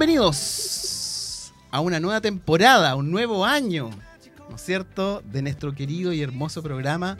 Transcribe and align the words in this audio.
Bienvenidos 0.00 1.52
a 1.70 1.80
una 1.80 2.00
nueva 2.00 2.22
temporada, 2.22 2.94
un 2.94 3.10
nuevo 3.10 3.44
año, 3.44 3.90
¿no 4.48 4.56
es 4.56 4.62
cierto?, 4.62 5.22
de 5.30 5.42
nuestro 5.42 5.74
querido 5.74 6.14
y 6.14 6.22
hermoso 6.22 6.62
programa 6.62 7.18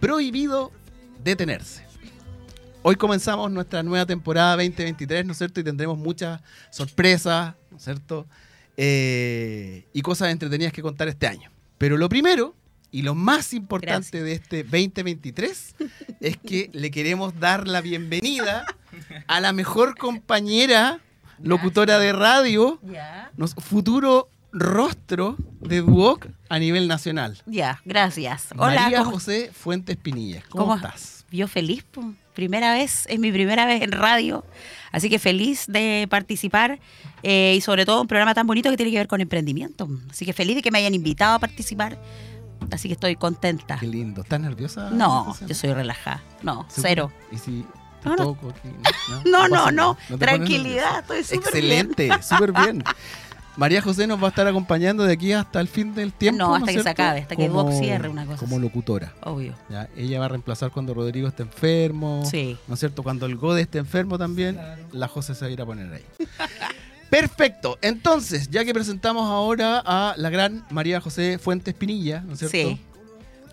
Prohibido 0.00 0.72
Detenerse. 1.22 1.84
Hoy 2.80 2.96
comenzamos 2.96 3.50
nuestra 3.50 3.82
nueva 3.82 4.06
temporada 4.06 4.52
2023, 4.52 5.26
¿no 5.26 5.32
es 5.32 5.38
cierto? 5.38 5.60
Y 5.60 5.64
tendremos 5.64 5.98
muchas 5.98 6.40
sorpresas, 6.70 7.56
¿no 7.70 7.76
es 7.76 7.84
cierto? 7.84 8.26
Eh, 8.78 9.84
y 9.92 10.00
cosas 10.00 10.30
entretenidas 10.30 10.72
que 10.72 10.80
contar 10.80 11.08
este 11.08 11.26
año. 11.26 11.50
Pero 11.76 11.98
lo 11.98 12.08
primero 12.08 12.56
y 12.90 13.02
lo 13.02 13.14
más 13.14 13.52
importante 13.52 14.22
de 14.22 14.32
este 14.32 14.62
2023 14.62 15.74
es 16.22 16.38
que 16.38 16.70
le 16.72 16.90
queremos 16.90 17.38
dar 17.38 17.68
la 17.68 17.82
bienvenida 17.82 18.64
a 19.26 19.40
la 19.42 19.52
mejor 19.52 19.94
compañera 19.98 21.02
locutora 21.42 21.98
de 21.98 22.12
radio, 22.12 22.80
nos- 23.36 23.54
futuro 23.54 24.28
rostro 24.52 25.36
de 25.60 25.80
Duoc 25.82 26.26
a 26.48 26.58
nivel 26.58 26.88
nacional. 26.88 27.38
Ya, 27.46 27.80
gracias. 27.84 28.48
Hola, 28.56 28.82
María 28.82 28.98
¿cómo, 29.00 29.10
José 29.12 29.50
Fuentes 29.52 29.96
Pinillas. 29.96 30.44
¿Cómo, 30.48 30.64
cómo- 30.64 30.76
estás? 30.76 31.24
Yo 31.30 31.46
feliz, 31.46 31.84
po. 31.84 32.14
primera 32.34 32.72
vez, 32.72 33.04
es 33.08 33.18
mi 33.18 33.30
primera 33.30 33.66
vez 33.66 33.82
en 33.82 33.92
radio, 33.92 34.44
así 34.92 35.10
que 35.10 35.18
feliz 35.18 35.64
de 35.68 36.06
participar 36.08 36.78
eh, 37.22 37.54
y 37.56 37.60
sobre 37.60 37.84
todo 37.84 38.00
un 38.00 38.06
programa 38.06 38.32
tan 38.32 38.46
bonito 38.46 38.70
que 38.70 38.76
tiene 38.78 38.92
que 38.92 38.98
ver 38.98 39.08
con 39.08 39.20
emprendimiento. 39.20 39.88
Así 40.10 40.24
que 40.24 40.32
feliz 40.32 40.56
de 40.56 40.62
que 40.62 40.70
me 40.70 40.78
hayan 40.78 40.94
invitado 40.94 41.34
a 41.34 41.38
participar, 41.38 41.98
así 42.70 42.88
que 42.88 42.94
estoy 42.94 43.16
contenta. 43.16 43.76
Qué 43.78 43.86
lindo. 43.86 44.22
¿Estás 44.22 44.40
nerviosa? 44.40 44.88
No, 44.90 45.36
yo 45.46 45.54
soy 45.54 45.72
relajada, 45.74 46.22
no, 46.42 46.64
cero. 46.70 47.12
¿Y 47.30 47.36
si 47.36 47.66
No, 48.04 48.10
no. 48.10 48.16
toco 48.16 48.50
aquí? 48.50 48.68
No, 49.30 49.48
no, 49.48 49.70
no, 49.70 49.94
pones 50.08 50.18
tranquilidad, 50.18 51.00
estoy 51.00 51.24
súper 51.24 51.62
bien. 51.62 51.86
Excelente, 51.90 52.22
súper 52.22 52.52
bien. 52.52 52.84
María 53.58 53.82
José 53.82 54.06
nos 54.06 54.22
va 54.22 54.26
a 54.26 54.28
estar 54.28 54.46
acompañando 54.46 55.02
de 55.02 55.12
aquí 55.12 55.32
hasta 55.32 55.60
el 55.60 55.66
fin 55.66 55.92
del 55.92 56.12
tiempo. 56.12 56.38
No, 56.38 56.54
hasta 56.54 56.72
que 56.72 56.80
se 56.80 56.88
acabe, 56.88 57.22
hasta 57.22 57.34
que 57.34 57.48
Duoc 57.48 57.72
cierre 57.72 58.08
una 58.08 58.24
cosa 58.24 58.38
Como 58.38 58.54
así. 58.54 58.62
locutora. 58.64 59.14
Obvio. 59.24 59.52
¿ya? 59.68 59.88
Ella 59.96 60.20
va 60.20 60.26
a 60.26 60.28
reemplazar 60.28 60.70
cuando 60.70 60.94
Rodrigo 60.94 61.26
esté 61.26 61.42
enfermo. 61.42 62.22
Sí. 62.24 62.56
¿No 62.68 62.74
es 62.74 62.80
cierto? 62.80 63.02
Cuando 63.02 63.26
el 63.26 63.34
Gode 63.34 63.62
esté 63.62 63.78
enfermo 63.78 64.16
también, 64.16 64.60
la 64.92 65.08
José 65.08 65.34
se 65.34 65.40
va 65.44 65.48
a 65.48 65.50
ir 65.50 65.60
a 65.60 65.66
poner 65.66 65.92
ahí. 65.92 66.04
Perfecto. 67.10 67.78
Entonces, 67.82 68.48
ya 68.48 68.64
que 68.64 68.72
presentamos 68.72 69.24
ahora 69.28 69.82
a 69.84 70.14
la 70.16 70.30
gran 70.30 70.64
María 70.70 71.00
José 71.00 71.38
Fuentes 71.38 71.74
Pinilla, 71.74 72.20
¿no 72.20 72.34
es 72.34 72.38
cierto? 72.38 72.56
Sí. 72.56 72.80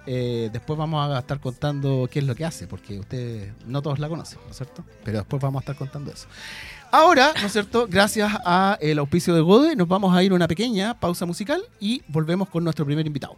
Eh, 0.07 0.49
después 0.53 0.77
vamos 0.77 1.09
a 1.09 1.19
estar 1.19 1.39
contando 1.39 2.07
qué 2.11 2.19
es 2.19 2.25
lo 2.25 2.35
que 2.35 2.45
hace, 2.45 2.67
porque 2.67 2.99
ustedes 2.99 3.51
no 3.65 3.81
todos 3.81 3.99
la 3.99 4.07
conocen, 4.07 4.39
¿no 4.45 4.51
es 4.51 4.57
cierto? 4.57 4.83
Pero 5.03 5.19
después 5.19 5.41
vamos 5.41 5.59
a 5.59 5.63
estar 5.63 5.75
contando 5.75 6.11
eso. 6.11 6.27
Ahora, 6.91 7.33
¿no 7.39 7.47
es 7.47 7.51
cierto? 7.51 7.87
Gracias 7.89 8.31
a 8.45 8.77
el 8.79 8.99
auspicio 8.99 9.33
de 9.33 9.41
Gode, 9.41 9.75
nos 9.75 9.87
vamos 9.87 10.15
a 10.15 10.23
ir 10.23 10.31
a 10.31 10.35
una 10.35 10.47
pequeña 10.47 10.99
pausa 10.99 11.25
musical 11.25 11.61
y 11.79 12.03
volvemos 12.07 12.49
con 12.49 12.63
nuestro 12.63 12.85
primer 12.85 13.05
invitado. 13.07 13.35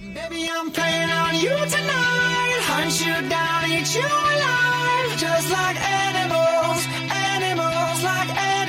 Baby, 0.00 0.48
I'm 0.48 0.70
playing 0.72 1.10
on 1.10 1.34
you 1.34 1.50
tonight. 1.70 2.60
Hunt 2.66 3.00
you 3.00 3.28
down, 3.28 3.70
eat 3.70 3.94
you 3.94 4.02
alive. 4.02 5.16
Just 5.16 5.50
like 5.50 5.78
animals, 5.80 6.86
animals, 7.08 8.02
like 8.02 8.30
animals, 8.30 8.61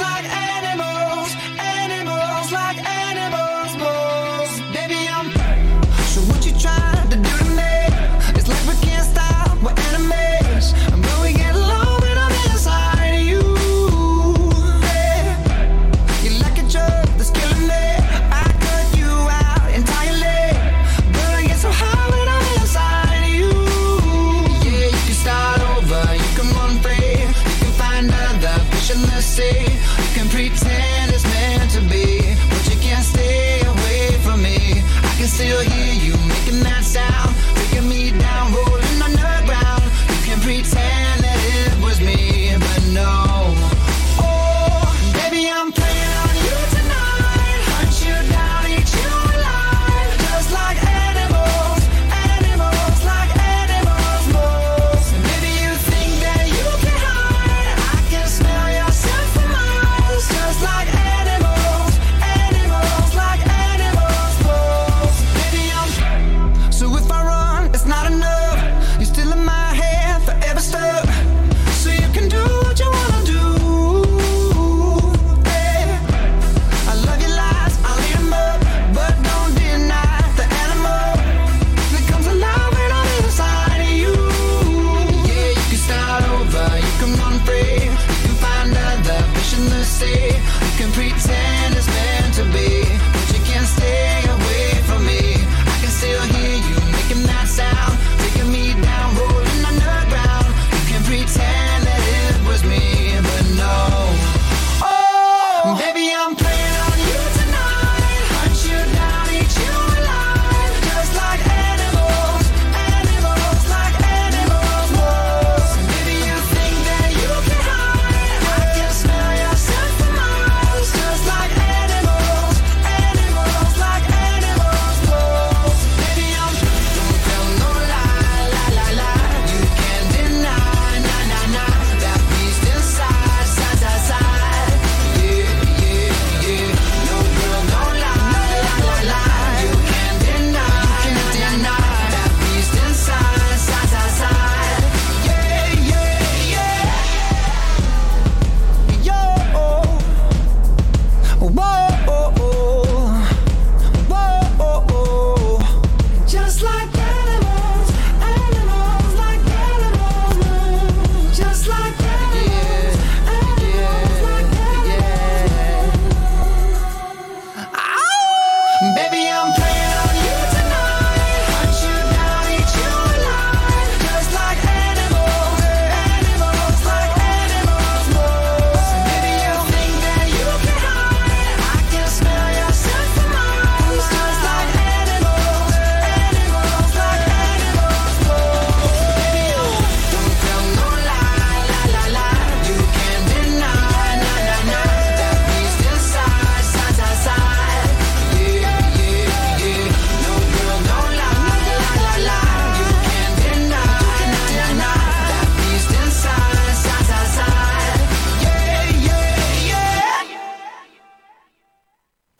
like 0.00 0.29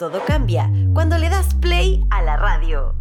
Todo 0.00 0.24
cambia 0.24 0.72
cuando 0.94 1.18
le 1.18 1.28
das 1.28 1.52
play 1.56 2.02
a 2.08 2.22
la 2.22 2.38
radio. 2.38 2.94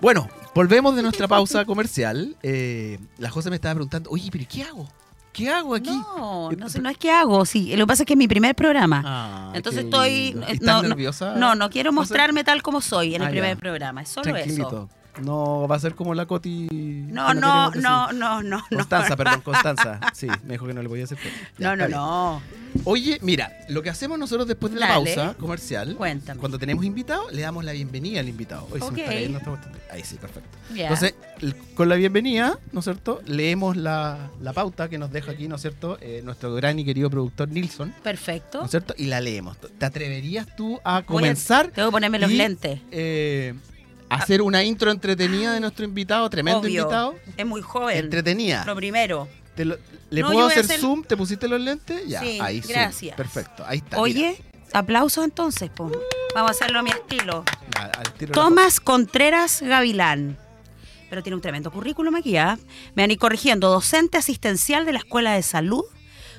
Bueno, 0.00 0.26
volvemos 0.54 0.96
de 0.96 1.02
nuestra 1.02 1.28
pausa 1.28 1.66
comercial. 1.66 2.34
Eh, 2.42 2.98
la 3.18 3.28
José 3.28 3.50
me 3.50 3.56
estaba 3.56 3.74
preguntando, 3.74 4.08
oye, 4.08 4.30
pero 4.32 4.46
¿qué 4.48 4.62
hago? 4.62 4.88
¿Qué 5.32 5.48
hago 5.48 5.74
aquí? 5.76 5.90
No, 5.90 6.50
no 6.52 6.68
sé, 6.68 6.80
no 6.80 6.88
es 6.88 6.98
que 6.98 7.10
hago, 7.10 7.44
sí. 7.46 7.70
Lo 7.76 7.84
que 7.84 7.86
pasa 7.88 8.02
es 8.02 8.06
que 8.06 8.14
es 8.14 8.18
mi 8.18 8.26
primer 8.26 8.54
programa. 8.56 9.02
Ah, 9.04 9.52
Entonces 9.54 9.84
estoy. 9.84 10.08
eh, 10.10 10.28
¿Y 10.28 10.34
no, 10.34 10.46
¿Estás 10.46 10.82
no, 10.82 10.88
nerviosa? 10.88 11.34
No, 11.36 11.54
no 11.54 11.70
quiero 11.70 11.92
mostrarme 11.92 12.42
tal 12.42 12.62
como 12.62 12.80
soy 12.80 13.14
en 13.14 13.22
el 13.22 13.28
Ah, 13.28 13.30
primer 13.30 13.54
ya. 13.54 13.60
programa. 13.60 14.02
Es 14.02 14.08
solo 14.08 14.24
Tranquilito. 14.32 14.66
eso. 14.68 14.88
No 15.20 15.66
va 15.68 15.76
a 15.76 15.78
ser 15.80 15.94
como 15.94 16.14
la 16.14 16.26
Coti. 16.26 16.68
No, 16.70 17.34
no, 17.34 17.70
no, 17.72 18.12
no, 18.12 18.42
no. 18.42 18.62
Constanza, 18.70 19.16
perdón, 19.16 19.40
Constanza. 19.42 20.00
Sí, 20.14 20.26
me 20.44 20.54
dijo 20.54 20.66
que 20.66 20.74
no 20.74 20.82
le 20.82 20.88
podía 20.88 21.04
hacer. 21.04 21.18
caso. 21.18 21.30
Ya, 21.58 21.76
No, 21.76 21.76
no, 21.76 21.88
no. 21.88 22.42
Oye, 22.84 23.18
mira, 23.22 23.50
lo 23.68 23.82
que 23.82 23.90
hacemos 23.90 24.18
nosotros 24.18 24.46
después 24.46 24.72
de 24.72 24.78
la 24.80 24.88
pausa 24.88 25.34
comercial, 25.34 25.96
Cuéntame. 25.96 26.38
cuando 26.40 26.58
tenemos 26.58 26.84
invitados, 26.84 27.32
le 27.32 27.42
damos 27.42 27.64
la 27.64 27.72
bienvenida 27.72 28.20
al 28.20 28.28
invitado. 28.28 28.66
Ahí 29.90 30.02
sí, 30.04 30.16
perfecto. 30.16 30.56
Entonces, 30.74 31.14
con 31.74 31.88
la 31.88 31.96
bienvenida, 31.96 32.58
¿no 32.72 32.78
es 32.80 32.84
cierto? 32.84 33.20
Leemos 33.26 33.76
la, 33.76 34.30
la 34.40 34.52
pauta 34.52 34.88
que 34.88 34.98
nos 34.98 35.10
deja 35.10 35.32
aquí, 35.32 35.48
¿no 35.48 35.56
es 35.56 35.62
cierto? 35.62 35.98
Eh, 36.00 36.22
nuestro 36.24 36.54
gran 36.54 36.78
y 36.78 36.84
querido 36.84 37.10
productor 37.10 37.48
Nilsson, 37.48 37.92
Perfecto. 38.02 38.58
¿no 38.60 38.64
es 38.66 38.70
cierto? 38.70 38.94
Y 38.96 39.06
la 39.06 39.20
leemos. 39.20 39.56
¿Te 39.58 39.84
atreverías 39.84 40.46
tú 40.56 40.78
a 40.84 40.92
Voy 40.94 41.02
a- 41.02 41.06
comenzar? 41.06 41.68
Tengo 41.72 41.88
que 41.88 41.92
ponerme 41.92 42.18
los 42.18 42.30
lentes. 42.30 42.80
eh, 42.92 43.54
hacer 44.10 44.42
una 44.42 44.62
intro 44.64 44.90
entretenida 44.90 45.52
de 45.52 45.60
nuestro 45.60 45.84
invitado, 45.84 46.28
tremendo 46.28 46.60
Obvio. 46.60 46.82
invitado. 46.82 47.14
Es 47.36 47.46
muy 47.46 47.62
joven. 47.62 47.96
Entretenida. 47.96 48.64
Lo 48.66 48.76
primero. 48.76 49.28
Te 49.54 49.64
lo- 49.64 49.78
¿Le 50.10 50.22
No, 50.22 50.32
puedo 50.32 50.46
hacer, 50.48 50.64
hacer- 50.64 50.80
zoom? 50.80 51.04
¿Te 51.04 51.16
pusiste 51.16 51.46
los 51.48 51.60
lentes? 51.60 52.02
Ya, 52.06 52.20
Sí, 52.20 52.38
ahí 52.40 52.60
zoom. 52.62 52.72
gracias. 52.72 53.16
Perfecto, 53.16 53.64
ahí 53.66 53.78
está. 53.78 53.90
mira. 53.96 54.02
Oye, 54.02 54.42
aplausos 54.72 55.24
entonces, 55.24 55.70
po. 55.70 55.90
Vamos 56.34 56.50
a 56.50 56.52
hacerlo 56.52 56.80
a 56.80 56.82
mi 56.82 56.90
estilo. 56.90 57.44
Al 57.78 58.30
Tomás 58.32 58.80
Contreras 58.80 59.62
Gavilán. 59.62 60.36
Pero 61.08 61.22
tiene 61.24 61.34
un 61.36 61.42
tremendo 61.42 61.72
currículum 61.72 62.14
aquí, 62.14 62.36
¿ah? 62.36 62.56
Me 62.94 63.02
van 63.02 63.10
a 63.10 63.12
ir 63.12 63.18
corrigiendo. 63.18 63.68
Docente 63.70 64.18
asistencial 64.18 64.84
de 64.86 64.92
la 64.92 64.98
Escuela 65.00 65.32
de 65.34 65.42
Salud 65.42 65.82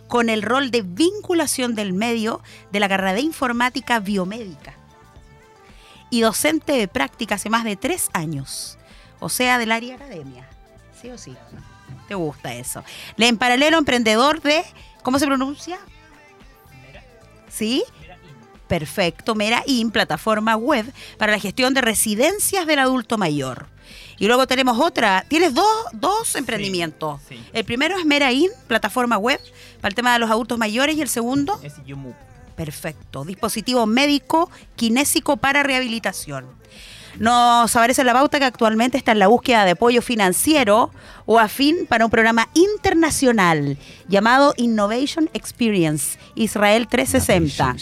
con 0.07 0.29
el 0.29 0.41
rol 0.41 0.71
de 0.71 0.81
vinculación 0.81 1.75
del 1.75 1.91
medio 1.93 2.41
de 2.71 2.79
la 2.79 2.87
carrera 2.89 3.13
de 3.13 3.21
informática 3.21 3.99
biomédica. 3.99 4.75
Y 6.11 6.21
docente 6.21 6.73
de 6.73 6.87
práctica 6.87 7.35
hace 7.35 7.49
más 7.49 7.63
de 7.63 7.75
tres 7.75 8.09
años. 8.13 8.77
O 9.19 9.29
sea, 9.29 9.57
del 9.57 9.71
área 9.71 9.95
academia. 9.95 10.47
¿Sí 11.01 11.09
o 11.09 11.17
sí? 11.17 11.35
¿Te 12.07 12.13
gusta 12.15 12.53
eso? 12.53 12.83
En 13.17 13.37
paralelo 13.37 13.77
emprendedor 13.77 14.41
de... 14.41 14.63
¿Cómo 15.01 15.17
se 15.17 15.25
pronuncia? 15.25 15.79
¿Sí? 17.49 17.83
Perfecto, 18.67 19.35
Merain, 19.35 19.91
plataforma 19.91 20.55
web 20.55 20.91
para 21.17 21.33
la 21.33 21.39
gestión 21.39 21.73
de 21.73 21.81
residencias 21.81 22.65
del 22.65 22.79
adulto 22.79 23.17
mayor. 23.17 23.67
Y 24.17 24.27
luego 24.27 24.47
tenemos 24.47 24.79
otra, 24.79 25.25
tienes 25.27 25.53
dos, 25.53 25.65
dos 25.93 26.35
emprendimientos. 26.35 27.19
sí. 27.27 27.43
El 27.51 27.65
primero 27.65 27.97
es 27.97 28.05
Merain, 28.05 28.49
plataforma 28.67 29.17
web 29.17 29.41
para 29.81 29.89
el 29.89 29.95
tema 29.95 30.13
de 30.13 30.19
los 30.19 30.29
adultos 30.29 30.57
mayores 30.57 30.95
y 30.95 31.01
el 31.01 31.09
segundo, 31.09 31.59
Es 31.63 31.73
Yumu. 31.85 32.13
Perfecto, 32.61 33.25
dispositivo 33.25 33.87
médico 33.87 34.47
kinésico 34.75 35.37
para 35.37 35.63
rehabilitación. 35.63 36.45
Nos 37.17 37.75
aparece 37.75 38.03
la 38.03 38.13
pauta 38.13 38.37
que 38.37 38.45
actualmente 38.45 38.99
está 38.99 39.13
en 39.13 39.19
la 39.19 39.27
búsqueda 39.27 39.65
de 39.65 39.71
apoyo 39.71 40.03
financiero 40.03 40.91
o 41.25 41.39
afín 41.39 41.87
para 41.89 42.05
un 42.05 42.11
programa 42.11 42.49
internacional 42.53 43.79
llamado 44.07 44.53
Innovation 44.57 45.27
Experience 45.33 46.19
Israel 46.35 46.87
360 46.87 47.77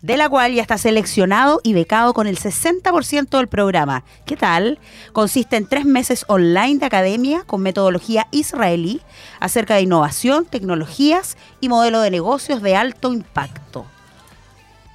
de 0.00 0.16
la 0.16 0.28
cual 0.28 0.52
ya 0.52 0.62
está 0.62 0.78
seleccionado 0.78 1.60
y 1.64 1.72
becado 1.72 2.14
con 2.14 2.26
el 2.26 2.38
60% 2.38 3.36
del 3.36 3.48
programa. 3.48 4.04
¿Qué 4.26 4.36
tal? 4.36 4.78
Consiste 5.12 5.56
en 5.56 5.66
tres 5.66 5.84
meses 5.84 6.24
online 6.28 6.78
de 6.78 6.86
academia 6.86 7.42
con 7.44 7.62
metodología 7.62 8.28
israelí 8.30 9.02
acerca 9.40 9.74
de 9.74 9.82
innovación, 9.82 10.46
tecnologías 10.46 11.36
y 11.60 11.68
modelo 11.68 12.00
de 12.00 12.10
negocios 12.10 12.62
de 12.62 12.76
alto 12.76 13.12
impacto. 13.12 13.86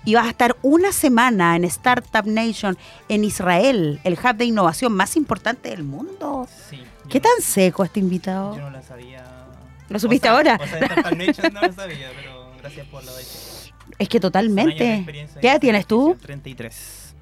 Y 0.05 0.15
vas 0.15 0.25
a 0.25 0.29
estar 0.29 0.57
una 0.61 0.91
semana 0.91 1.55
en 1.55 1.63
Startup 1.65 2.25
Nation 2.25 2.77
en 3.07 3.23
Israel, 3.23 4.01
el 4.03 4.13
hub 4.13 4.35
de 4.35 4.45
innovación 4.45 4.91
más 4.91 5.15
importante 5.15 5.69
del 5.69 5.83
mundo. 5.83 6.47
Sí. 6.69 6.81
¿Qué 7.09 7.19
tan 7.19 7.41
seco 7.41 7.83
este 7.83 7.99
invitado? 7.99 8.55
Yo 8.55 8.61
no 8.61 8.69
la 8.69 8.81
sabía. 8.81 9.23
¿Lo 9.87 9.99
supiste 9.99 10.27
O 10.29 10.31
sea, 10.31 10.37
ahora? 10.37 10.59
O 10.61 10.67
sea, 10.67 10.79
Startup 10.79 11.17
Nation 11.17 11.53
no 11.53 11.61
lo 11.61 11.73
sabía, 11.73 12.11
pero 12.15 12.51
gracias 12.59 12.87
por 12.87 13.03
de 13.03 13.11
Es 13.99 14.09
que 14.09 14.19
totalmente. 14.19 15.05
¿Qué 15.41 15.47
edad 15.47 15.59
tienes 15.59 15.85
tú? 15.87 16.17
33. 16.21 17.15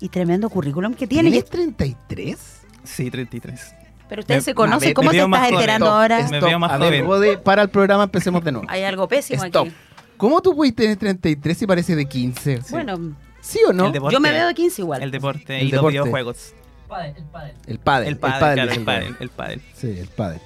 Y 0.00 0.08
tremendo 0.08 0.48
currículum 0.50 0.94
que 0.94 1.06
tienes. 1.06 1.32
¿Tienes 1.32 1.50
33? 1.50 2.60
Sí, 2.84 3.10
33. 3.10 3.74
Pero 4.08 4.20
ustedes 4.20 4.42
Me- 4.42 4.44
se 4.44 4.54
conocen. 4.54 4.94
¿Cómo 4.94 5.10
te 5.10 5.18
estás 5.18 5.48
enterando 5.50 5.86
Stop, 5.86 5.96
ahora? 5.98 6.18
es- 6.20 6.30
Me 6.30 6.40
veo 6.40 6.58
más 6.58 6.70
A 6.72 6.78
ver, 6.78 7.04
joven. 7.04 7.40
Para 7.42 7.62
el 7.62 7.70
programa, 7.70 8.04
empecemos 8.04 8.44
de 8.44 8.52
nuevo. 8.52 8.66
Hay 8.70 8.82
algo 8.84 9.08
pésimo 9.08 9.42
Stop. 9.44 9.66
aquí. 9.66 9.76
¿Cómo 10.16 10.40
tú 10.40 10.54
puedes 10.54 10.74
tener 10.74 10.96
33 10.96 11.58
si 11.58 11.66
parece 11.66 11.96
de 11.96 12.06
15? 12.06 12.60
Bueno, 12.70 13.14
¿Sí 13.40 13.60
o 13.68 13.72
no? 13.72 13.86
El 13.86 13.92
deporte, 13.92 14.14
yo 14.14 14.20
me 14.20 14.32
veo 14.32 14.46
de 14.48 14.54
15 14.54 14.82
igual. 14.82 15.02
El 15.02 15.10
deporte 15.10 15.60
El 15.60 15.68
y 15.68 15.70
deporte. 15.70 15.96
los 15.96 16.04
videojuegos. 16.04 16.54
El 17.16 17.24
pádel. 17.24 17.54
El 17.66 17.78
pádel, 17.78 18.16
pádel 18.18 18.38
claro, 18.54 18.70
el 18.72 18.78
el 18.78 18.84
pádel, 18.84 19.12
de- 19.18 19.24
el 19.24 19.30
pádel. 19.30 19.62
Sí, 19.74 19.86
el 19.98 20.08
pádel. 20.08 20.40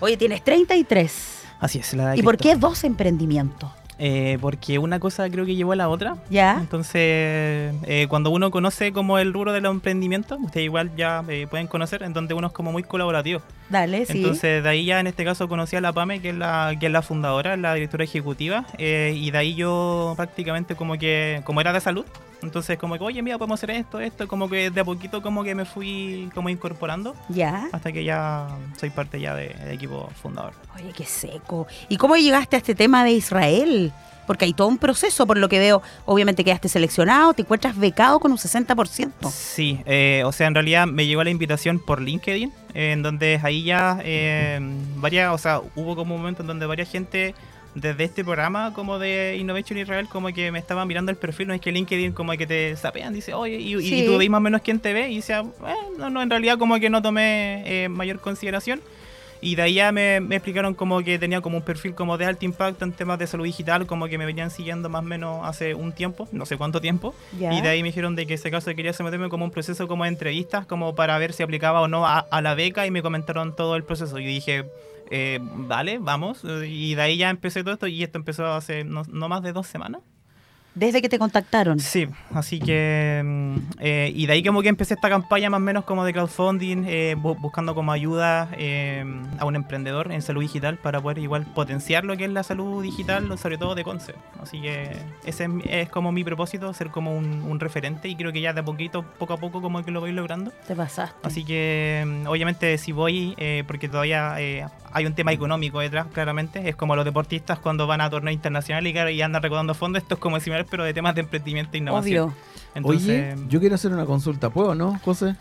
Oye, 0.00 0.16
tienes 0.16 0.42
33. 0.44 1.42
Así 1.60 1.78
es, 1.78 1.92
la 1.94 2.02
edad 2.04 2.14
¿Y 2.14 2.22
por 2.22 2.36
qué 2.36 2.54
dos 2.56 2.82
emprendimientos? 2.84 3.70
Eh, 4.04 4.36
porque 4.40 4.80
una 4.80 4.98
cosa 4.98 5.30
creo 5.30 5.46
que 5.46 5.54
llevó 5.54 5.72
a 5.72 5.76
la 5.76 5.88
otra. 5.88 6.16
¿Ya? 6.28 6.58
Entonces, 6.60 7.72
eh, 7.84 8.06
cuando 8.08 8.30
uno 8.30 8.50
conoce 8.50 8.92
como 8.92 9.20
el 9.20 9.32
rubro 9.32 9.52
de 9.52 9.60
los 9.60 9.70
emprendimientos, 9.70 10.40
ustedes 10.42 10.64
igual 10.64 10.90
ya 10.96 11.22
eh, 11.28 11.46
pueden 11.48 11.68
conocer, 11.68 12.02
en 12.02 12.12
donde 12.12 12.34
uno 12.34 12.48
es 12.48 12.52
como 12.52 12.72
muy 12.72 12.82
colaborativo. 12.82 13.42
Dale, 13.68 14.04
sí. 14.06 14.18
Entonces, 14.18 14.64
de 14.64 14.68
ahí 14.68 14.84
ya 14.84 14.98
en 14.98 15.06
este 15.06 15.24
caso 15.24 15.48
conocí 15.48 15.76
a 15.76 15.80
la 15.80 15.92
PAME, 15.92 16.20
que 16.20 16.30
es 16.30 16.34
la, 16.34 16.74
que 16.80 16.86
es 16.86 16.92
la 16.92 17.02
fundadora, 17.02 17.56
la 17.56 17.74
directora 17.74 18.02
ejecutiva, 18.02 18.66
eh, 18.76 19.14
y 19.16 19.30
de 19.30 19.38
ahí 19.38 19.54
yo 19.54 20.14
prácticamente 20.16 20.74
como 20.74 20.98
que, 20.98 21.40
como 21.44 21.60
era 21.60 21.72
de 21.72 21.80
salud, 21.80 22.04
entonces 22.42 22.78
como 22.78 22.96
que, 22.98 23.04
oye, 23.04 23.22
mira, 23.22 23.38
podemos 23.38 23.58
hacer 23.60 23.70
esto, 23.70 24.00
esto, 24.00 24.26
como 24.28 24.48
que 24.48 24.70
de 24.70 24.80
a 24.80 24.84
poquito 24.84 25.22
como 25.22 25.44
que 25.44 25.54
me 25.54 25.64
fui 25.64 26.28
como 26.34 26.48
incorporando, 26.48 27.14
ya. 27.28 27.68
hasta 27.72 27.92
que 27.92 28.04
ya 28.04 28.48
soy 28.78 28.90
parte 28.90 29.20
ya 29.20 29.34
de- 29.34 29.48
del 29.54 29.72
equipo 29.72 30.08
fundador. 30.20 30.52
Oye, 30.76 30.92
qué 30.96 31.04
seco. 31.04 31.66
¿Y 31.88 31.96
cómo 31.96 32.16
llegaste 32.16 32.56
a 32.56 32.58
este 32.58 32.74
tema 32.74 33.04
de 33.04 33.12
Israel? 33.12 33.92
Porque 34.26 34.44
hay 34.44 34.52
todo 34.54 34.68
un 34.68 34.78
proceso, 34.78 35.26
por 35.26 35.36
lo 35.36 35.48
que 35.48 35.58
veo. 35.58 35.82
Obviamente 36.04 36.44
quedaste 36.44 36.68
seleccionado, 36.68 37.34
te 37.34 37.42
encuentras 37.42 37.76
becado 37.76 38.20
con 38.20 38.30
un 38.30 38.38
60%. 38.38 39.28
Sí, 39.30 39.80
eh, 39.84 40.22
o 40.24 40.30
sea, 40.30 40.46
en 40.46 40.54
realidad 40.54 40.86
me 40.86 41.06
llegó 41.06 41.24
la 41.24 41.30
invitación 41.30 41.80
por 41.80 42.00
LinkedIn, 42.00 42.52
eh, 42.72 42.92
en 42.92 43.02
donde 43.02 43.40
ahí 43.42 43.64
ya 43.64 43.98
eh, 44.04 44.60
varias, 44.96 45.32
o 45.34 45.38
sea, 45.38 45.60
hubo 45.74 45.96
como 45.96 46.14
un 46.14 46.20
momento 46.20 46.42
en 46.42 46.46
donde 46.48 46.66
varias 46.66 46.88
gente 46.88 47.34
desde 47.74 48.04
este 48.04 48.22
programa 48.22 48.74
como 48.74 48.98
de 48.98 49.36
Innovation 49.38 49.78
Israel 49.78 50.06
como 50.08 50.28
que 50.32 50.52
me 50.52 50.58
estaban 50.58 50.86
mirando 50.86 51.10
el 51.10 51.16
perfil, 51.16 51.48
no 51.48 51.54
es 51.54 51.60
que 51.60 51.72
LinkedIn 51.72 52.12
como 52.12 52.32
que 52.32 52.46
te 52.46 52.76
sapean, 52.76 53.14
dice, 53.14 53.32
oye, 53.34 53.58
y, 53.58 53.74
y 53.76 53.82
Sí. 53.88 54.04
tú 54.06 54.18
veis 54.18 54.28
más 54.30 54.38
o 54.38 54.42
menos 54.42 54.60
quién 54.62 54.78
te 54.78 54.92
ve, 54.92 55.10
y 55.10 55.18
"Eh, 55.18 55.42
no, 55.98 56.10
no, 56.10 56.20
en 56.22 56.28
realidad 56.30 56.58
como 56.58 56.78
que 56.78 56.90
no 56.90 57.00
tomé 57.00 57.62
eh, 57.84 57.88
mayor 57.88 58.20
consideración. 58.20 58.80
Y 59.42 59.56
de 59.56 59.62
ahí 59.62 59.74
ya 59.74 59.90
me, 59.92 60.20
me 60.20 60.36
explicaron 60.36 60.72
como 60.74 61.02
que 61.02 61.18
tenía 61.18 61.40
como 61.40 61.58
un 61.58 61.64
perfil 61.64 61.94
como 61.94 62.16
de 62.16 62.24
alto 62.26 62.44
impacto 62.44 62.84
en 62.84 62.92
temas 62.92 63.18
de 63.18 63.26
salud 63.26 63.44
digital, 63.44 63.86
como 63.86 64.06
que 64.06 64.16
me 64.16 64.24
venían 64.24 64.50
siguiendo 64.50 64.88
más 64.88 65.00
o 65.00 65.04
menos 65.04 65.40
hace 65.44 65.74
un 65.74 65.92
tiempo, 65.92 66.28
no 66.32 66.46
sé 66.46 66.56
cuánto 66.56 66.80
tiempo. 66.80 67.14
Y 67.32 67.60
de 67.60 67.68
ahí 67.68 67.82
me 67.82 67.88
dijeron 67.88 68.14
de 68.14 68.26
que 68.26 68.34
ese 68.34 68.50
caso 68.50 68.74
quería 68.74 68.92
someterme 68.92 69.28
como 69.28 69.44
un 69.44 69.50
proceso 69.50 69.88
como 69.88 70.04
de 70.04 70.10
entrevistas, 70.10 70.64
como 70.64 70.94
para 70.94 71.18
ver 71.18 71.32
si 71.32 71.42
aplicaba 71.42 71.80
o 71.80 71.88
no 71.88 72.06
a, 72.06 72.20
a 72.20 72.40
la 72.40 72.54
beca 72.54 72.86
y 72.86 72.90
me 72.92 73.02
comentaron 73.02 73.56
todo 73.56 73.74
el 73.74 73.82
proceso. 73.82 74.18
Y 74.18 74.24
dije, 74.24 74.64
eh, 75.10 75.40
vale, 75.42 75.98
vamos. 75.98 76.42
Y 76.66 76.94
de 76.94 77.02
ahí 77.02 77.16
ya 77.18 77.28
empecé 77.28 77.62
todo 77.62 77.74
esto 77.74 77.86
y 77.86 78.02
esto 78.02 78.18
empezó 78.18 78.46
hace 78.46 78.84
no, 78.84 79.02
no 79.08 79.28
más 79.28 79.42
de 79.42 79.52
dos 79.52 79.66
semanas. 79.66 80.00
Desde 80.74 81.02
que 81.02 81.08
te 81.08 81.18
contactaron. 81.18 81.78
Sí, 81.80 82.08
así 82.32 82.58
que... 82.58 83.20
mm, 83.24 83.56
eh, 83.80 84.12
y 84.14 84.26
de 84.26 84.32
ahí 84.32 84.42
como 84.42 84.62
que 84.62 84.68
empecé 84.68 84.94
esta 84.94 85.08
campaña 85.10 85.50
más 85.50 85.58
o 85.58 85.60
menos 85.60 85.84
como 85.84 86.04
de 86.04 86.12
crowdfunding, 86.12 86.84
eh, 86.86 87.14
bu- 87.18 87.38
buscando 87.38 87.74
como 87.74 87.92
ayuda 87.92 88.48
eh, 88.56 89.04
a 89.38 89.44
un 89.44 89.54
emprendedor 89.56 90.10
en 90.12 90.22
salud 90.22 90.40
digital 90.40 90.78
para 90.78 91.00
poder 91.00 91.18
igual 91.18 91.44
potenciar 91.54 92.04
lo 92.04 92.16
que 92.16 92.24
es 92.24 92.30
la 92.30 92.42
salud 92.42 92.82
digital, 92.82 93.36
sobre 93.38 93.58
todo 93.58 93.74
de 93.74 93.84
Conce. 93.84 94.14
Así 94.42 94.62
que 94.62 94.96
ese 95.26 95.44
es, 95.44 95.50
es 95.68 95.88
como 95.90 96.10
mi 96.10 96.24
propósito, 96.24 96.72
ser 96.72 96.88
como 96.90 97.14
un, 97.16 97.42
un 97.42 97.60
referente 97.60 98.08
y 98.08 98.16
creo 98.16 98.32
que 98.32 98.40
ya 98.40 98.52
de 98.54 98.62
poquito, 98.62 99.02
poco 99.18 99.34
a 99.34 99.36
poco 99.36 99.60
como 99.60 99.84
que 99.84 99.90
lo 99.90 100.00
voy 100.00 100.12
logrando. 100.12 100.52
Te 100.66 100.74
pasaste. 100.74 101.16
Así 101.22 101.44
que 101.44 102.02
mm, 102.06 102.26
obviamente 102.26 102.78
si 102.78 102.92
voy, 102.92 103.36
porque 103.66 103.88
todavía 103.88 104.34
hay 104.34 105.06
un 105.06 105.14
tema 105.14 105.32
económico 105.32 105.80
detrás, 105.80 106.06
claramente, 106.12 106.68
es 106.68 106.76
como 106.76 106.96
los 106.96 107.04
deportistas 107.04 107.58
cuando 107.58 107.86
van 107.86 108.00
a 108.00 108.10
torneos 108.10 108.34
internacionales 108.34 108.94
y, 109.12 109.22
andan 109.22 109.42
recaudando 109.42 109.74
fondos, 109.74 110.02
esto 110.02 110.14
es 110.14 110.20
como 110.20 110.38
similar 110.40 110.61
pero 110.70 110.84
de 110.84 110.94
temas 110.94 111.14
de 111.14 111.20
emprendimiento 111.22 111.70
e 111.74 111.78
innovación. 111.78 112.24
Obvio. 112.30 112.36
Entonces, 112.74 113.34
Oye, 113.34 113.46
yo 113.48 113.60
quiero 113.60 113.74
hacer 113.74 113.92
una 113.92 114.06
consulta, 114.06 114.50
¿puedo, 114.50 114.74
no, 114.74 114.98
José? 115.04 115.36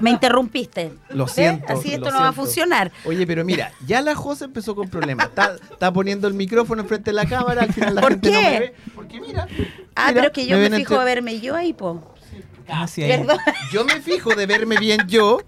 Me 0.00 0.10
interrumpiste. 0.10 0.92
Lo 1.10 1.26
¿Ves? 1.26 1.34
siento. 1.34 1.72
Así 1.72 1.92
esto 1.94 2.10
no 2.10 2.20
va 2.20 2.28
a 2.28 2.32
funcionar. 2.32 2.90
Oye, 3.04 3.26
pero 3.26 3.44
mira, 3.44 3.70
ya 3.86 4.00
la 4.02 4.14
José 4.16 4.46
empezó 4.46 4.74
con 4.74 4.88
problemas. 4.88 5.26
Está, 5.28 5.54
está 5.70 5.92
poniendo 5.92 6.26
el 6.26 6.34
micrófono 6.34 6.82
enfrente 6.82 7.10
de 7.10 7.14
la 7.14 7.26
cámara, 7.26 7.62
al 7.62 7.72
final 7.72 7.94
la 7.94 8.00
¿Por 8.00 8.10
gente 8.12 8.30
no 8.32 8.40
qué? 8.40 8.44
me 8.50 8.58
ve. 8.60 8.74
Porque 8.94 9.20
mira. 9.20 9.46
Ah, 9.94 10.08
mira, 10.08 10.14
pero 10.14 10.26
es 10.26 10.32
que 10.32 10.46
yo 10.46 10.56
me, 10.58 10.64
fijo 10.70 10.78
entre- 10.78 10.96
a 10.98 11.04
verme 11.04 11.38
yo 11.40 11.54
ahí, 11.54 11.72
po. 11.72 12.02
ah, 12.68 12.88
sí, 12.88 13.02
ahí, 13.04 13.18
Perdón. 13.18 13.38
Yo 13.72 13.84
me 13.84 14.00
fijo 14.00 14.34
de 14.34 14.46
verme 14.46 14.76
bien 14.78 15.00
yo. 15.06 15.40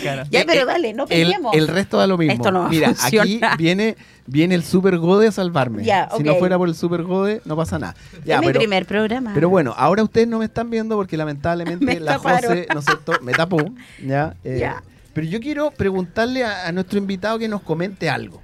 claro. 0.00 0.24
Ya, 0.30 0.40
Eh, 0.40 0.44
pero 0.46 0.62
eh, 0.62 0.64
dale, 0.64 0.94
no 0.94 1.02
El, 1.04 1.08
peleemos. 1.08 1.54
el 1.54 1.68
resto 1.68 1.98
da 1.98 2.06
lo 2.06 2.16
mismo. 2.16 2.32
Esto 2.32 2.50
no 2.52 2.60
va 2.60 2.66
a 2.66 2.70
Mira, 2.70 2.94
aquí 3.02 3.38
viene, 3.58 3.96
viene 4.26 4.54
el 4.54 4.64
Super 4.64 4.98
Gode 4.98 5.28
a 5.28 5.32
salvarme. 5.32 5.84
Ya, 5.84 6.08
Si 6.16 6.22
no 6.22 6.34
fuera 6.36 6.56
por 6.58 6.68
el 6.68 6.74
Super 6.74 7.02
Gode, 7.02 7.40
no 7.44 7.56
pasa 7.56 7.78
nada. 7.78 7.94
Ya, 8.24 8.36
es 8.40 8.46
mi 8.46 8.52
primer 8.52 8.86
programa. 8.86 9.32
pero 9.34 9.48
bueno, 9.48 9.74
ahora 9.76 10.02
ustedes 10.02 10.28
no 10.28 10.38
me 10.38 10.46
están 10.46 10.70
viendo 10.70 10.96
porque 10.96 11.16
lamentablemente 11.16 11.84
Me 11.84 12.00
la. 12.00 12.18
José, 12.18 12.66
¿no 12.72 12.80
es 12.80 12.84
cierto? 12.86 13.12
Me 13.22 13.32
tapó. 13.32 13.58
Ya, 14.04 14.34
eh, 14.44 14.58
Ya. 14.60 14.82
Pero 15.12 15.26
yo 15.28 15.38
quiero 15.40 15.70
preguntarle 15.70 16.42
a, 16.44 16.66
a 16.66 16.72
nuestro 16.72 16.98
invitado 16.98 17.38
que 17.38 17.46
nos 17.48 17.62
comente 17.62 18.10
algo. 18.10 18.42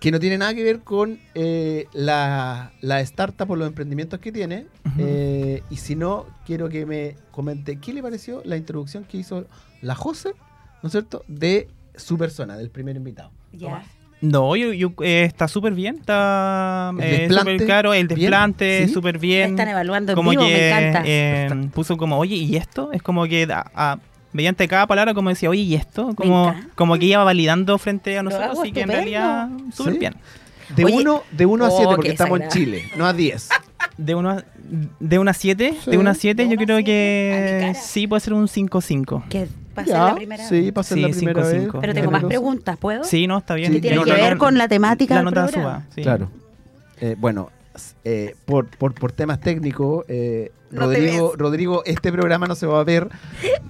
Que 0.00 0.12
no 0.12 0.20
tiene 0.20 0.38
nada 0.38 0.54
que 0.54 0.62
ver 0.62 0.80
con 0.80 1.18
eh, 1.34 1.86
la, 1.92 2.70
la 2.80 3.00
startup 3.00 3.50
o 3.50 3.56
los 3.56 3.66
emprendimientos 3.66 4.20
que 4.20 4.30
tiene. 4.30 4.66
Eh, 4.96 5.62
y 5.70 5.76
si 5.76 5.96
no, 5.96 6.24
quiero 6.46 6.68
que 6.68 6.86
me 6.86 7.16
comente 7.32 7.78
qué 7.80 7.92
le 7.92 8.00
pareció 8.02 8.40
la 8.44 8.56
introducción 8.56 9.04
que 9.04 9.18
hizo 9.18 9.44
la 9.82 9.94
José, 9.96 10.34
¿no 10.82 10.86
es 10.86 10.92
cierto?, 10.92 11.24
de 11.26 11.68
su 11.96 12.16
persona, 12.16 12.56
del 12.56 12.70
primer 12.70 12.94
invitado. 12.96 13.30
Ya. 13.52 13.82
No, 14.20 14.56
yo, 14.56 14.72
yo, 14.72 14.92
eh, 15.02 15.24
está 15.24 15.46
súper 15.46 15.74
bien, 15.74 15.96
está 16.00 16.92
eh, 16.98 17.20
desplante, 17.28 17.52
súper 17.52 17.66
claro, 17.66 17.94
el 17.94 18.08
bien, 18.08 18.18
desplante, 18.20 18.86
¿sí? 18.88 18.92
súper 18.92 19.14
Me 19.14 19.20
bien. 19.20 19.50
están 19.50 19.68
evaluando 19.68 20.12
en 20.12 20.16
como 20.16 20.30
vivo, 20.30 20.42
que 20.44 20.48
me 20.52 20.68
encanta. 20.88 21.02
eh, 21.06 21.68
puso 21.72 21.96
como, 21.96 22.18
oye, 22.18 22.34
¿y 22.36 22.56
esto? 22.56 22.90
Es 22.92 23.00
como 23.02 23.24
que 23.26 23.46
a- 23.50 23.70
a- 23.74 23.98
mediante 24.32 24.66
cada 24.66 24.86
palabra 24.88 25.14
como 25.14 25.28
decía, 25.30 25.48
oye, 25.50 25.62
¿y 25.62 25.74
esto? 25.74 26.14
Como, 26.16 26.54
como 26.74 26.98
que 26.98 27.06
iba 27.06 27.22
validando 27.24 27.78
frente 27.78 28.18
a 28.18 28.22
nosotros, 28.22 28.58
así 28.60 28.72
que 28.72 28.80
en 28.82 28.88
realidad 28.88 29.48
súper 29.72 29.92
¿Sí? 29.94 29.98
bien. 30.00 30.14
De 30.74 30.84
Oye, 30.84 30.96
1 30.96 31.22
de 31.30 31.46
uno 31.46 31.64
a 31.64 31.68
oh, 31.68 31.76
7, 31.78 31.94
porque 31.96 32.10
estamos 32.10 32.40
en 32.40 32.48
Chile, 32.48 32.82
no 32.96 33.06
a 33.06 33.12
10. 33.12 33.48
De 33.96 34.14
una 34.14 34.44
de 35.00 35.18
una 35.18 35.32
7, 35.32 35.74
Sí. 35.84 35.90
de 35.90 35.98
una 35.98 36.14
7 36.14 36.44
De 36.44 36.50
yo 36.50 36.56
creo 36.56 36.76
a 36.78 36.82
que 36.82 37.72
sí 37.80 38.06
puede 38.06 38.20
ser 38.20 38.32
un 38.34 38.46
5-5. 38.46 39.24
Ser 39.84 39.94
Ya, 39.94 40.04
la 40.04 40.14
primera 40.14 40.48
sí, 40.48 40.70
vez. 40.70 40.86
Sí, 40.86 41.00
la 41.00 41.08
primera 41.08 41.14
cinco, 41.14 41.40
vez. 41.40 41.62
cinco. 41.62 41.80
Pero 41.80 41.94
tengo 41.94 42.10
más 42.10 42.24
preguntas, 42.24 42.76
¿puedo? 42.76 43.04
Sí, 43.04 43.26
no, 43.26 43.38
está 43.38 43.54
bien. 43.54 43.72
Sí, 43.72 43.80
tiene 43.80 43.96
no, 43.96 44.04
que 44.04 44.10
no, 44.10 44.16
ver 44.16 44.32
no, 44.34 44.38
con 44.38 44.58
la 44.58 44.68
temática 44.68 45.14
La 45.14 45.20
del 45.20 45.24
nota 45.26 45.46
programa. 45.46 45.80
suba, 45.80 45.86
sí. 45.94 46.02
Claro. 46.02 46.30
Eh, 47.00 47.14
bueno, 47.18 47.50
eh, 48.04 48.34
por, 48.44 48.66
por, 48.66 48.94
por 48.94 49.12
temas 49.12 49.40
técnicos, 49.40 50.04
eh, 50.08 50.50
No 50.70 50.80
Rodrigo. 50.82 51.32
Rodrigo, 51.36 51.82
este 51.86 52.10
programa 52.12 52.46
no 52.46 52.54
se 52.54 52.66
va 52.66 52.80
a 52.80 52.84
ver. 52.84 53.08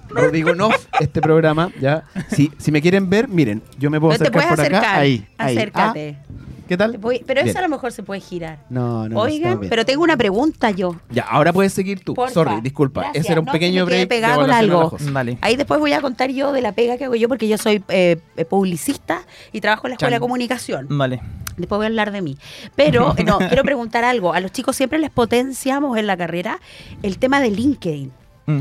Rodrigo 0.09 0.55
no, 0.55 0.69
este 0.99 1.21
programa, 1.21 1.71
ya. 1.79 2.03
Si, 2.29 2.51
si 2.57 2.71
me 2.71 2.81
quieren 2.81 3.09
ver, 3.09 3.27
miren, 3.27 3.61
yo 3.77 3.89
me 3.91 3.99
puedo 3.99 4.13
acercar 4.13 4.49
por 4.49 4.59
acercar. 4.59 4.83
acá. 4.83 4.95
Ahí, 4.97 5.27
ahí. 5.37 5.55
Acércate. 5.57 6.17
Ah, 6.19 6.33
¿Qué 6.69 6.77
tal? 6.77 6.99
Voy- 6.99 7.23
pero 7.25 7.39
Bien. 7.41 7.49
esa 7.49 7.59
a 7.59 7.61
lo 7.63 7.69
mejor 7.69 7.91
se 7.91 8.03
puede 8.03 8.21
girar. 8.21 8.59
No, 8.69 9.09
no. 9.09 9.19
Oigan, 9.21 9.59
pero 9.67 9.85
tengo 9.85 10.03
una 10.03 10.15
pregunta 10.15 10.69
yo. 10.69 10.95
Ya, 11.09 11.23
ahora 11.23 11.51
puedes 11.51 11.73
seguir 11.73 12.01
tú. 12.03 12.13
Porfa. 12.13 12.31
Sorry, 12.31 12.61
disculpa. 12.61 13.01
Gracias. 13.01 13.25
Ese 13.25 13.31
era 13.31 13.41
un 13.41 13.47
No, 13.47 13.51
pequeño 13.51 13.85
break. 13.87 14.07
con 14.35 14.47
la 14.47 14.57
algo. 14.59 14.95
Vale. 15.11 15.39
Ahí 15.41 15.55
después 15.55 15.79
voy 15.79 15.93
a 15.93 16.01
contar 16.01 16.29
yo 16.29 16.51
de 16.51 16.61
la 16.61 16.71
pega 16.73 16.95
que 16.97 17.05
hago 17.05 17.15
yo 17.15 17.27
porque 17.27 17.47
yo 17.47 17.57
soy 17.57 17.83
eh, 17.89 18.17
publicista 18.47 19.23
y 19.51 19.61
trabajo 19.61 19.87
en 19.87 19.91
la 19.91 19.95
Escuela 19.95 20.11
Chan. 20.11 20.17
de 20.17 20.19
Comunicación. 20.21 20.85
Vale. 20.91 21.21
Después 21.57 21.77
voy 21.77 21.85
a 21.85 21.87
hablar 21.87 22.11
de 22.11 22.21
mí. 22.21 22.37
Pero, 22.75 23.15
no, 23.25 23.39
quiero 23.39 23.63
preguntar 23.63 24.03
algo. 24.05 24.33
A 24.33 24.39
los 24.39 24.51
chicos 24.51 24.75
siempre 24.75 24.99
les 24.99 25.09
potenciamos 25.09 25.97
en 25.97 26.05
la 26.05 26.15
carrera 26.17 26.59
el 27.01 27.17
tema 27.17 27.41
de 27.41 27.49
LinkedIn. 27.49 28.11
Mm. 28.45 28.59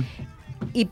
Y 0.75 0.89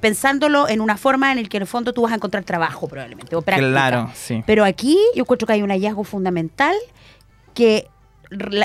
pensándolo 0.00 0.68
en 0.68 0.80
una 0.80 0.96
forma 0.96 1.32
en 1.32 1.42
la 1.42 1.48
que 1.48 1.56
en 1.56 1.62
el 1.62 1.66
fondo 1.66 1.92
tú 1.92 2.02
vas 2.02 2.12
a 2.12 2.16
encontrar 2.16 2.44
trabajo 2.44 2.88
probablemente 2.88 3.34
o 3.36 3.42
práctica. 3.42 3.70
Claro, 3.70 4.10
sí. 4.14 4.42
Pero 4.46 4.64
aquí 4.64 4.98
yo 5.14 5.22
encuentro 5.22 5.46
que 5.46 5.52
hay 5.54 5.62
un 5.62 5.70
hallazgo 5.70 6.04
fundamental 6.04 6.74
que 7.54 7.88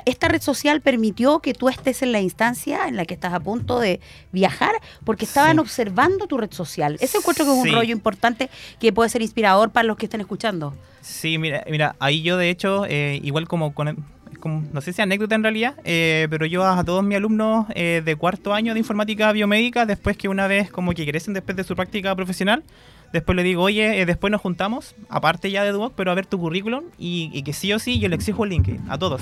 esta 0.05 0.27
red 0.27 0.41
social 0.41 0.81
permitió 0.81 1.39
que 1.39 1.53
tú 1.53 1.69
estés 1.69 2.01
en 2.01 2.11
la 2.11 2.19
instancia 2.19 2.87
en 2.87 2.95
la 2.95 3.05
que 3.05 3.13
estás 3.13 3.31
a 3.33 3.39
punto 3.39 3.79
de 3.79 3.99
viajar 4.31 4.71
porque 5.03 5.25
estaban 5.25 5.53
Sí. 5.53 5.59
observando 5.59 6.25
tu 6.25 6.37
red 6.37 6.51
social. 6.51 6.97
Ese 6.99 7.19
encuentro 7.19 7.45
que 7.45 7.51
es 7.51 7.57
un 7.57 7.63
Sí. 7.65 7.71
rollo 7.71 7.91
importante 7.91 8.49
que 8.79 8.91
puede 8.91 9.09
ser 9.11 9.21
inspirador 9.21 9.69
para 9.69 9.85
los 9.87 9.97
que 9.97 10.07
estén 10.07 10.19
escuchando. 10.21 10.73
Sí, 11.01 11.37
mira, 11.37 11.63
mira, 11.69 11.95
ahí 11.99 12.23
yo 12.23 12.37
de 12.37 12.49
hecho, 12.49 12.85
eh, 12.87 13.19
igual 13.23 13.47
como 13.47 13.73
con, 13.75 14.03
como- 14.41 14.63
no 14.73 14.81
sé 14.81 14.91
si 14.91 15.01
anécdota 15.01 15.35
en 15.35 15.43
realidad, 15.43 15.75
eh, 15.85 16.27
pero 16.29 16.45
yo 16.45 16.65
a 16.65 16.83
todos 16.83 17.03
mis 17.03 17.15
alumnos 17.15 17.67
eh, 17.75 18.01
de 18.03 18.15
cuarto 18.17 18.53
año 18.53 18.73
de 18.73 18.79
informática 18.79 19.31
biomédica, 19.31 19.85
después 19.85 20.17
que 20.17 20.27
una 20.27 20.47
vez 20.47 20.69
como 20.69 20.91
que 20.91 21.05
crecen 21.05 21.33
después 21.33 21.55
de 21.55 21.63
su 21.63 21.75
práctica 21.75 22.13
profesional, 22.15 22.63
después 23.13 23.35
le 23.35 23.43
digo, 23.43 23.63
oye, 23.63 24.01
eh, 24.01 24.05
después 24.05 24.31
nos 24.31 24.41
juntamos, 24.41 24.95
aparte 25.09 25.51
ya 25.51 25.63
de 25.63 25.71
Duoc, 25.71 25.93
pero 25.95 26.11
a 26.11 26.15
ver 26.15 26.25
tu 26.25 26.37
currículum 26.39 26.83
y, 26.97 27.29
y 27.33 27.43
que 27.43 27.53
sí 27.53 27.71
o 27.73 27.79
sí 27.79 27.99
yo 27.99 28.09
le 28.09 28.15
exijo 28.15 28.43
el 28.43 28.49
LinkedIn 28.51 28.81
a 28.89 28.97
todos. 28.97 29.21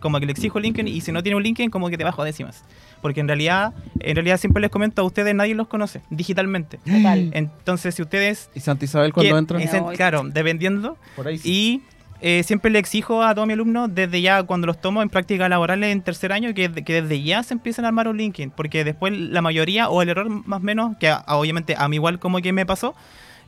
Como 0.00 0.20
que 0.20 0.26
le 0.26 0.32
exijo 0.32 0.58
el 0.58 0.64
LinkedIn 0.64 0.88
y 0.94 1.00
si 1.00 1.10
no 1.12 1.22
tiene 1.22 1.36
un 1.36 1.42
LinkedIn 1.42 1.70
como 1.70 1.88
que 1.88 1.96
te 1.98 2.04
bajo 2.04 2.22
a 2.22 2.24
décimas. 2.24 2.64
Porque 3.02 3.20
en 3.20 3.28
realidad, 3.28 3.72
en 4.00 4.16
realidad 4.16 4.38
siempre 4.38 4.60
les 4.60 4.70
comento 4.70 5.02
a 5.02 5.04
ustedes, 5.04 5.34
nadie 5.34 5.54
los 5.54 5.68
conoce 5.68 6.00
digitalmente. 6.10 6.78
Total. 6.78 7.30
Entonces, 7.32 7.94
si 7.94 8.02
ustedes... 8.02 8.50
¿Y 8.54 8.60
Santa 8.60 8.84
Isabel 8.84 9.12
cuando 9.12 9.32
que- 9.34 9.38
entra? 9.38 9.62
ese- 9.62 9.80
No, 9.80 9.88
claro, 9.92 10.22
dependiendo, 10.24 10.96
Por 11.14 11.28
ahí 11.28 11.38
sí. 11.38 11.48
y 11.48 11.82
eh, 12.20 12.42
siempre 12.42 12.70
le 12.70 12.78
exijo 12.78 13.22
a 13.22 13.34
todos 13.34 13.46
mis 13.46 13.54
alumnos, 13.54 13.94
desde 13.94 14.20
ya 14.22 14.42
cuando 14.42 14.66
los 14.66 14.80
tomo 14.80 15.02
en 15.02 15.08
prácticas 15.08 15.48
laborales 15.50 15.92
en 15.92 16.00
tercer 16.02 16.32
año, 16.32 16.54
que, 16.54 16.70
que 16.72 17.02
desde 17.02 17.22
ya 17.22 17.42
se 17.42 17.54
empiecen 17.54 17.84
a 17.84 17.88
armar 17.88 18.08
un 18.08 18.16
LinkedIn. 18.16 18.50
Porque 18.50 18.84
después 18.84 19.12
la 19.12 19.42
mayoría, 19.42 19.88
o 19.88 20.02
el 20.02 20.08
error 20.08 20.28
más 20.28 20.60
o 20.60 20.62
menos, 20.62 20.96
que 20.98 21.08
a- 21.08 21.24
obviamente 21.28 21.74
a 21.76 21.88
mí 21.88 21.96
igual 21.96 22.18
como 22.18 22.38
que 22.38 22.52
me 22.52 22.64
pasó, 22.66 22.94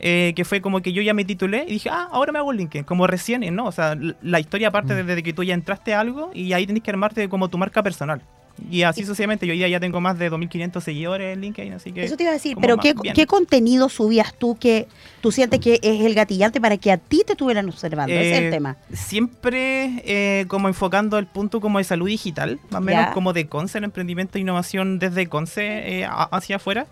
eh, 0.00 0.32
que 0.36 0.44
fue 0.44 0.60
como 0.60 0.80
que 0.80 0.92
yo 0.92 1.02
ya 1.02 1.12
me 1.12 1.24
titulé 1.24 1.64
y 1.66 1.72
dije, 1.72 1.90
ah, 1.90 2.08
ahora 2.12 2.30
me 2.30 2.38
hago 2.38 2.48
un 2.50 2.56
LinkedIn. 2.56 2.84
Como 2.84 3.06
recién, 3.06 3.42
¿no? 3.54 3.66
O 3.66 3.72
sea, 3.72 3.96
la 4.22 4.38
historia 4.40 4.70
parte 4.70 4.94
Mm. 4.94 5.06
desde 5.06 5.22
que 5.22 5.32
tú 5.32 5.42
ya 5.42 5.54
entraste 5.54 5.94
a 5.94 6.00
algo 6.00 6.30
y 6.34 6.52
ahí 6.52 6.66
tenés 6.66 6.82
que 6.82 6.90
armarte 6.90 7.28
como 7.28 7.48
tu 7.48 7.58
marca 7.58 7.82
personal. 7.82 8.22
Y 8.70 8.82
así 8.82 9.02
sucesivamente, 9.02 9.46
yo 9.46 9.54
ya 9.54 9.80
tengo 9.80 10.00
más 10.00 10.18
de 10.18 10.30
2.500 10.30 10.80
seguidores 10.80 11.34
en 11.34 11.40
LinkedIn, 11.40 11.72
así 11.74 11.92
que... 11.92 12.04
Eso 12.04 12.16
te 12.16 12.24
iba 12.24 12.30
a 12.30 12.34
decir, 12.34 12.56
pero 12.60 12.76
¿qué. 12.78 12.94
¿qué 13.14 13.26
contenido 13.26 13.88
subías 13.88 14.34
tú 14.34 14.56
que 14.58 14.86
tú 15.20 15.32
sientes 15.32 15.60
que 15.60 15.74
es 15.82 16.00
el 16.04 16.14
gatillante 16.14 16.60
para 16.60 16.76
que 16.76 16.90
a 16.92 16.96
ti 16.98 17.22
te 17.26 17.32
estuvieran 17.32 17.68
observando? 17.68 18.12
Ese 18.12 18.30
es 18.32 18.38
Eh, 18.40 18.44
el 18.46 18.50
tema. 18.50 18.76
Siempre 18.92 20.02
eh, 20.04 20.44
como 20.48 20.68
enfocando 20.68 21.18
el 21.18 21.26
punto 21.26 21.60
como 21.60 21.78
de 21.78 21.84
salud 21.84 22.06
digital, 22.06 22.58
más 22.70 22.80
o 22.80 22.84
menos 22.84 23.06
Ya. 23.06 23.12
como 23.12 23.32
de 23.32 23.46
Conce, 23.46 23.78
el 23.78 23.84
emprendimiento 23.84 24.38
e 24.38 24.40
innovación 24.40 24.98
desde 24.98 25.26
Conce 25.28 26.00
eh, 26.02 26.06
hacia 26.08 26.56
afuera. 26.56 26.86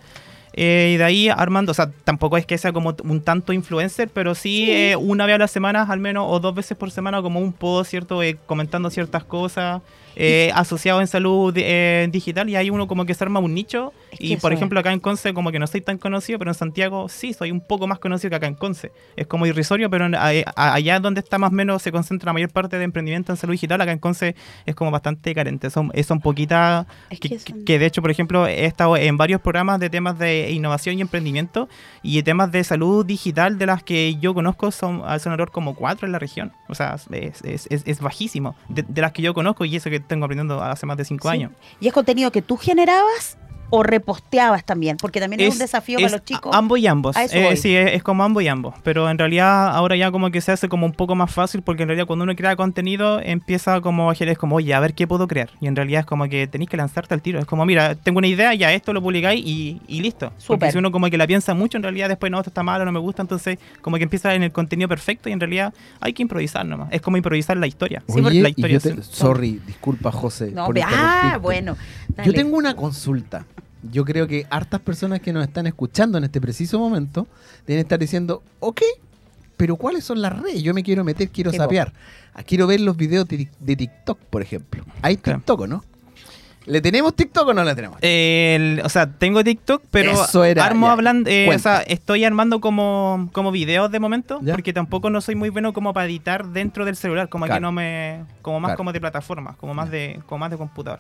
Eh, 0.59 0.93
y 0.95 0.97
de 0.97 1.05
ahí 1.05 1.29
armando, 1.29 1.73
o 1.73 1.75
sea, 1.75 1.91
tampoco 2.05 2.39
es 2.39 2.47
que 2.47 2.57
sea 2.57 2.73
como 2.73 2.97
un 3.05 3.21
tanto 3.21 3.53
influencer, 3.53 4.09
pero 4.09 4.35
sí, 4.35 4.71
eh, 4.71 4.97
una 4.97 5.27
vez 5.27 5.35
a 5.35 5.39
la 5.39 5.49
semana, 5.49 5.83
al 5.83 6.01
menos, 6.01 6.25
o 6.29 6.41
dos 6.41 6.55
veces 6.55 6.79
por 6.79 6.91
semana, 6.91 7.21
como 7.21 7.41
un 7.41 7.53
post, 7.53 7.91
¿cierto? 7.91 8.23
Eh, 8.23 8.39
comentando 8.47 8.89
ciertas 8.89 9.23
cosas, 9.25 9.83
eh, 10.17 10.51
asociado 10.55 11.01
en 11.01 11.07
salud 11.07 11.53
eh, 11.57 12.09
digital, 12.11 12.49
y 12.49 12.57
ahí 12.57 12.71
uno 12.71 12.87
como 12.89 13.05
que 13.05 13.15
se 13.15 13.23
arma 13.25 13.39
un 13.41 13.55
nicho. 13.55 13.93
Es 14.11 14.19
que 14.19 14.27
y 14.27 14.37
por 14.37 14.53
es. 14.53 14.57
ejemplo, 14.59 14.81
acá 14.81 14.93
en 14.93 15.01
Conce, 15.01 15.35
como 15.35 15.53
que 15.53 15.59
no 15.59 15.67
soy 15.67 15.83
tan 15.83 15.99
conocido, 15.99 16.39
pero 16.39 16.51
en 16.51 16.55
Santiago 16.55 17.09
sí, 17.09 17.33
soy 17.35 17.51
un 17.51 17.61
poco 17.61 17.87
más 17.87 17.99
conocido 17.99 18.31
que 18.31 18.37
acá 18.37 18.47
en 18.47 18.55
Conce. 18.55 18.91
Es 19.17 19.27
como 19.27 19.47
irrisorio, 19.47 19.91
pero 19.91 20.07
a- 20.17 20.73
allá 20.75 21.01
donde 21.01 21.21
está 21.21 21.39
más 21.39 21.51
o 21.51 21.55
menos 21.55 21.83
se 21.83 21.93
concentra 21.93 22.29
la 22.29 22.33
mayor 22.33 22.51
parte 22.51 22.79
de 22.79 22.85
emprendimiento 22.85 23.33
en 23.33 23.37
salud 23.37 23.53
digital, 23.53 23.81
acá 23.81 23.93
en 23.93 23.99
Conce 23.99 24.35
es 24.65 24.75
como 24.75 24.91
bastante 24.91 25.35
carente. 25.35 25.69
Son, 25.71 25.91
eh, 25.95 26.03
son 26.03 26.21
poquitas. 26.21 26.87
Es 27.11 27.21
que, 27.21 27.29
que 27.37 27.65
que 27.65 27.79
de 27.79 27.87
hecho, 27.87 28.01
por 28.01 28.11
ejemplo, 28.11 28.47
he 28.47 28.65
estado 28.65 28.97
en 28.97 29.17
varios 29.17 29.41
programas 29.41 29.81
de 29.81 29.91
temas 29.91 30.19
de 30.19 30.51
innovación 30.51 30.99
y 30.99 31.03
emprendimiento 31.03 31.69
y 32.03 32.23
temas 32.23 32.51
de 32.53 32.65
salud 32.65 33.05
digital 33.05 33.59
de 33.59 33.67
las 33.67 33.83
que 33.83 34.17
yo 34.17 34.33
conozco 34.33 34.71
son, 34.71 35.03
son 35.21 35.33
error 35.35 35.51
como 35.51 35.75
cuatro 35.75 36.07
en 36.07 36.13
la 36.13 36.19
región. 36.19 36.53
O 36.69 36.75
sea, 36.75 36.97
es, 37.13 37.43
es- 37.45 37.67
es- 37.71 37.83
es 37.87 38.01
bajísimo. 38.01 38.57
De, 38.69 38.83
de 38.83 39.01
las 39.03 39.13
que 39.13 39.23
yo 39.23 39.35
conozco 39.35 39.65
y 39.65 39.77
eso 39.77 39.91
que 39.91 40.01
tengo 40.07 40.25
aprendiendo 40.25 40.63
hace 40.63 40.87
más 40.87 40.97
de 40.97 41.05
cinco 41.05 41.29
Sí. 41.29 41.35
años. 41.35 41.53
¿Y 41.81 41.89
es 41.89 41.93
contenido 41.93 42.31
que 42.31 42.43
tú 42.43 42.57
generabas 42.57 43.37
o 43.71 43.83
reposteabas 43.83 44.65
también? 44.65 44.97
Porque 44.97 45.21
también 45.21 45.41
es, 45.41 45.53
un 45.55 45.59
desafío 45.59 45.99
es 45.99 46.05
para 46.05 46.17
los 46.17 46.25
chicos. 46.25 46.55
Ambos 46.55 46.79
y 46.79 46.87
ambos. 46.87 47.17
Eh, 47.17 47.57
sí, 47.57 47.75
es, 47.75 47.95
es 47.95 48.03
como 48.03 48.23
ambos 48.23 48.43
y 48.43 48.49
ambos. 48.49 48.75
Pero 48.83 49.09
en 49.11 49.19
realidad 49.19 49.69
ahora 49.69 49.97
ya 49.97 50.11
como 50.11 50.31
que 50.31 50.41
se 50.41 50.53
hace 50.53 50.69
como 50.69 50.87
un 50.87 50.93
poco 50.93 51.15
más 51.15 51.33
fácil 51.33 51.63
porque 51.63 51.83
en 51.83 51.89
realidad 51.89 52.07
cuando 52.07 52.25
uno 52.25 52.35
crea 52.35 52.57
contenido 52.57 53.21
empieza 53.21 53.81
como 53.81 54.13
es 54.13 54.39
como, 54.39 54.57
oye, 54.57 54.75
a 54.75 54.81
ver 54.81 54.95
qué 54.95 55.07
puedo 55.07 55.29
crear. 55.29 55.51
Y 55.61 55.67
en 55.67 55.77
realidad 55.77 56.01
es 56.01 56.07
como 56.07 56.29
que 56.29 56.47
tenéis 56.47 56.71
que 56.71 56.77
lanzarte 56.77 57.15
al 57.15 57.23
tiro. 57.23 57.39
Es 57.39 57.47
como, 57.47 57.65
mira, 57.65 57.95
tengo 57.95 58.19
una 58.19 58.27
idea, 58.27 58.55
ya 58.55 58.73
esto 58.73 58.93
lo 58.93 59.03
publicáis 59.03 59.45
y, 59.45 59.81
y 59.87 60.01
listo. 60.01 60.31
Porque 60.31 60.43
Súper. 60.43 60.73
si 60.73 60.79
uno 60.79 60.91
como 60.91 61.09
que 61.09 61.17
la 61.17 61.27
piensa 61.27 61.55
mucho, 61.55 61.77
en 61.77 61.83
realidad 61.83 62.09
después 62.09 62.31
no, 62.31 62.39
esto 62.39 62.51
está 62.51 62.63
malo, 62.63 62.85
no 62.85 62.93
me 62.93 62.99
gusta. 62.99 63.23
Entonces 63.23 63.59
como 63.81 63.97
que 63.97 64.05
empieza 64.05 64.35
en 64.35 64.43
el 64.43 64.53
contenido 64.53 64.89
perfecto 64.89 65.29
y 65.29 65.33
en 65.33 65.41
realidad 65.41 65.75
hay 66.01 66.13
que 66.13 66.23
improvisar 66.23 66.65
nomás. 66.67 66.89
Es 66.93 67.01
como 67.01 67.17
improvisar 67.17 67.57
la 67.57 67.67
historia. 67.67 68.03
Sí, 68.09 68.21
la 68.21 68.33
y 68.33 68.39
historia 68.49 68.79
yo 68.79 68.81
te- 68.81 69.03
sorry, 69.03 69.61
disculpa 69.67 70.11
José. 70.13 70.51
no, 70.53 70.67
por 70.67 70.79
ah, 70.83 71.39
bueno. 71.41 71.77
Yo 72.25 72.33
tengo 72.33 72.57
una 72.57 72.75
consulta. 72.75 73.45
Yo 73.91 74.05
creo 74.05 74.27
que 74.27 74.47
hartas 74.51 74.81
personas 74.81 75.21
que 75.21 75.33
nos 75.33 75.45
están 75.45 75.67
escuchando 75.67 76.19
en 76.19 76.25
este 76.25 76.41
preciso 76.41 76.79
momento 76.79 77.27
deben 77.67 77.83
estar 77.83 77.99
diciendo, 77.99 78.43
ok, 78.61 78.83
pero 79.57 79.77
¿cuáles 79.77 80.05
son 80.05 80.21
las 80.21 80.39
redes? 80.39 80.63
Yo 80.63 80.75
me 80.75 80.83
quiero 80.83 81.03
meter, 81.05 81.29
quiero 81.31 81.51
Sí, 81.51 81.57
sapear. 81.57 81.93
Ah, 82.35 82.43
Quiero 82.43 82.67
ver 82.67 82.81
los 82.81 82.97
videos 82.97 83.27
de, 83.27 83.49
de 83.59 83.77
TikTok, 83.77 84.19
por 84.31 84.43
ejemplo. 84.43 84.85
¿Hay 85.03 85.17
Claro. 85.17 85.39
TikTok 85.39 85.61
o 85.63 85.67
no? 85.67 85.85
¿Le 86.67 86.81
tenemos 86.81 87.15
TikTok 87.15 87.47
o 87.49 87.55
no 87.55 87.63
le 87.63 87.75
tenemos? 87.77 87.97
El- 88.03 88.83
o 88.85 88.89
sea, 88.89 89.07
tengo 89.07 89.43
TikTok, 89.45 89.83
pero 89.91 90.11
Eso 90.11 90.45
era, 90.45 90.65
armo 90.67 90.89
hablando, 90.89 91.31
eh, 91.31 91.49
o 91.55 91.59
sea, 91.61 91.79
estoy 91.83 92.25
armando 92.25 92.61
como, 92.61 93.31
como 93.33 93.53
videos 93.53 93.91
de 93.93 94.01
momento, 94.01 94.41
Ya. 94.43 94.53
porque 94.53 94.73
tampoco 94.73 95.09
no 95.09 95.21
soy 95.21 95.37
muy 95.37 95.49
bueno 95.49 95.73
como 95.73 95.95
para 95.95 96.07
editar 96.07 96.45
dentro 96.49 96.85
del 96.85 96.97
celular, 96.97 97.29
como 97.29 97.47
Claro. 97.47 97.59
que 97.59 97.63
no 97.63 97.71
me, 97.73 98.25
como 98.43 98.59
más 98.59 98.71
Claro. 98.71 98.79
como 98.79 98.93
de 98.93 99.01
plataforma, 99.01 99.55
como 99.59 99.75
más 99.75 99.91
de, 99.93 100.21
como 100.27 100.41
más 100.41 100.51
de 100.51 100.57
computador. 100.57 100.99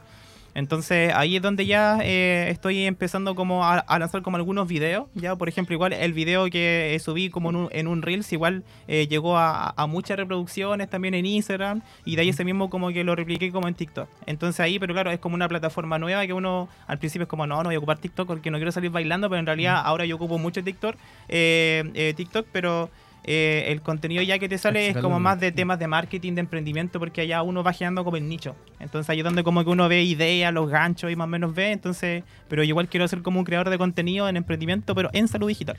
Entonces 0.57 1.13
ahí 1.15 1.37
es 1.37 1.43
donde 1.43 1.67
ya 1.67 1.99
eh, 2.03 2.49
estoy 2.49 2.87
empezando 2.87 3.35
como 3.35 3.63
a, 3.63 3.75
a 3.75 3.99
lanzar 3.99 4.23
como 4.23 4.39
algunos 4.39 4.67
videos, 4.67 5.07
ya 5.13 5.37
por 5.37 5.51
ejemplo 5.51 5.75
igual 5.75 5.93
el 5.93 6.15
video 6.15 6.49
que 6.49 6.95
eh, 6.95 6.99
subí 6.99 7.29
como 7.29 7.51
en 7.51 7.57
un, 7.57 7.69
en 7.73 7.87
un 7.87 8.01
Reels 8.01 8.33
igual 8.33 8.65
eh, 8.89 9.07
llegó 9.07 9.37
a, 9.37 9.75
a 9.77 9.87
muchas 9.87 10.17
reproducciones 10.17 10.89
también 10.89 11.13
en 11.13 11.27
Instagram 11.27 11.83
y 12.07 12.17
de 12.17 12.23
ahí 12.23 12.31
ese 12.31 12.43
mismo 12.43 12.71
como 12.71 12.89
que 12.89 13.05
lo 13.05 13.15
repliqué 13.15 13.53
como 13.53 13.69
en 13.69 13.75
TikTok. 13.75 14.09
Entonces 14.25 14.59
ahí, 14.61 14.79
pero 14.79 14.95
claro, 14.95 15.11
es 15.11 15.19
como 15.19 15.35
una 15.35 15.47
plataforma 15.47 15.99
nueva 15.99 16.27
que 16.27 16.33
uno 16.33 16.71
al 16.87 16.99
principio 16.99 17.25
es 17.25 17.29
como 17.29 17.47
no, 17.47 17.57
no 17.57 17.65
voy 17.65 17.75
a 17.75 17.79
ocupar 17.79 17.99
TikTok 17.99 18.27
porque 18.27 18.51
no 18.51 18.57
quiero 18.57 18.73
salir 18.73 18.91
bailando, 18.91 19.29
pero 19.29 19.41
en 19.41 19.47
realidad 19.47 19.83
ahora 19.85 20.07
yo 20.07 20.17
ocupo 20.17 20.39
mucho 20.39 20.65
TikTok, 20.65 20.97
eh, 21.29 21.85
eh, 21.93 22.15
TikTok, 22.17 22.47
pero 22.51 22.89
eh, 23.28 23.73
el 23.73 23.83
contenido 23.83 24.23
ya 24.23 24.38
que 24.38 24.49
te 24.49 24.56
sale 24.56 24.88
es 24.88 24.97
como 24.99 25.18
más 25.18 25.40
de 25.40 25.50
temas 25.50 25.80
de 25.80 25.88
marketing, 25.88 26.35
de 26.35 26.40
emprendimiento, 26.40 27.00
porque 27.00 27.23
allá 27.23 27.42
uno 27.42 27.64
va 27.64 27.73
generando 27.73 28.04
como 28.04 28.16
el 28.16 28.28
nicho. 28.28 28.54
Entonces 28.78 29.11
ahí 29.11 29.18
es 29.18 29.25
donde 29.25 29.42
como 29.42 29.64
que 29.64 29.71
uno 29.71 29.88
ve 29.88 30.04
ideas, 30.04 30.54
los 30.54 30.71
ganchos 30.71 31.11
y 31.11 31.16
más 31.16 31.25
o 31.25 31.28
menos 31.28 31.52
ve. 31.52 31.73
Entonces, 31.73 32.23
pero 32.49 32.62
igual 32.62 32.88
quiero 32.88 33.09
ser 33.09 33.23
como 33.23 33.40
un 33.40 33.45
creador 33.45 33.68
de 33.71 33.78
contenido 33.78 34.28
en 34.28 34.37
emprendimiento, 34.37 34.95
pero 34.95 35.11
en 35.12 35.26
salud 35.26 35.49
digital. 35.49 35.76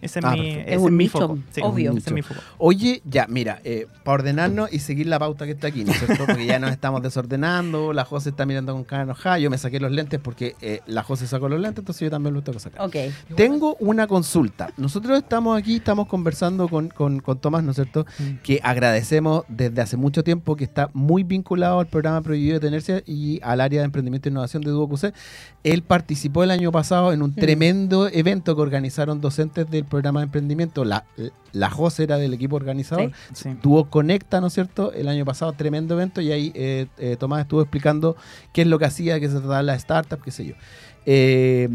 Ese 0.00 0.18
es, 0.20 0.24
Ah, 0.24 0.32
mi, 0.32 0.50
ese 0.50 0.74
Es 0.74 0.80
un 0.80 0.96
mi 0.96 1.08
foco. 1.08 1.38
Sí, 1.50 1.60
obvio. 1.62 1.92
Ese 1.92 2.10
es 2.10 2.12
mi 2.14 2.22
foco. 2.22 2.40
Oye, 2.58 3.02
ya, 3.04 3.26
mira, 3.28 3.60
eh, 3.64 3.86
para 4.04 4.14
ordenarnos 4.16 4.72
y 4.72 4.78
seguir 4.78 5.06
la 5.06 5.18
pauta 5.18 5.44
que 5.44 5.52
está 5.52 5.68
aquí, 5.68 5.84
¿no 5.84 5.92
es 5.92 5.98
cierto? 5.98 6.26
Porque 6.26 6.46
ya 6.46 6.58
nos 6.58 6.70
estamos 6.70 7.02
desordenando, 7.02 7.92
la 7.92 8.04
José 8.04 8.30
está 8.30 8.46
mirando 8.46 8.72
con 8.72 8.84
cara 8.84 9.02
enojada, 9.02 9.38
yo 9.38 9.50
me 9.50 9.58
saqué 9.58 9.80
los 9.80 9.90
lentes 9.90 10.20
porque 10.20 10.54
eh, 10.60 10.80
la 10.86 11.02
José 11.02 11.26
sacó 11.26 11.48
los 11.48 11.60
lentes, 11.60 11.80
entonces 11.80 12.00
yo 12.02 12.10
también 12.10 12.34
los 12.34 12.44
tengo 12.44 12.58
que 12.58 12.62
sacar. 12.62 12.82
Ok. 12.82 12.96
Tengo 13.36 13.76
una 13.80 14.06
consulta. 14.06 14.72
Nosotros 14.76 15.18
estamos 15.18 15.58
aquí, 15.58 15.76
estamos 15.76 16.06
conversando 16.06 16.68
con, 16.68 16.88
con, 16.88 17.20
con 17.20 17.38
Tomás, 17.38 17.64
¿no 17.64 17.70
es 17.72 17.76
cierto? 17.76 18.06
Que 18.42 18.60
agradecemos 18.62 19.44
desde 19.48 19.80
hace 19.82 19.96
mucho 19.96 20.22
tiempo, 20.22 20.56
que 20.56 20.64
está 20.64 20.90
muy 20.92 21.22
vinculado 21.24 21.80
al 21.80 21.86
programa 21.86 22.22
Prohibido 22.22 22.54
de 22.54 22.60
Tenerse 22.60 23.02
y 23.06 23.40
al 23.42 23.60
área 23.60 23.80
de 23.80 23.84
emprendimiento 23.86 24.28
e 24.28 24.30
innovación 24.30 24.62
de 24.62 24.70
Duo 24.70 24.88
QC. 24.88 25.12
Él 25.64 25.82
participó 25.82 26.44
el 26.44 26.50
año 26.50 26.70
pasado 26.72 27.12
en 27.12 27.22
un 27.22 27.34
tremendo 27.34 28.08
evento 28.08 28.54
que 28.54 28.62
organizaron 28.62 29.20
docentes 29.20 29.68
del 29.70 29.84
programa 29.88 30.20
de 30.20 30.24
emprendimiento. 30.24 30.84
La, 30.84 31.04
la 31.52 31.70
José 31.70 32.04
era 32.04 32.16
del 32.18 32.34
equipo 32.34 32.56
organizador. 32.56 33.12
Sí. 33.32 33.54
Tuvo 33.60 33.90
Conecta, 33.90 34.40
¿no 34.40 34.48
es 34.48 34.52
cierto? 34.52 34.92
El 34.92 35.08
año 35.08 35.24
pasado, 35.24 35.52
tremendo 35.52 35.94
evento, 35.94 36.20
y 36.20 36.32
ahí 36.32 36.52
eh, 36.54 36.86
eh, 36.98 37.16
Tomás 37.18 37.40
estuvo 37.40 37.60
explicando 37.60 38.16
qué 38.52 38.62
es 38.62 38.68
lo 38.68 38.78
que 38.78 38.84
hacía, 38.84 39.18
qué 39.20 39.28
se 39.28 39.38
trataba 39.38 39.62
la 39.62 39.74
startup, 39.74 40.20
qué 40.22 40.30
sé 40.30 40.46
yo. 40.46 40.54
Eh, 41.06 41.68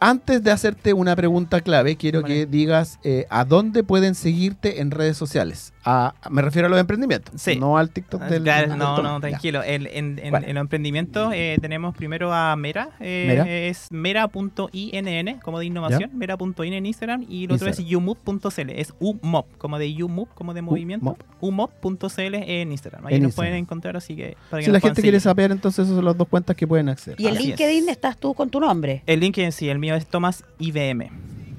antes 0.00 0.42
de 0.42 0.50
hacerte 0.50 0.92
una 0.94 1.14
pregunta 1.14 1.60
clave, 1.60 1.96
quiero 1.96 2.22
Vale. 2.22 2.34
que 2.34 2.46
digas 2.46 2.98
eh, 3.04 3.26
a 3.30 3.44
dónde 3.44 3.84
pueden 3.84 4.14
seguirte 4.14 4.80
en 4.80 4.90
redes 4.90 5.16
sociales. 5.16 5.72
A- 5.84 6.14
me 6.30 6.42
refiero 6.42 6.66
a 6.66 6.70
los 6.70 6.78
emprendimientos, 6.78 7.40
Sí. 7.40 7.56
no 7.56 7.78
al 7.78 7.90
TikTok 7.90 8.22
del, 8.22 8.42
Claro, 8.42 8.76
no, 8.76 9.02
no, 9.02 9.20
tranquilo. 9.20 9.62
El- 9.62 9.86
en, 9.86 10.18
en- 10.22 10.32
Vale. 10.32 10.48
en 10.48 10.54
los 10.54 10.62
emprendimientos 10.62 11.32
eh, 11.34 11.56
tenemos 11.60 11.94
primero 11.94 12.32
a 12.34 12.54
Mera, 12.56 12.90
eh, 13.00 13.24
Mera. 13.28 13.48
es 13.48 13.88
mera.inn, 13.90 15.38
como 15.42 15.58
de 15.58 15.66
innovación, 15.66 16.10
mera.in 16.14 16.72
en 16.72 16.86
Instagram, 16.86 17.24
y 17.28 17.44
el 17.44 17.52
otro 17.52 17.68
es 17.70 17.78
Instagram. 17.80 18.02
umove.cl, 18.26 18.70
es 18.70 18.92
umop, 18.98 19.46
como 19.58 19.78
de 19.78 20.02
umove, 20.02 20.30
como 20.34 20.54
de 20.54 20.62
movimiento, 20.62 21.16
umop.cl 21.40 22.34
en 22.34 22.72
Instagram. 22.72 23.06
Ahí 23.06 23.14
En 23.16 23.22
nos 23.22 23.28
Instagram. 23.30 23.34
pueden 23.34 23.54
encontrar, 23.54 23.96
así 23.96 24.16
que 24.16 24.36
para 24.50 24.60
que 24.60 24.66
Si 24.66 24.72
la 24.72 24.80
gente 24.80 25.02
quiere 25.02 25.20
saber, 25.20 25.50
entonces 25.52 25.84
esas 25.84 25.96
son 25.96 26.04
las 26.04 26.16
dos 26.16 26.28
cuentas 26.28 26.56
que 26.56 26.66
pueden 26.66 26.88
acceder. 26.88 27.20
Y 27.20 27.26
en 27.26 27.36
Así 27.36 27.46
LinkedIn 27.48 27.84
es. 27.84 27.88
estás 27.90 28.16
tú 28.16 28.34
con 28.34 28.50
tu 28.50 28.60
nombre. 28.60 29.02
El 29.06 29.20
link 29.20 29.38
en 29.38 29.52
sí, 29.52 29.68
el 29.68 29.78
mío 29.78 29.89
es 29.96 30.06
Tomás 30.06 30.44
IBM. 30.58 31.10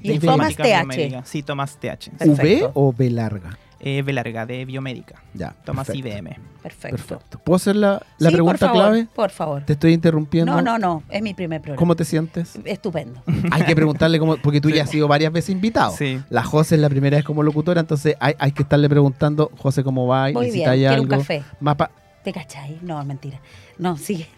Y 0.04 0.18
Tomás 0.18 0.50
informática 0.52 0.62
TH. 0.64 0.68
biomédica. 0.88 1.24
Sí, 1.24 1.42
Tomás 1.42 1.76
TH. 1.78 2.10
¿V 2.24 2.70
o 2.74 2.92
B 2.92 3.10
larga? 3.10 3.56
Eh, 3.84 4.02
B 4.02 4.12
larga, 4.12 4.46
de 4.46 4.64
biomédica. 4.64 5.20
Ya. 5.34 5.54
Tomás 5.64 5.86
perfecto. 5.88 6.08
IBM. 6.08 6.36
Perfecto. 6.62 6.96
Perfecto. 6.96 7.38
¿Puedo 7.40 7.56
hacer 7.56 7.74
la, 7.74 8.00
la 8.18 8.28
Sí, 8.28 8.34
pregunta 8.34 8.58
por 8.58 8.68
favor, 8.68 8.82
clave? 8.82 9.06
Por 9.12 9.30
favor. 9.30 9.64
Te 9.64 9.72
estoy 9.72 9.92
interrumpiendo. 9.92 10.52
No, 10.54 10.62
no, 10.62 10.78
no. 10.78 11.02
Es 11.10 11.20
mi 11.20 11.34
primer 11.34 11.60
programa. 11.60 11.78
¿Cómo 11.78 11.96
te 11.96 12.04
sientes? 12.04 12.54
Estupendo. 12.64 13.22
Hay 13.50 13.62
que 13.64 13.74
preguntarle 13.74 14.20
cómo, 14.20 14.36
porque 14.36 14.60
tú 14.60 14.70
ya 14.70 14.84
has 14.84 14.90
sido 14.90 15.08
varias 15.08 15.32
veces 15.32 15.50
invitado. 15.50 15.96
Sí. 15.96 16.20
La 16.30 16.44
José 16.44 16.76
es 16.76 16.80
la 16.80 16.88
primera 16.90 17.16
vez 17.16 17.24
como 17.24 17.42
locutora, 17.42 17.80
entonces 17.80 18.14
hay, 18.20 18.34
hay 18.38 18.52
que 18.52 18.62
estarle 18.62 18.88
preguntando, 18.88 19.50
José, 19.58 19.82
¿cómo 19.82 20.06
va? 20.06 20.24
Muy 20.24 20.32
bien. 20.32 20.42
¿Necesitáis 20.44 20.80
Quiero 20.80 21.02
un 21.02 21.12
algo? 21.12 21.18
café. 21.22 21.42
Más 21.60 21.74
pa- 21.76 21.90
¿Te 22.22 22.32
cachai? 22.32 22.78
No, 22.82 23.04
mentira. 23.04 23.40
No, 23.78 23.96
sigue. 23.96 24.28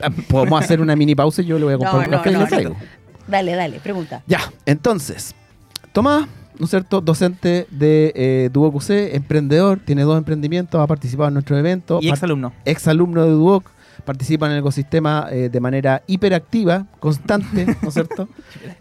Ah, 0.00 0.08
Podemos 0.28 0.62
hacer 0.64 0.80
una 0.80 0.96
mini 0.96 1.14
pausa 1.14 1.42
y 1.42 1.44
yo 1.44 1.58
le 1.58 1.64
voy 1.66 1.74
a 1.74 1.76
comprar 1.90 1.96
No, 1.98 2.04
un 2.06 2.10
no, 2.10 2.16
café 2.18 2.30
y 2.30 2.32
no, 2.32 2.38
le 2.38 2.44
no. 2.44 2.48
traigo. 2.48 2.76
Dale, 3.26 3.54
dale, 3.54 3.80
pregunta. 3.80 4.22
Ya, 4.26 4.40
entonces, 4.66 5.34
Tomás, 5.92 6.26
¿no 6.58 6.64
es 6.64 6.70
cierto? 6.70 7.00
Docente 7.00 7.66
de 7.70 8.12
eh, 8.14 8.50
Duoc 8.52 8.74
UC, 8.76 8.90
emprendedor, 9.14 9.80
tiene 9.84 10.02
dos 10.02 10.18
emprendimientos, 10.18 10.80
ha 10.80 10.86
participado 10.86 11.28
en 11.28 11.34
nuestro 11.34 11.56
evento, 11.58 11.98
Y 12.02 12.08
exalumno. 12.10 12.52
ex 12.64 12.86
alumno 12.88 13.24
de 13.24 13.30
Duoc, 13.30 13.70
participa 14.04 14.46
en 14.46 14.52
el 14.52 14.58
ecosistema 14.58 15.28
eh, 15.30 15.48
de 15.50 15.60
manera 15.60 16.02
hiperactiva, 16.06 16.86
constante, 17.00 17.64
¿no 17.82 17.88
es 17.88 17.94
cierto? 17.94 18.28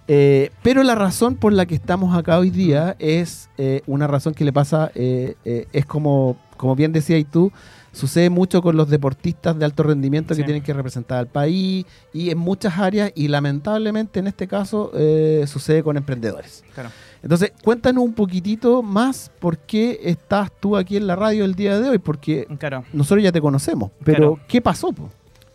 Eh, 0.08 0.52
pero 0.64 0.84
la 0.84 0.96
razón 0.96 1.36
por 1.36 1.54
la 1.54 1.66
que 1.66 1.76
estamos 1.76 2.18
acá 2.18 2.38
hoy 2.40 2.50
día 2.50 2.96
es 3.00 3.50
eh, 3.58 3.82
una 3.88 4.08
razón 4.08 4.34
que 4.34 4.44
le 4.44 4.52
pasa, 4.52 4.92
eh, 4.96 5.36
eh, 5.46 5.68
es 5.72 5.86
como, 5.86 6.36
como 6.58 6.76
bien 6.76 6.92
decías 6.92 7.24
tú, 7.32 7.52
sucede 7.94 8.30
mucho 8.30 8.62
con 8.62 8.76
los 8.76 8.90
deportistas 8.90 9.58
de 9.58 9.64
alto 9.64 9.84
rendimiento 9.84 10.36
que 10.36 10.44
tienen 10.44 10.62
que 10.64 10.74
representar 10.74 11.20
al 11.20 11.28
país 11.28 11.86
y 12.12 12.30
en 12.32 12.38
muchas 12.38 12.78
áreas 12.78 13.12
y 13.16 13.30
lamentablemente 13.30 14.20
en 14.20 14.28
este 14.28 14.48
caso 14.48 14.92
eh, 14.96 15.46
sucede 15.48 15.82
con 15.84 15.96
emprendedores. 15.96 16.66
Claro. 16.74 16.90
Entonces, 17.22 17.54
cuéntanos 17.64 18.04
un 18.04 18.14
poquitito 18.14 18.84
más 18.84 19.32
por 19.40 19.58
qué 19.60 20.00
estás 20.04 20.52
tú 20.60 20.76
aquí 20.76 20.98
en 20.98 21.08
la 21.08 21.16
radio 21.16 21.46
el 21.46 21.56
día 21.56 21.80
de 21.80 21.88
hoy, 21.90 21.98
porque 21.98 22.46
Claro. 22.60 22.84
nosotros 22.92 23.24
ya 23.24 23.32
te 23.32 23.40
conocemos, 23.40 23.92
pero 24.04 24.34
Claro. 24.34 24.40
¿qué 24.50 24.60
pasó? 24.60 24.92
po? 24.92 25.10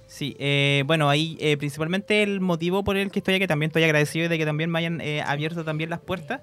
Sí, 0.07 0.35
eh, 0.39 0.83
bueno, 0.87 1.11
ahí 1.11 1.37
eh, 1.41 1.59
principalmente 1.59 2.23
el 2.23 2.41
motivo 2.41 2.83
por 2.83 2.97
el 2.97 3.11
que 3.11 3.19
estoy 3.19 3.35
aquí, 3.35 3.47
también 3.47 3.69
estoy 3.69 3.85
agradecido 3.85 4.29
de 4.31 4.39
que 4.39 4.47
también 4.47 4.71
me 4.71 4.79
hayan 4.79 5.03
eh, 5.03 5.21
abierto 5.21 5.65
también 5.65 5.91
las 5.91 6.01
puertas, 6.01 6.41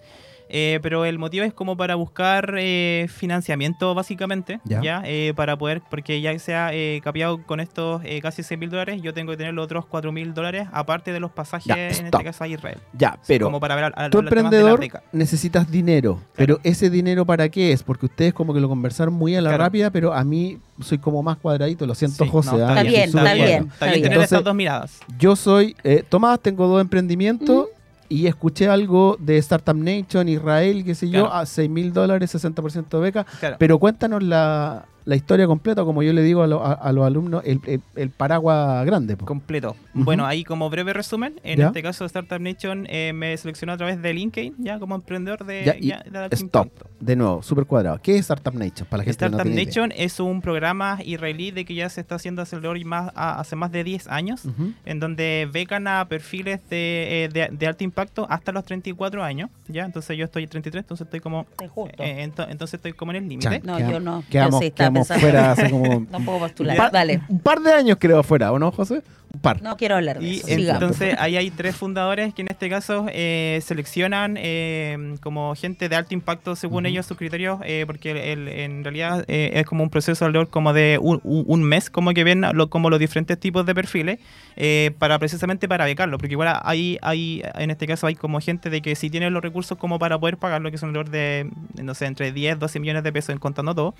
eh, 0.50 0.80
pero 0.82 1.06
el 1.06 1.18
motivo 1.20 1.44
es 1.46 1.54
como 1.54 1.76
para 1.78 1.96
buscar 1.96 2.56
eh, 2.58 3.08
financiamiento 3.10 3.94
básicamente, 3.96 4.60
Ya. 4.66 4.82
ya, 4.82 5.02
Eh, 5.06 5.34
para 5.36 5.58
poder, 5.58 5.82
porque 5.90 6.22
ya 6.22 6.38
se 6.40 6.56
ha 6.56 6.74
eh, 6.74 7.02
capeado 7.04 7.42
con 7.44 7.60
estos 7.60 8.02
eh, 8.06 8.20
casi 8.22 8.44
6 8.44 8.60
mil 8.60 8.70
dólares, 8.70 9.02
yo 9.02 9.14
tengo 9.14 9.32
que 9.32 9.38
tener 9.38 9.54
los 9.54 9.66
otros 9.66 9.86
4 9.86 10.12
mil 10.12 10.34
dólares, 10.34 10.68
aparte 10.72 11.12
de 11.12 11.20
los 11.20 11.32
pasajes, 11.32 11.66
Ya, 11.68 11.90
en 12.00 12.06
este 12.08 12.24
caso 12.24 12.44
a 12.44 12.48
Israel. 12.48 12.78
Ya, 12.94 13.18
pero 13.28 13.46
como 13.48 13.60
para 13.60 13.76
ver 13.76 13.86
a- 13.86 13.88
a- 13.96 14.10
de 14.10 14.16
la 14.16 14.20
emprendedor 14.20 14.80
necesitas 15.12 15.70
dinero, 15.72 16.22
pero 16.36 16.60
ese 16.64 16.90
dinero 16.90 17.26
para 17.26 17.50
qué 17.50 17.72
es? 17.72 17.84
Porque 17.84 18.06
ustedes 18.06 18.34
como 18.34 18.54
que 18.54 18.60
lo 18.60 18.70
conversaron 18.70 19.14
muy 19.14 19.36
a 19.36 19.42
la 19.42 19.50
Claro. 19.50 19.64
rápida, 19.64 19.90
pero 19.92 20.14
a 20.14 20.24
mí 20.24 20.60
soy 20.82 20.98
como 20.98 21.24
más 21.24 21.38
cuadradito, 21.38 21.86
lo 21.86 21.96
siento 21.96 22.24
Sí, 22.26 22.30
José. 22.30 22.58
no, 22.58 22.66
¿ah? 22.66 22.70
Está 22.70 22.84
Yo 22.84 22.90
bien, 22.90 23.02
está 23.04 23.34
bien. 23.34 23.70
Está 23.72 23.86
bien 23.86 23.94
tener 23.96 24.06
Entonces, 24.06 24.24
estas 24.24 24.44
dos 24.44 24.56
miradas. 24.56 25.00
Yo 25.18 25.36
soy, 25.36 25.76
eh, 25.84 26.04
Tomás, 26.08 26.40
tengo 26.42 26.68
dos 26.68 26.82
emprendimientos 26.82 27.68
y 28.10 28.28
escuché 28.28 28.68
algo 28.70 29.18
de 29.20 29.38
Startup 29.38 29.76
Nation, 29.76 30.28
Israel, 30.30 30.84
qué 30.86 30.96
sé 30.96 31.08
yo, 31.10 31.22
Claro. 31.26 31.34
a 31.34 31.46
6 31.46 31.70
mil 31.70 31.92
dólares, 31.94 32.34
60% 32.36 32.98
de 32.98 33.04
beca. 33.04 33.26
Claro. 33.40 33.56
Pero 33.60 33.80
cuéntanos 33.80 34.22
la, 34.24 34.86
la 35.06 35.16
historia 35.16 35.46
completa, 35.48 35.84
como 35.84 36.02
yo 36.04 36.14
le 36.14 36.22
digo 36.24 36.42
a, 36.44 36.48
lo- 36.48 36.66
a- 36.66 36.74
a 36.74 36.92
los 36.92 37.06
alumnos, 37.06 37.44
el, 37.46 37.62
el- 37.68 37.82
el 37.96 38.10
paraguas 38.10 38.86
grande. 38.86 39.16
po. 39.18 39.26
completo. 39.26 39.76
Ujú. 39.94 40.04
Bueno, 40.04 40.26
ahí 40.26 40.44
como 40.44 40.70
breve 40.70 40.94
resumen, 40.94 41.40
en 41.44 41.60
Ya. 41.60 41.68
este 41.68 41.84
caso 41.84 42.06
Startup 42.06 42.40
Nation 42.40 42.88
eh, 42.90 43.12
me 43.14 43.38
seleccionó 43.38 43.74
a 43.74 43.78
través 43.78 44.02
de 44.02 44.14
LinkedIn, 44.14 44.56
ya 44.58 44.80
como 44.80 44.96
emprendedor 44.96 45.46
de, 45.46 45.64
Ya, 45.64 45.76
y 45.78 45.88
ya, 45.88 46.04
de 46.10 46.18
alto 46.18 46.36
Stop, 46.36 46.66
impacto. 46.66 46.90
de 47.00 47.16
nuevo, 47.16 47.44
súper 47.44 47.66
cuadrado. 47.66 48.00
¿Qué 48.02 48.14
es 48.16 48.22
Startup 48.22 48.54
Nation? 48.54 48.88
Para 48.90 49.00
la 49.00 49.04
gente 49.06 49.18
que 49.20 49.26
no 49.30 49.38
Startup 49.38 49.44
tiene 49.44 49.62
idea. 49.62 49.66
Nation 49.66 49.92
es 49.96 50.20
un 50.20 50.42
programa 50.42 50.98
israelí 51.06 51.52
de 51.52 51.66
que 51.66 51.76
ya 51.76 51.88
se 51.90 52.02
está 52.02 52.16
haciendo 52.16 52.42
alrededor 52.42 52.78
y 52.78 52.84
más, 52.86 53.12
a- 53.16 53.40
hace 53.40 53.56
más 53.56 53.72
de 53.72 53.84
10 53.84 54.08
años, 54.08 54.46
Ujú. 54.46 54.74
en 54.86 55.00
donde 55.00 55.48
becan 55.52 55.88
a 55.88 56.06
perfiles 56.08 56.62
de, 56.70 57.26
eh, 57.26 57.30
de- 57.30 57.50
de 57.52 57.68
alto 57.68 57.84
impacto 57.84 58.26
hasta 58.30 58.52
los 58.52 58.64
34 58.64 59.24
años, 59.24 59.50
¿ya? 59.68 59.86
Entonces 59.86 60.18
yo 60.18 60.26
estoy 60.26 60.48
33, 60.48 60.84
entonces 60.84 61.06
estoy 61.06 61.20
como... 61.20 61.46
Justo. 61.70 62.04
eh, 62.04 62.28
ento- 62.28 62.48
entonces 62.50 62.76
estoy 62.76 62.94
como 62.94 63.12
en 63.12 63.18
el 63.18 63.30
límite. 63.30 63.62
No, 63.64 63.80
yo 63.80 64.00
no. 64.00 64.24
quedamos- 64.30 64.62
yo 64.62 64.68
sí, 64.68 64.72
fuera 65.04 65.52
hace 65.52 65.70
como 65.72 66.06
No 66.10 66.20
puedo 66.22 66.40
postular. 66.40 66.76
un 66.76 66.78
par, 66.78 66.92
Dale. 66.92 67.22
un 67.28 67.40
par 67.40 67.60
de 67.60 67.74
años 67.74 67.98
creo 68.00 68.20
afuera, 68.20 68.52
¿o 68.52 68.60
no, 68.60 68.72
José? 68.72 69.02
Un 69.34 69.42
par. 69.42 69.62
No 69.62 69.76
quiero 69.76 69.96
hablar 69.96 70.20
de 70.20 70.26
Y 70.28 70.36
eso. 70.38 70.48
Sigamos. 70.48 70.82
entonces 70.82 71.16
ahí 71.20 71.36
hay 71.36 71.50
tres 71.52 71.76
fundadores 71.76 72.34
que 72.34 72.42
en 72.44 72.48
este 72.50 72.70
caso 72.70 73.06
eh, 73.12 73.60
seleccionan 73.64 74.36
eh, 74.38 75.16
como 75.22 75.54
gente 75.56 75.90
de 75.90 75.96
alto 75.98 76.14
impacto 76.14 76.56
según 76.56 76.86
ellos 76.86 77.06
sus 77.06 77.18
criterios, 77.18 77.60
eh, 77.66 77.84
porque 77.86 78.32
el- 78.32 78.48
en 78.48 78.84
realidad 78.86 79.26
eh, 79.28 79.52
es 79.56 79.66
como 79.66 79.84
un 79.84 79.90
proceso 79.90 80.24
alrededor 80.24 80.50
como 80.50 80.72
de 80.72 80.98
un, 81.02 81.64
mes, 81.64 81.90
como 81.90 82.14
que 82.14 82.24
ven 82.24 82.46
lo- 82.54 82.70
como 82.70 82.90
los 82.90 82.98
diferentes 83.00 83.38
tipos 83.38 83.66
de 83.66 83.76
perfiles, 83.76 84.20
eh, 84.56 84.92
para 85.00 85.20
precisamente 85.20 85.68
para 85.68 85.84
becarlo, 85.84 86.18
porque 86.18 86.32
igual 86.34 86.58
hay, 86.64 86.98
hay, 87.02 87.44
en 87.56 87.72
este 87.72 87.88
caso 87.88 88.08
hay 88.08 88.16
como 88.16 88.40
gente 88.40 88.70
de 88.70 88.82
que 88.82 88.96
si 88.96 89.10
tiene 89.10 89.30
los 89.32 89.44
recursos 89.44 89.78
como 89.78 90.00
para 90.00 90.18
poder 90.18 90.38
pagarlo, 90.38 90.72
que 90.72 90.78
son 90.78 90.90
alrededor 90.90 91.10
de, 91.10 91.50
no 91.84 91.94
sé, 91.94 92.06
entre 92.06 92.32
10, 92.32 92.58
12 92.58 92.80
millones 92.80 93.04
de 93.04 93.12
pesos 93.12 93.32
en 93.32 93.40
contando 93.40 93.76
todo, 93.76 93.96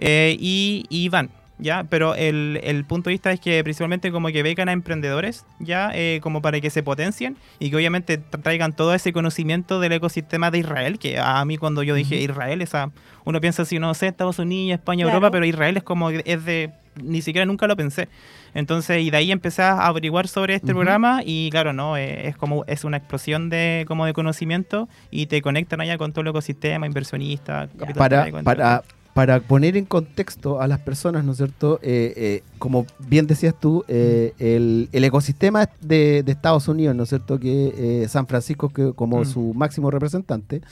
eh, 0.00 0.36
y, 0.40 0.84
y 0.88 1.08
van. 1.08 1.30
¿Ya? 1.62 1.84
Pero 1.84 2.14
el, 2.14 2.58
el 2.64 2.86
punto 2.86 3.10
de 3.10 3.12
vista 3.12 3.30
es 3.32 3.38
que 3.38 3.62
principalmente 3.62 4.10
como 4.10 4.28
que 4.28 4.42
becan 4.42 4.70
a 4.70 4.72
emprendedores, 4.72 5.44
¿ya? 5.58 5.90
Eh, 5.92 6.20
como 6.22 6.40
para 6.40 6.58
que 6.58 6.70
se 6.70 6.82
potencien 6.82 7.36
y 7.58 7.68
que 7.68 7.76
obviamente 7.76 8.18
tra- 8.18 8.40
traigan 8.42 8.72
todo 8.72 8.94
ese 8.94 9.12
conocimiento 9.12 9.78
del 9.78 9.92
ecosistema 9.92 10.50
de 10.50 10.56
Israel, 10.56 10.98
que 10.98 11.18
a 11.18 11.44
mí 11.44 11.58
cuando 11.58 11.82
yo 11.82 11.94
dije 11.94 12.16
Israel, 12.16 12.62
esa, 12.62 12.92
uno 13.26 13.42
piensa 13.42 13.60
así, 13.60 13.78
no 13.78 13.92
sé, 13.92 14.06
Estados 14.06 14.38
Unidos, 14.38 14.78
España, 14.78 15.04
Claro. 15.04 15.16
Europa, 15.18 15.32
pero 15.32 15.44
Israel 15.44 15.76
es 15.76 15.82
como, 15.82 16.08
es 16.08 16.44
de, 16.46 16.70
ni 17.02 17.20
siquiera 17.20 17.44
nunca 17.44 17.66
lo 17.66 17.76
pensé. 17.76 18.08
Entonces, 18.54 19.02
y 19.02 19.10
de 19.10 19.18
ahí 19.18 19.30
empecé 19.30 19.60
a 19.60 19.86
averiguar 19.86 20.28
sobre 20.28 20.54
este 20.54 20.72
programa 20.72 21.20
y 21.26 21.50
claro, 21.50 21.74
no, 21.74 21.98
Eh, 21.98 22.26
es 22.26 22.38
como, 22.38 22.64
es 22.68 22.84
una 22.84 22.96
explosión 22.96 23.50
de, 23.50 23.84
como 23.86 24.06
de 24.06 24.14
conocimiento 24.14 24.88
y 25.10 25.26
te 25.26 25.42
conectan 25.42 25.82
allá 25.82 25.98
con 25.98 26.12
todo 26.12 26.22
el 26.22 26.28
ecosistema, 26.28 26.86
inversionista, 26.86 27.68
capital 27.78 28.42
para. 28.44 28.82
Para 29.20 29.38
poner 29.40 29.76
en 29.76 29.84
contexto 29.84 30.62
a 30.62 30.66
las 30.66 30.78
personas, 30.78 31.22
¿no 31.26 31.32
es 31.32 31.36
cierto? 31.36 31.78
Eh, 31.82 32.14
eh, 32.16 32.42
como 32.58 32.86
bien 33.06 33.26
decías 33.26 33.54
tú, 33.60 33.84
eh, 33.86 34.32
el, 34.38 34.88
el 34.92 35.04
ecosistema 35.04 35.68
de, 35.82 36.22
de 36.22 36.32
Estados 36.32 36.68
Unidos, 36.68 36.96
¿no 36.96 37.02
es 37.02 37.10
cierto? 37.10 37.38
Que 37.38 37.74
eh, 38.04 38.08
San 38.08 38.26
Francisco 38.26 38.70
que 38.70 38.94
como 38.94 39.20
Mm. 39.20 39.24
su 39.26 39.52
máximo 39.52 39.90
representante, 39.90 40.62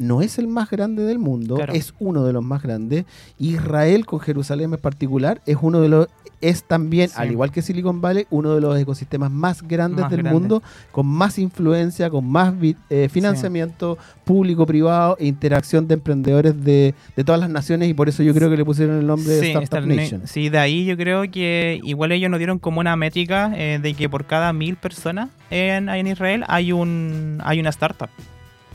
no 0.00 0.22
es 0.22 0.38
el 0.38 0.48
más 0.48 0.68
grande 0.70 1.04
del 1.04 1.18
mundo, 1.18 1.54
Claro. 1.56 1.72
es 1.74 1.94
uno 2.00 2.24
de 2.24 2.32
los 2.32 2.42
más 2.42 2.62
grandes. 2.62 3.04
Israel, 3.38 4.06
con 4.06 4.18
Jerusalén 4.20 4.72
en 4.74 4.80
particular, 4.80 5.40
es 5.46 5.56
uno 5.60 5.80
de 5.80 5.88
los 5.88 6.08
es 6.42 6.64
también, 6.64 7.10
Sí. 7.10 7.16
al 7.18 7.30
igual 7.32 7.52
que 7.52 7.60
Silicon 7.60 8.00
Valley, 8.00 8.26
uno 8.30 8.54
de 8.54 8.62
los 8.62 8.78
ecosistemas 8.80 9.30
más 9.30 9.60
grandes 9.62 10.00
Más 10.00 10.10
del 10.10 10.22
grande. 10.22 10.38
mundo, 10.40 10.62
con 10.90 11.04
más 11.06 11.38
influencia, 11.38 12.08
con 12.08 12.26
más 12.26 12.54
eh, 12.88 13.10
financiamiento 13.12 13.98
público-privado 14.24 15.16
e 15.20 15.26
interacción 15.26 15.86
de 15.86 15.94
emprendedores 15.94 16.64
de, 16.64 16.94
de 17.14 17.24
todas 17.24 17.40
las 17.42 17.50
naciones 17.50 17.90
y 17.90 17.94
por 17.94 18.08
eso 18.08 18.22
yo 18.22 18.32
creo 18.32 18.48
que 18.48 18.56
le 18.56 18.64
pusieron 18.64 18.98
el 18.98 19.06
nombre 19.06 19.34
de 19.34 19.52
Startup 19.52 19.86
Nation. 19.86 20.22
Na- 20.22 20.26
sí, 20.26 20.48
de 20.48 20.58
ahí 20.58 20.86
yo 20.86 20.96
creo 20.96 21.30
que 21.30 21.78
igual 21.82 22.12
ellos 22.12 22.30
nos 22.30 22.38
dieron 22.38 22.58
como 22.58 22.80
una 22.80 22.96
métrica 22.96 23.52
eh, 23.54 23.78
de 23.82 23.92
que 23.92 24.08
por 24.08 24.24
cada 24.24 24.54
mil 24.54 24.76
personas 24.76 25.28
en, 25.50 25.90
en 25.90 26.06
Israel 26.06 26.44
hay 26.48 26.72
un 26.72 27.38
hay 27.44 27.60
una 27.60 27.68
startup. 27.68 28.08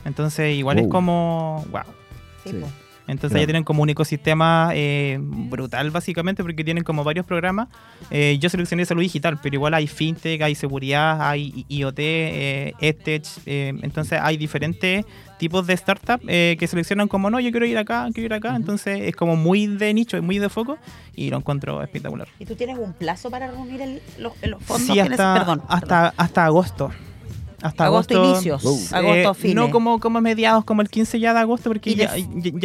Entonces 0.06 0.56
igual 0.56 0.78
es 0.78 0.84
Wow. 0.84 0.92
como, 0.92 1.66
wow. 1.72 1.82
Sí, 2.44 2.52
Sí. 2.52 2.58
po. 2.62 2.68
Entonces 3.08 3.34
Claro. 3.36 3.44
ya 3.44 3.46
tienen 3.46 3.64
como 3.64 3.84
un 3.84 3.90
ecosistema 3.90 4.72
eh, 4.74 5.20
brutal 5.22 5.92
básicamente 5.92 6.42
porque 6.42 6.64
tienen 6.64 6.84
como 6.84 7.04
varios 7.04 7.24
programas. 7.24 7.68
Eh, 8.10 8.38
yo 8.40 8.50
seleccioné 8.50 8.84
salud 8.84 9.04
digital, 9.04 9.38
pero 9.44 9.54
igual 9.54 9.76
hay 9.76 9.86
fintech, 9.86 10.42
hay 10.42 10.56
seguridad, 10.56 11.22
hay 11.22 11.66
IoT, 11.70 12.00
eh, 12.00 12.74
EdTech. 12.80 13.24
eh, 13.46 13.74
entonces 13.84 14.18
hay 14.20 14.38
diferentes 14.38 15.06
tipos 15.38 15.68
de 15.68 15.74
startup 15.76 16.20
eh, 16.28 16.56
que 16.58 16.66
seleccionan 16.66 17.08
como 17.08 17.30
no, 17.30 17.40
yo 17.40 17.52
quiero 17.52 17.68
ir 17.68 17.78
acá, 17.78 18.08
quiero 18.12 18.26
ir 18.26 18.34
acá. 18.34 18.56
Entonces 18.56 19.00
es 19.02 19.16
como 19.16 19.36
muy 19.36 19.68
de 19.68 19.94
nicho, 19.94 20.20
muy 20.24 20.40
de 20.40 20.50
foco 20.50 20.80
y 21.16 21.30
lo 21.30 21.38
encuentro 21.38 21.84
espectacular. 21.84 22.28
¿Y 22.40 22.46
tú 22.46 22.56
tienes 22.56 22.80
un 22.80 22.94
plazo 22.94 23.30
para 23.30 23.46
reunir 23.52 23.82
el- 23.84 24.02
los, 24.18 24.34
los 24.42 24.64
fondos? 24.64 24.88
Sí, 24.88 25.00
hasta, 25.00 25.36
perdón, 25.36 25.62
hasta, 25.68 26.12
hasta 26.18 26.46
agosto. 26.46 26.90
Hasta 27.66 27.86
Agosto 27.86 28.14
agosto, 28.16 28.34
inicios, 28.50 28.64
Wow. 28.64 28.80
agosto 28.92 29.32
Eh, 29.32 29.34
fines. 29.34 29.56
No 29.56 29.72
como, 29.72 30.00
como 30.00 30.22
mediados, 30.22 30.64
como 30.66 30.82
el 30.84 30.90
15 30.90 31.20
ya 31.20 31.34
de 31.34 31.40
agosto, 31.40 31.70
porque 31.72 31.90
¿Y 31.90 31.96
ya, 31.96 32.12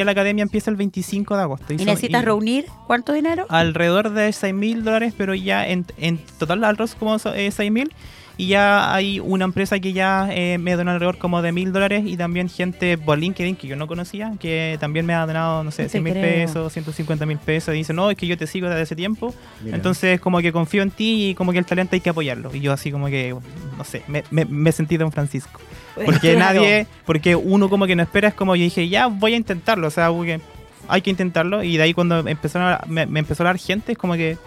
la 0.05 0.11
academia 0.13 0.43
empieza 0.43 0.71
el 0.71 0.77
25 0.77 1.37
de 1.37 1.43
agosto. 1.43 1.73
¿Y 1.73 1.79
son- 1.79 1.87
necesitas 1.87 2.23
y- 2.23 2.25
reunir 2.27 2.67
cuánto 2.87 3.13
dinero? 3.15 3.47
alrededor 3.49 4.11
de 4.11 4.31
6 4.33 4.53
mil 4.53 4.85
dólares, 4.85 5.15
pero 5.17 5.35
ya 5.35 5.67
en, 5.67 5.87
en 5.97 6.19
total 6.39 6.61
alrededor 6.65 6.95
como 6.95 7.17
eh, 7.35 7.51
6 7.51 7.73
mil. 7.73 7.91
Y 8.41 8.47
ya 8.49 8.95
hay 8.95 9.21
una 9.21 9.45
empresa 9.45 9.79
que 9.81 9.93
ya 9.93 10.29
eh, 10.31 10.57
me 10.59 10.75
donó 10.77 10.93
alrededor 10.93 11.19
como 11.19 11.43
de 11.43 11.53
mil 11.53 11.73
dólares 11.73 12.05
y 12.07 12.17
también 12.17 12.49
gente 12.49 12.97
por 12.97 13.19
LinkedIn 13.19 13.57
que 13.57 13.67
yo 13.67 13.77
no 13.77 13.87
conocía, 13.87 14.33
que 14.41 14.77
también 14.81 15.05
me 15.07 15.13
ha 15.15 15.27
donado, 15.27 15.63
no 15.65 15.71
sé, 15.71 15.83
No 15.83 15.87
te 15.89 15.91
100 15.93 16.05
mil 16.05 16.13
pesos, 16.15 16.73
150 16.73 17.27
mil 17.27 17.39
pesos. 17.39 17.75
Y 17.75 17.79
dice, 17.79 17.93
no, 17.93 18.11
es 18.11 18.17
que 18.17 18.27
yo 18.27 18.39
te 18.39 18.47
sigo 18.47 18.69
desde 18.69 18.83
ese 18.83 18.97
tiempo. 18.97 19.35
Mira. 19.63 19.77
Entonces 19.77 20.21
como 20.21 20.39
que 20.41 20.53
confío 20.53 20.83
en 20.83 20.91
ti 20.91 21.31
y 21.31 21.35
como 21.35 21.53
que 21.53 21.59
el 21.59 21.67
talento 21.67 21.95
hay 21.95 22.01
que 22.01 22.11
apoyarlo. 22.11 22.55
Y 22.55 22.61
yo 22.61 22.73
así 22.73 22.91
como 22.91 23.07
que, 23.09 23.35
no 23.77 23.85
sé, 23.85 24.03
me, 24.09 24.25
me, 24.31 24.45
me 24.47 24.73
sentí 24.73 24.97
Don 24.97 25.13
Francisco. 25.13 25.61
Porque 26.05 26.35
Claro. 26.35 26.61
nadie, 26.61 26.87
porque 27.05 27.37
uno 27.37 27.69
como 27.69 27.87
que 27.87 27.95
no 27.97 28.03
espera, 28.03 28.29
es 28.29 28.35
como 28.35 28.57
yo 28.57 28.63
dije, 28.65 28.89
ya 28.89 29.09
voy 29.09 29.35
a 29.35 29.37
intentarlo, 29.37 29.89
o 29.89 29.91
sea, 29.91 30.11
porque 30.11 30.41
hay 30.89 31.03
que 31.03 31.11
intentarlo. 31.11 31.63
Y 31.63 31.77
de 31.77 31.83
ahí 31.83 31.93
cuando 31.95 32.27
empezaron 32.27 32.69
a- 32.69 32.81
me, 32.89 33.05
me 33.07 33.21
empezó 33.21 33.43
a 33.43 33.47
dar 33.47 33.59
gente, 33.59 33.93
es 33.93 33.99
como 33.99 34.15
que 34.15 34.39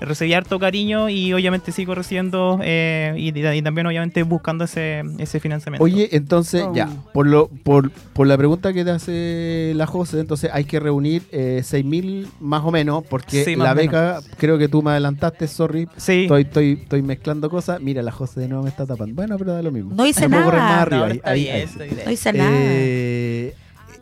recibí 0.00 0.32
harto 0.34 0.58
cariño 0.58 1.08
y 1.08 1.32
obviamente 1.32 1.72
sigo 1.72 1.94
recibiendo 1.94 2.58
eh, 2.62 3.14
y, 3.16 3.28
y 3.38 3.62
también 3.62 3.86
obviamente 3.86 4.22
buscando 4.22 4.64
ese, 4.64 5.02
ese 5.18 5.40
financiamiento. 5.40 5.82
Oye, 5.84 6.08
entonces, 6.12 6.62
Oh. 6.68 6.74
ya, 6.74 6.88
por 7.12 7.26
lo 7.26 7.48
por, 7.48 7.90
por 7.90 8.26
la 8.26 8.36
pregunta 8.36 8.72
que 8.72 8.84
te 8.84 8.90
hace 8.90 9.72
la 9.74 9.86
José, 9.86 10.20
entonces 10.20 10.50
hay 10.52 10.64
que 10.64 10.80
reunir 10.80 11.22
eh, 11.32 11.62
6 11.64 11.84
mil 11.84 12.28
más 12.40 12.62
o 12.64 12.70
menos, 12.70 13.04
porque 13.08 13.44
Sí, 13.44 13.56
la 13.56 13.74
beca, 13.74 14.20
creo 14.36 14.58
que 14.58 14.68
tú 14.68 14.82
me 14.82 14.90
adelantaste, 14.92 15.46
sorry, 15.48 15.88
sí, 15.96 16.22
estoy, 16.22 16.42
estoy, 16.42 16.72
estoy 16.82 17.02
mezclando 17.02 17.48
cosas. 17.50 17.80
Mira, 17.80 18.02
la 18.02 18.12
José 18.12 18.40
de 18.40 18.48
nuevo 18.48 18.64
me 18.64 18.70
está 18.70 18.86
tapando. 18.86 19.14
Bueno, 19.14 19.36
pero 19.38 19.52
da 19.52 19.62
lo 19.62 19.70
mismo. 19.72 19.94
No 19.94 20.06
hice 20.06 20.28
nada. 20.28 20.46
más 20.46 20.82
arriba, 20.82 20.98
No, 21.00 21.04
ahí- 21.06 21.16
está 21.16 21.30
ahí- 21.30 21.42
bien, 21.42 21.54
ahí. 21.56 21.62
está 21.62 21.84
bien. 21.84 21.96
No 22.04 22.10
hice 22.12 22.32
nada. 22.32 22.50
Eh, 22.52 23.27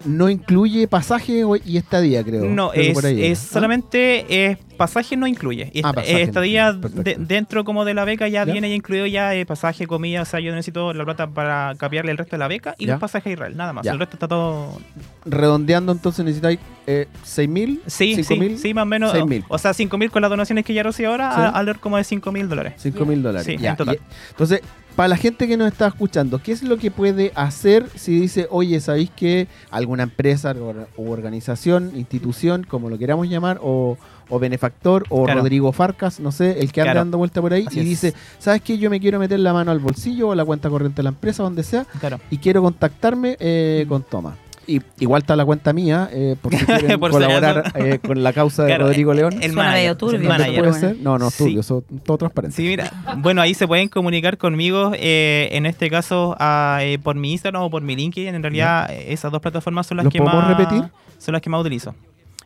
no 0.04 0.28
incluye 0.28 0.86
pasaje 0.88 1.42
y 1.64 1.76
estadía, 1.76 2.22
creo. 2.22 2.44
No, 2.44 2.70
Creo 2.70 3.00
es, 3.00 3.38
solamente 3.38 4.46
es 4.50 4.58
pasaje 4.76 5.16
no 5.16 5.26
incluye. 5.26 5.72
Ah, 5.82 5.92
pasaje 5.92 6.22
estadía 6.22 6.72
de- 6.72 7.16
dentro 7.18 7.64
como 7.64 7.84
de 7.84 7.94
la 7.94 8.04
beca 8.04 8.28
ya, 8.28 8.44
Ya. 8.44 8.52
viene 8.52 8.68
ya 8.68 8.74
incluido 8.74 9.06
ya 9.06 9.34
eh, 9.34 9.46
pasaje, 9.46 9.86
comida, 9.86 10.22
o 10.22 10.24
sea, 10.24 10.38
yo 10.40 10.52
necesito 10.52 10.92
la 10.92 11.04
plata 11.04 11.26
para 11.28 11.74
capearle 11.78 12.10
el 12.12 12.18
resto 12.18 12.36
de 12.36 12.38
la 12.40 12.48
beca 12.48 12.74
y 12.78 12.86
Ya. 12.86 12.92
los 12.92 13.00
pasajes 13.00 13.30
a 13.30 13.32
Israel, 13.32 13.56
nada 13.56 13.72
más. 13.72 13.84
Ya. 13.84 13.92
El 13.92 13.98
resto 13.98 14.16
está 14.16 14.28
todo 14.28 14.78
Redondeando, 15.24 15.92
entonces 15.92 16.24
necesitáis 16.24 16.58
eh, 16.86 17.08
6 17.24 17.48
mil, 17.48 17.80
Sí, 17.86 18.14
5 18.14 18.28
sí, 18.28 18.38
mil, 18.38 18.58
sí, 18.58 18.72
más 18.74 18.82
o 18.82 18.86
menos. 18.86 19.12
6.000. 19.12 19.44
O 19.48 19.58
sea, 19.58 19.74
5 19.74 19.98
mil 19.98 20.10
con 20.10 20.22
las 20.22 20.30
donaciones 20.30 20.64
que 20.64 20.72
ya 20.72 20.82
recibo 20.84 21.10
ahora, 21.10 21.32
Sí. 21.34 21.40
a- 21.54 21.62
ver 21.62 21.78
como 21.80 21.96
de 21.96 22.04
5 22.04 22.30
mil 22.30 22.48
dólares. 22.48 22.74
5 22.76 23.04
mil 23.04 23.22
dólares. 23.22 23.44
Sí, 23.46 23.56
en 23.66 23.76
total. 23.76 23.96
y- 23.96 24.30
entonces, 24.30 24.60
para 24.96 25.08
la 25.08 25.16
gente 25.18 25.46
que 25.46 25.56
nos 25.58 25.70
está 25.70 25.86
escuchando, 25.88 26.40
¿qué 26.42 26.52
es 26.52 26.62
lo 26.62 26.78
que 26.78 26.90
puede 26.90 27.30
hacer 27.34 27.86
si 27.94 28.18
dice, 28.18 28.48
oye, 28.50 28.80
¿sabéis 28.80 29.10
que 29.10 29.46
alguna 29.70 30.04
empresa 30.04 30.54
o 30.96 31.02
organización, 31.10 31.92
institución, 31.94 32.64
como 32.68 32.88
lo 32.88 32.96
queramos 32.98 33.28
llamar, 33.28 33.60
o, 33.62 33.98
o 34.30 34.38
benefactor, 34.38 35.04
o 35.10 35.24
Claro. 35.24 35.40
Rodrigo 35.40 35.70
Farcas, 35.72 36.18
no 36.18 36.32
sé, 36.32 36.60
el 36.60 36.72
que 36.72 36.80
anda 36.80 36.92
Claro. 36.92 37.00
dando 37.04 37.18
vuelta 37.18 37.40
por 37.42 37.52
ahí, 37.52 37.64
Así 37.66 37.78
y 37.78 37.82
es. 37.82 37.88
dice, 37.88 38.14
¿sabes 38.38 38.62
qué? 38.62 38.78
Yo 38.78 38.88
me 38.90 38.98
quiero 38.98 39.18
meter 39.18 39.38
la 39.38 39.52
mano 39.52 39.70
al 39.70 39.78
bolsillo 39.80 40.28
o 40.28 40.32
a 40.32 40.36
la 40.36 40.44
cuenta 40.46 40.70
corriente 40.70 40.96
de 40.96 41.02
la 41.04 41.10
empresa, 41.10 41.42
donde 41.42 41.62
sea, 41.62 41.84
Claro. 42.00 42.18
y 42.30 42.38
quiero 42.38 42.62
contactarme 42.62 43.36
eh, 43.38 43.84
con 43.88 44.02
Tomás. 44.02 44.36
Y 44.68 44.80
igual 44.98 45.22
está 45.22 45.36
la 45.36 45.44
cuenta 45.44 45.72
mía, 45.72 46.08
eh, 46.12 46.34
por 46.42 46.52
si 46.54 46.64
quieren 46.66 46.98
Por 46.98 47.10
colaborar 47.12 47.72
eh, 47.76 48.00
con 48.04 48.22
la 48.22 48.32
causa 48.32 48.62
de 48.64 48.70
Claro, 48.70 48.86
Rodrigo 48.86 49.12
eh, 49.12 49.16
León. 49.16 49.38
El 49.40 49.52
manager, 49.52 49.90
el 49.90 49.96
turbio, 49.96 50.12
¿Dónde 50.18 50.28
manager. 50.28 50.54
puede 50.58 50.70
bueno. 50.72 50.88
ser? 50.88 50.96
No, 51.00 51.18
no, 51.18 51.30
Sí. 51.30 51.44
turbio, 51.44 51.60
eso 51.60 51.84
todo 52.04 52.18
transparente. 52.18 52.56
Sí, 52.56 52.62
mira. 52.64 52.90
Bueno, 53.18 53.42
ahí 53.42 53.54
se 53.54 53.66
pueden 53.68 53.88
comunicar 53.88 54.38
conmigo, 54.38 54.92
eh, 54.94 55.48
en 55.52 55.66
este 55.66 55.88
caso, 55.88 56.34
a, 56.40 56.78
eh, 56.82 56.98
por 56.98 57.14
mi 57.14 57.32
Instagram 57.32 57.62
o 57.62 57.70
por 57.70 57.82
mi 57.82 57.94
LinkedIn. 57.94 58.34
En 58.34 58.42
realidad, 58.42 58.90
esas 58.92 59.30
dos 59.30 59.40
plataformas 59.40 59.86
son 59.86 59.98
las 59.98 60.04
¿Los 60.04 60.12
que 60.12 60.20
más 60.20 60.48
repetir? 60.48 60.82
son 61.18 61.32
las 61.32 61.40
que 61.42 61.48
más 61.50 61.60
utilizo. 61.60 61.94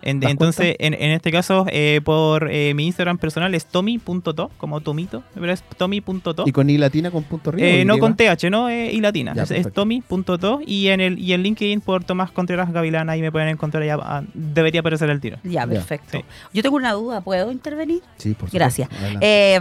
En- 0.02 0.20
¿Las 0.20 0.30
entonces, 0.30 0.76
en, 0.78 0.94
en 0.94 1.10
este 1.10 1.30
caso, 1.30 1.66
eh, 1.70 2.00
por 2.04 2.50
eh, 2.50 2.72
mi 2.74 2.86
Instagram 2.86 3.18
personal 3.18 3.54
es 3.54 3.66
tommy.to, 3.66 4.50
como 4.56 4.80
tomito, 4.80 5.22
pero 5.34 5.52
es 5.52 5.62
tommy.to. 5.76 6.44
¿Y 6.46 6.52
con 6.52 6.70
I 6.70 6.78
latina 6.78 7.10
con 7.10 7.22
punto 7.24 7.50
arriba? 7.50 7.66
Eh, 7.68 7.84
no 7.84 7.98
con 7.98 8.16
TH, 8.16 8.50
¿no? 8.50 8.68
Eh, 8.68 8.92
y 8.92 9.00
latina. 9.00 9.34
Ya, 9.34 9.42
es, 9.42 9.50
es 9.50 9.72
tommy.to 9.72 10.60
y 10.66 10.88
en 10.88 11.00
el 11.00 11.18
y 11.18 11.32
en 11.32 11.42
LinkedIn 11.42 11.80
por 11.80 12.04
Tomás 12.04 12.30
Contreras 12.30 12.72
Gavilán, 12.72 13.10
ahí 13.10 13.20
me 13.20 13.30
pueden 13.30 13.48
encontrar 13.48 13.84
ya. 13.84 13.98
ah, 14.00 14.22
debería 14.34 14.80
aparecer 14.80 15.10
el 15.10 15.20
tiro. 15.20 15.38
Ya, 15.44 15.66
perfecto. 15.66 16.18
sí. 16.18 16.24
Yo 16.52 16.62
tengo 16.62 16.76
una 16.76 16.92
duda, 16.92 17.20
¿puedo 17.20 17.52
intervenir? 17.52 18.02
Sí, 18.16 18.30
por 18.34 18.48
supuesto. 18.50 18.56
Gracias. 18.58 18.88
Eh, 19.20 19.58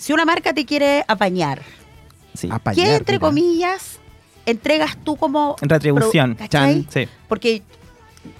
si 0.00 0.12
una 0.12 0.24
marca 0.24 0.52
te 0.52 0.64
quiere 0.64 1.04
apañar, 1.06 1.62
Sí. 2.34 2.48
Apañar, 2.50 2.86
¿qué 2.86 2.94
entre 2.96 3.16
mira. 3.16 3.26
comillas 3.28 3.98
entregas 4.46 4.96
tú 5.04 5.16
como 5.16 5.54
En 5.60 5.68
retribución. 5.68 6.34
pro-. 6.34 6.48
Sí. 6.88 7.06
Porque 7.28 7.62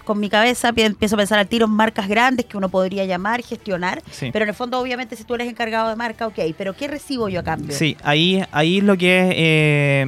con 0.05 0.19
mi 0.21 0.29
cabeza 0.29 0.73
pi- 0.73 0.83
empiezo 0.83 1.17
a 1.17 1.19
pensar 1.19 1.39
al 1.39 1.49
tiro 1.49 1.67
en 1.67 1.73
marcas 1.73 2.09
grandes 2.09 2.47
que 2.47 2.57
uno 2.57 2.69
podría 2.69 3.05
llamar, 3.05 3.43
gestionar. 3.43 4.03
Sí. 4.11 4.31
Pero 4.33 4.45
en 4.45 4.49
el 4.51 4.55
fondo, 4.55 4.79
obviamente, 4.79 5.17
si 5.17 5.25
tú 5.25 5.35
eres 5.35 5.49
encargado 5.49 5.89
de 5.89 5.97
marca, 5.97 6.27
ok. 6.27 6.39
Pero 6.57 6.75
¿qué 6.75 6.89
recibo 6.89 7.29
yo 7.29 7.41
a 7.41 7.43
cambio? 7.43 7.75
Sí, 7.77 7.97
ahí, 8.03 8.43
ahí 8.53 8.81
lo 8.81 8.97
que 8.97 9.21
es 9.31 9.35
eh, 9.37 10.01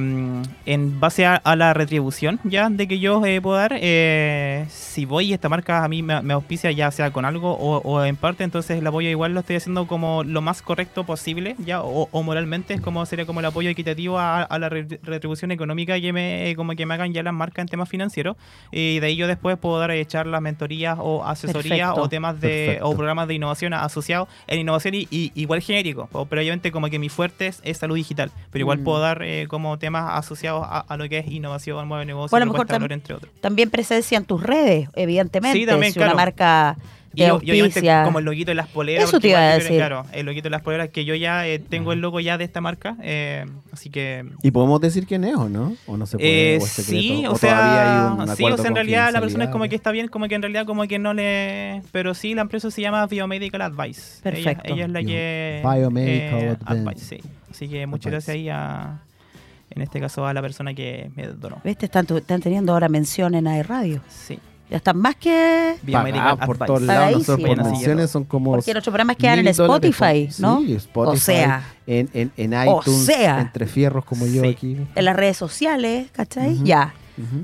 en 0.65 0.99
base 0.99 1.25
a, 1.25 1.35
a 1.35 1.55
la 1.55 1.73
retribución 1.73 2.39
ya 2.43 2.69
de 2.69 2.87
que 2.87 2.99
yo 2.99 3.23
eh, 3.25 3.41
puedo 3.41 3.57
dar. 3.57 3.77
eh, 3.79 4.65
si 4.69 5.05
voy 5.05 5.25
y 5.27 5.33
esta 5.33 5.49
marca 5.49 5.83
a 5.83 5.87
mí 5.87 6.01
me, 6.01 6.21
me 6.21 6.33
auspicia 6.33 6.71
ya 6.71 6.89
sea 6.91 7.11
con 7.11 7.25
algo 7.25 7.51
o, 7.53 7.77
o 7.81 8.03
en 8.03 8.15
parte, 8.15 8.43
entonces 8.43 8.77
el 8.79 8.87
apoyo 8.87 9.09
igual 9.09 9.33
lo 9.33 9.41
estoy 9.41 9.57
haciendo 9.57 9.87
como 9.87 10.23
lo 10.23 10.41
más 10.41 10.61
correcto 10.61 11.05
posible 11.05 11.55
ya 11.59 11.81
o, 11.81 12.07
o 12.11 12.23
moralmente 12.23 12.73
es 12.73 12.81
como 12.81 13.05
sería 13.05 13.25
como 13.25 13.39
el 13.41 13.45
apoyo 13.45 13.69
equitativo 13.69 14.19
a, 14.19 14.41
a 14.43 14.59
la 14.59 14.69
re- 14.69 14.99
retribución 15.03 15.51
económica 15.51 15.99
que 15.99 16.13
me 16.13 16.49
eh, 16.49 16.55
como 16.55 16.73
que 16.75 16.85
me 16.85 16.93
hagan 16.93 17.13
ya 17.13 17.23
las 17.23 17.33
marcas 17.33 17.63
en 17.63 17.67
temas 17.67 17.89
financieros 17.89 18.37
y 18.71 18.99
de 18.99 19.07
ahí 19.07 19.15
yo 19.15 19.27
después 19.27 19.57
puedo 19.57 19.79
dar 19.79 19.91
eh, 19.95 20.05
charlas, 20.05 20.41
mentorías 20.41 20.97
o 21.01 21.23
asesorías 21.23 21.79
Perfecto. 21.89 22.01
o 22.01 22.09
temas 22.09 22.39
de 22.41 22.47
Perfecto. 22.65 22.89
o 22.89 22.95
programas 22.95 23.27
de 23.27 23.33
innovación 23.35 23.73
asociados 23.73 24.27
en 24.47 24.59
innovación 24.59 24.95
y, 24.95 25.07
y- 25.09 25.31
igual 25.35 25.61
genérico, 25.61 26.09
o- 26.11 26.25
pero 26.25 26.41
obviamente 26.41 26.71
como 26.71 26.87
que 26.89 26.99
mi 26.99 27.09
fuerte 27.09 27.47
es, 27.47 27.59
es 27.63 27.77
salud 27.77 27.95
digital, 27.95 28.31
pero 28.51 28.61
igual 28.63 28.79
Mm. 28.79 28.83
puedo 28.83 28.99
dar 28.99 29.21
eh, 29.23 29.47
como 29.47 29.77
temas 29.79 30.05
asociados 30.17 30.65
a, 30.67 30.79
a 30.79 30.97
lo 30.97 31.07
que 31.09 31.19
es 31.19 31.27
innovación, 31.27 31.87
nuevo 31.87 32.03
negocio, 32.05 32.29
Bueno, 32.31 32.45
mejor 32.51 32.67
valor, 32.67 32.91
entre 32.91 33.15
otros. 33.15 33.31
También 33.41 33.69
presencia 33.69 34.17
en 34.17 34.25
tus 34.25 34.41
redes, 34.43 34.89
evidentemente. 34.95 35.57
Sí, 35.59 35.65
también, 35.65 35.93
si 35.93 35.99
una 35.99 36.07
claro. 36.07 36.17
marca 36.17 36.77
Y, 37.15 37.19
te 37.19 37.23
y 37.25 37.29
obviamente 37.31 37.63
auspicia. 37.79 38.03
como 38.03 38.19
el 38.19 38.25
loguito 38.25 38.51
de 38.51 38.55
las 38.55 38.67
poleras. 38.67 39.03
Eso 39.05 39.13
porque 39.13 39.27
te 39.27 39.31
iba 39.31 39.39
a 39.39 39.57
yo 39.57 39.63
decir. 39.63 39.77
Claro, 39.77 40.05
el 40.11 40.25
loguito 40.25 40.43
de 40.43 40.49
las 40.51 40.61
poleras 40.61 40.89
que 40.89 41.05
yo 41.05 41.15
ya 41.15 41.47
eh, 41.47 41.59
tengo 41.59 41.93
el 41.93 41.99
logo 42.01 42.19
ya 42.19 42.37
de 42.37 42.43
esta 42.43 42.61
marca, 42.61 42.95
eh, 43.01 43.45
así 43.71 43.89
que... 43.89 44.25
¿Y 44.43 44.51
podemos 44.51 44.79
decir 44.81 45.07
quién 45.07 45.23
es 45.23 45.35
o 45.35 45.49
no? 45.49 45.75
¿O 45.87 45.97
no 45.97 46.05
se 46.05 46.17
puede? 46.17 46.55
Eh, 46.55 46.59
o 46.61 46.65
sí, 46.65 47.25
o, 47.25 47.29
¿O 47.29 47.33
hay 47.33 47.39
sea, 47.39 48.15
un 48.19 48.35
sí, 48.35 48.43
o 48.43 48.57
sea, 48.57 48.67
en 48.67 48.75
realidad 48.75 49.11
la 49.13 49.21
persona 49.21 49.45
es 49.45 49.49
como 49.49 49.67
que 49.67 49.75
está 49.75 49.91
bien, 49.91 50.07
como 50.07 50.27
que 50.27 50.35
en 50.35 50.41
realidad 50.41 50.65
como 50.65 50.83
que 50.87 50.99
no 50.99 51.13
le... 51.13 51.81
Pero 51.91 52.13
sí, 52.13 52.33
la 52.35 52.41
empresa 52.41 52.69
se 52.71 52.81
llama 52.81 53.05
Biomedical 53.07 53.61
Advice. 53.61 54.19
Ella- 54.23 54.23
Perfecto. 54.23 54.73
Ella, 54.73 54.85
es 54.85 54.91
la 54.91 55.03
que... 55.03 55.61
Biomedical 55.63 56.39
eh, 56.41 56.57
Advice. 56.65 57.05
sí. 57.17 57.21
Así 57.49 57.69
que 57.69 57.87
muchas 57.87 58.07
Advice. 58.13 58.31
gracias 58.31 58.35
ahí 58.35 58.49
a... 58.49 58.99
En 59.71 59.81
este 59.81 59.99
caso 59.99 60.25
a 60.25 60.33
la 60.33 60.41
persona 60.41 60.73
que 60.73 61.09
me 61.15 61.27
donó. 61.27 61.59
¿Ves? 61.63 61.75
Están, 61.81 62.05
están 62.15 62.39
teniendo 62.39 62.71
ahora 62.71 62.87
mención 62.87 63.33
en 63.35 63.47
AE 63.47 63.63
Radio. 63.63 63.99
Sí. 64.07 64.39
Ya 64.69 64.77
están 64.77 64.97
más 64.97 65.15
que... 65.15 65.75
Pagados 65.91 66.39
por 66.45 66.57
todos 66.57 66.81
lados. 66.81 67.23
Pagadísimo. 67.27 67.63
menciones 67.69 68.09
son 68.09 68.23
como... 68.23 68.51
Porque 68.53 68.73
nuestros 68.73 68.91
programas 68.91 69.15
quedan 69.17 69.39
en 69.39 69.47
Spotify, 69.49 70.27
por- 70.31 70.39
¿no? 70.41 70.59
Sí, 70.61 70.73
Spotify. 70.73 71.15
O 71.15 71.19
sea, 71.19 71.63
En, 71.85 72.09
en, 72.13 72.31
en 72.35 72.53
O 72.67 72.79
iTunes, 72.79 73.05
sea. 73.05 73.41
entre 73.41 73.67
fierros 73.67 74.03
como 74.05 74.25
yo 74.25 74.41
Sí. 74.41 74.47
aquí. 74.49 74.77
en 74.95 75.05
las 75.05 75.15
redes 75.15 75.37
sociales, 75.37 76.07
¿cachai? 76.11 76.53
Ujú. 76.55 76.63
Ya. 76.63 76.93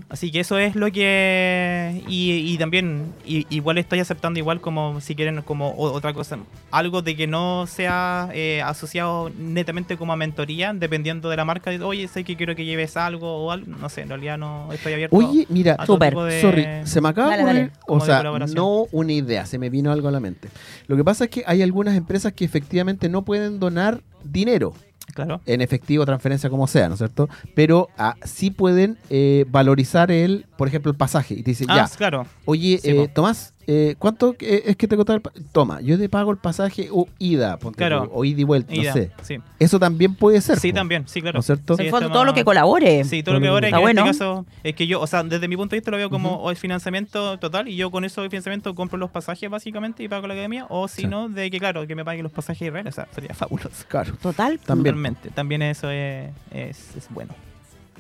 Así 0.10 0.32
que 0.32 0.42
eso 0.42 0.58
es 0.58 0.76
lo 0.76 0.92
que... 0.92 2.04
Y, 2.08 2.32
y 2.54 2.58
también, 2.58 3.14
y- 3.26 3.46
igual 3.50 3.78
estoy 3.78 4.00
aceptando 4.00 4.38
igual 4.40 4.60
como, 4.62 5.00
si 5.02 5.16
quieren, 5.16 5.42
como 5.44 5.70
o- 5.70 5.92
otra 5.94 6.14
cosa, 6.14 6.38
algo 6.72 7.02
de 7.02 7.16
que 7.16 7.28
no 7.28 7.66
sea 7.68 8.30
eh, 8.34 8.62
asociado 8.62 9.32
netamente 9.38 9.98
como 9.98 10.14
a 10.14 10.16
mentoría, 10.16 10.74
dependiendo 10.74 11.30
de 11.30 11.38
la 11.38 11.46
marca. 11.46 11.72
Oye, 11.84 12.08
sé 12.08 12.24
que 12.24 12.36
quiero 12.36 12.56
que 12.56 12.66
lleves 12.66 12.98
algo 12.98 13.46
o 13.46 13.52
algo. 13.52 13.68
No 13.78 13.88
sé, 13.90 14.02
en 14.02 14.10
realidad 14.10 14.38
no 14.38 14.72
estoy 14.74 14.94
abierto. 14.94 15.16
Oye, 15.16 15.46
mira, 15.50 15.74
a 15.80 15.86
todo 15.86 15.96
Súper. 15.96 16.10
tipo 16.10 16.24
de- 16.26 16.42
Sorry, 16.42 16.66
se 16.84 17.00
me 17.02 17.10
acaba 17.10 17.30
Dale, 17.30 17.44
dale. 17.44 17.72
o 17.84 17.86
Como 17.88 18.00
de 18.02 18.06
sea, 18.08 18.18
colaboración. 18.18 18.56
no 18.58 18.86
una 18.92 19.14
idea, 19.14 19.46
se 19.46 19.58
me 19.58 19.70
vino 19.70 19.92
algo 19.92 20.08
a 20.08 20.12
la 20.12 20.20
mente. 20.20 20.50
Lo 20.88 20.98
que 20.98 21.04
pasa 21.04 21.26
es 21.26 21.30
que 21.30 21.44
hay 21.48 21.62
algunas 21.62 21.96
empresas 21.96 22.34
que 22.34 22.44
efectivamente 22.46 23.08
no 23.10 23.24
pueden 23.24 23.60
donar 23.60 24.02
dinero 24.24 24.74
Claro. 25.14 25.42
en 25.46 25.62
efectivo, 25.62 26.06
transferencia, 26.06 26.50
como 26.50 26.68
sea, 26.68 26.88
¿no 26.88 26.94
es 26.96 27.00
cierto? 27.00 27.30
Pero 27.56 27.90
ah, 27.98 28.16
sí 28.24 28.52
pueden 28.52 28.98
eh, 29.10 29.46
valorizar 29.50 30.12
el, 30.12 30.46
por 30.58 30.68
ejemplo, 30.68 30.92
el 30.92 30.98
pasaje. 30.98 31.34
Y 31.36 31.44
te 31.44 31.52
dicen, 31.52 31.68
Ah, 31.70 31.88
ya, 31.90 31.98
claro. 31.98 32.26
oye, 32.46 32.80
Sí, 32.82 32.90
eh. 32.90 33.08
Tomás, 33.14 33.54
eh, 33.68 33.96
¿cuánto 34.00 34.36
eh, 34.40 34.64
es 34.66 34.76
que 34.76 34.88
te 34.88 34.96
costó 34.96 35.14
el 35.14 35.22
pa- 35.22 35.32
Toma, 35.52 35.82
yo 35.82 35.98
te 35.98 36.10
pago 36.10 36.32
el 36.32 36.38
pasaje 36.38 36.90
o 36.92 37.08
ida, 37.20 37.58
ponte 37.58 37.78
Claro. 37.78 38.06
tú, 38.06 38.12
o 38.14 38.26
ida 38.26 38.42
y 38.42 38.44
vuelta, 38.44 38.74
no 38.76 38.84
sé. 38.94 39.12
Sí, 39.22 39.38
Eso 39.60 39.80
también 39.80 40.16
puede 40.16 40.42
ser. 40.42 40.60
sí 40.60 40.72
po, 40.72 40.76
también, 40.76 41.08
sí, 41.08 41.22
claro. 41.22 41.36
¿No 41.36 41.40
es 41.42 41.46
cierto? 41.46 41.76
Sí, 41.76 41.82
en 41.82 41.86
el 41.88 41.92
fondo, 41.92 42.06
estamos- 42.08 42.16
todo 42.16 42.26
lo 42.26 42.34
que 42.34 42.44
colabore. 42.44 43.04
Sí, 43.04 43.24
todo 43.24 43.36
lo 43.36 43.40
que 43.40 43.46
que- 43.48 43.52
que 43.52 43.58
en 43.58 43.66
este 43.66 43.80
bueno. 43.82 44.06
caso, 44.06 44.46
es 44.64 44.76
que 44.76 44.88
yo, 44.88 45.00
o 45.02 45.08
sea, 45.08 45.24
desde 45.24 45.48
mi 45.48 45.56
punto 45.58 45.72
de 45.76 45.80
vista 45.80 45.92
lo 45.92 45.98
veo 45.98 46.10
como 46.10 46.36
o 46.36 46.52
es 46.52 46.60
financiamiento 46.60 47.38
total 47.40 47.68
y 47.68 47.76
yo 47.76 47.92
con 47.92 48.04
eso 48.06 48.22
de 48.22 48.30
financiamiento 48.30 48.74
compro 48.76 48.98
los 48.98 49.10
pasajes 49.12 49.50
básicamente 49.50 50.04
y 50.04 50.08
pago 50.08 50.28
la 50.28 50.34
academia, 50.34 50.66
o 50.70 50.88
si 50.88 51.02
Sí. 51.04 51.08
no, 51.08 51.30
de 51.30 51.50
que 51.52 51.60
claro, 51.60 51.86
que 51.88 51.96
me 51.96 52.04
paguen 52.06 52.24
los 52.24 52.32
pasajes 52.32 52.68
Israel, 52.68 52.88
o 52.88 52.92
sea, 52.92 53.08
sería 53.14 53.34
fabuloso. 53.36 53.86
Claro. 53.88 54.14
Total. 54.22 54.60
También. 54.60 54.96
Totalmente, 54.96 55.30
también 55.32 55.62
eso 55.62 55.90
es, 55.90 56.30
es, 56.52 56.96
es 56.96 57.08
bueno. 57.10 57.34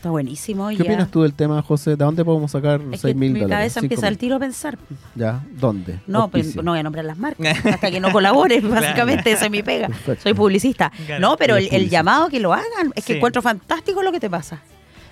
Está 0.01 0.09
buenísimo. 0.09 0.69
¿Qué 0.69 0.77
ya. 0.77 0.83
opinas 0.83 1.11
tú 1.11 1.21
del 1.21 1.35
tema, 1.35 1.61
José? 1.61 1.91
¿De 1.91 1.97
dónde 2.03 2.25
podemos 2.25 2.49
sacar 2.49 2.81
Es 2.91 3.01
6 3.01 3.13
que 3.13 3.19
mil 3.19 3.33
mi 3.33 3.41
dólares? 3.41 3.55
cabeza 3.59 3.73
Cinco 3.81 3.85
empieza 3.85 4.07
al 4.07 4.13
mil. 4.13 4.17
tiro 4.19 4.35
a 4.37 4.39
pensar. 4.39 4.79
¿Ya? 5.13 5.43
¿Dónde? 5.51 5.99
No, 6.07 6.27
pues, 6.29 6.41
Auspicio. 6.45 6.63
no 6.63 6.71
voy 6.71 6.79
a 6.79 6.83
nombrar 6.83 7.05
las 7.05 7.19
marcas. 7.19 7.65
hasta 7.65 7.91
que 7.91 7.99
no 7.99 8.11
colabore, 8.11 8.61
básicamente, 8.61 9.31
esa 9.31 9.45
es 9.45 9.51
mi 9.51 9.61
pega. 9.61 9.89
Perfecto. 9.89 10.23
Soy 10.23 10.33
publicista. 10.33 10.91
Claro. 11.05 11.21
No, 11.21 11.37
pero 11.37 11.55
el, 11.55 11.67
el 11.71 11.87
llamado 11.87 12.29
que 12.29 12.39
lo 12.39 12.51
hagan, 12.51 12.91
es 12.95 13.05
que 13.05 13.13
Sí. 13.13 13.17
encuentro 13.17 13.43
fantástico 13.43 14.01
lo 14.01 14.11
que 14.11 14.19
te 14.19 14.27
pasa. 14.27 14.59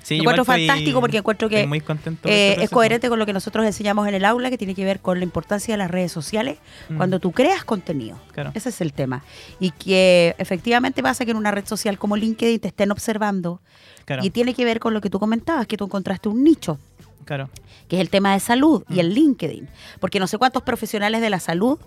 Sí, 0.02 0.16
Lo 0.16 0.22
encuentro 0.22 0.42
estoy- 0.42 0.66
fantástico 0.66 1.02
porque 1.02 1.18
encuentro 1.18 1.50
que 1.50 1.68
muy 1.68 1.84
Eh, 2.24 2.52
este 2.54 2.64
es 2.64 2.70
coherente 2.72 3.10
con 3.10 3.20
lo 3.20 3.28
que 3.28 3.34
nosotros 3.34 3.64
enseñamos 3.64 4.08
en 4.08 4.16
el 4.16 4.26
aula, 4.26 4.50
que 4.50 4.58
tiene 4.58 4.74
que 4.74 4.84
ver 4.86 5.02
con 5.02 5.20
la 5.20 5.24
importancia 5.24 5.76
de 5.76 5.78
las 5.78 5.92
redes 5.92 6.12
sociales 6.12 6.58
Mm, 6.90 6.98
cuando 6.98 7.20
tú 7.20 7.32
creas 7.32 7.64
contenido. 7.64 8.18
Claro. 8.32 8.52
Ese 8.56 8.70
es 8.70 8.82
el 8.82 8.92
tema. 8.92 9.24
Y 9.60 9.70
que 9.70 10.34
efectivamente 10.40 11.04
pasa 11.04 11.26
que 11.26 11.32
en 11.32 11.38
una 11.38 11.52
red 11.52 11.66
social 11.68 12.00
como 12.00 12.18
LinkedIn 12.18 12.60
te 12.60 12.70
estén 12.70 12.90
observando. 12.90 13.62
Claro, 14.10 14.26
Y 14.26 14.32
tiene 14.32 14.56
que 14.56 14.66
ver 14.66 14.80
con 14.80 14.96
lo 14.96 15.02
que 15.02 15.12
tú 15.12 15.20
comentabas, 15.20 15.68
que 15.68 15.78
tú 15.78 15.86
encontraste 15.86 16.30
un 16.30 16.44
nicho, 16.44 16.80
claro. 17.26 17.48
que 17.88 17.98
es 17.98 18.02
el 18.02 18.10
tema 18.10 18.34
de 18.34 18.40
salud 18.40 18.84
y 18.90 18.96
Mm. 18.96 19.00
el 19.02 19.14
LinkedIn. 19.14 19.70
Porque 20.00 20.20
no 20.20 20.26
sé 20.26 20.40
cuántos 20.40 20.64
profesionales 20.64 21.22
de 21.22 21.30
la 21.30 21.40
salud 21.40 21.78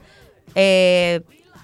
eh, 0.54 1.22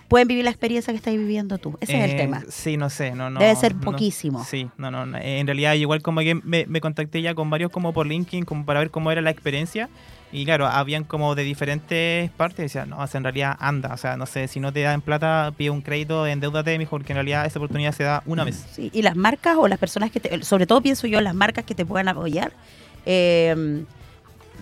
pueden 0.09 0.29
vivir 0.29 0.44
la 0.44 0.51
experiencia 0.51 0.92
que 0.92 0.96
estás 0.96 1.14
viviendo 1.14 1.59
tú. 1.59 1.77
Ese 1.81 1.98
es 1.98 2.05
el 2.05 2.11
Eh, 2.12 2.16
tema. 2.16 2.42
Sí, 2.48 2.77
no 2.77 2.88
sé, 2.90 3.12
no, 3.14 3.29
no. 3.31 3.40
Debe 3.40 3.55
ser 3.57 3.74
no. 3.74 3.81
poquísimo. 3.83 4.44
Sí, 4.44 4.68
no, 4.79 4.90
no, 4.90 5.05
no. 5.07 5.18
En 5.18 5.46
realidad 5.46 5.74
igual 5.74 6.03
como 6.03 6.20
que 6.20 6.35
me, 6.35 6.64
me 6.66 6.81
contacté 6.81 7.20
ya 7.22 7.35
con 7.35 7.51
varios 7.51 7.70
como 7.70 7.92
por 7.92 8.07
LinkedIn 8.07 8.44
como 8.44 8.64
para 8.64 8.81
ver 8.81 8.90
cómo 8.90 9.11
era 9.11 9.20
la 9.20 9.31
experiencia 9.31 9.88
y 10.31 10.44
claro, 10.44 10.66
habían 10.66 11.05
como 11.05 11.35
de 11.35 11.42
diferentes 11.42 12.31
partes, 12.33 12.59
decían, 12.59 12.90
no, 12.90 12.98
o 12.98 13.07
sea, 13.07 13.16
en 13.18 13.24
realidad 13.24 13.57
anda, 13.61 13.94
o 13.94 13.96
sea, 13.96 14.18
no 14.18 14.27
sé, 14.27 14.46
si 14.46 14.61
no 14.61 14.72
te 14.74 14.83
dan 14.83 15.01
plata, 15.01 15.53
pide 15.57 15.70
un 15.70 15.81
crédito, 15.81 16.27
endeudate 16.27 16.77
mejor, 16.77 17.01
porque 17.01 17.12
en 17.14 17.16
realidad 17.16 17.46
esa 17.46 17.59
oportunidad 17.59 17.92
se 17.92 18.03
da 18.05 18.22
una 18.27 18.44
vez. 18.44 18.66
Sí, 18.72 18.90
y 18.92 19.01
las 19.01 19.16
marcas 19.16 19.57
o 19.59 19.66
las 19.68 19.79
personas 19.79 20.11
que 20.11 20.20
te, 20.20 20.42
sobre 20.44 20.66
todo 20.66 20.83
pienso 20.83 21.07
yo 21.07 21.20
las 21.22 21.35
marcas 21.35 21.64
que 21.64 21.74
te 21.74 21.87
puedan 21.87 22.09
apoyar, 22.09 22.53
eh, 23.07 23.85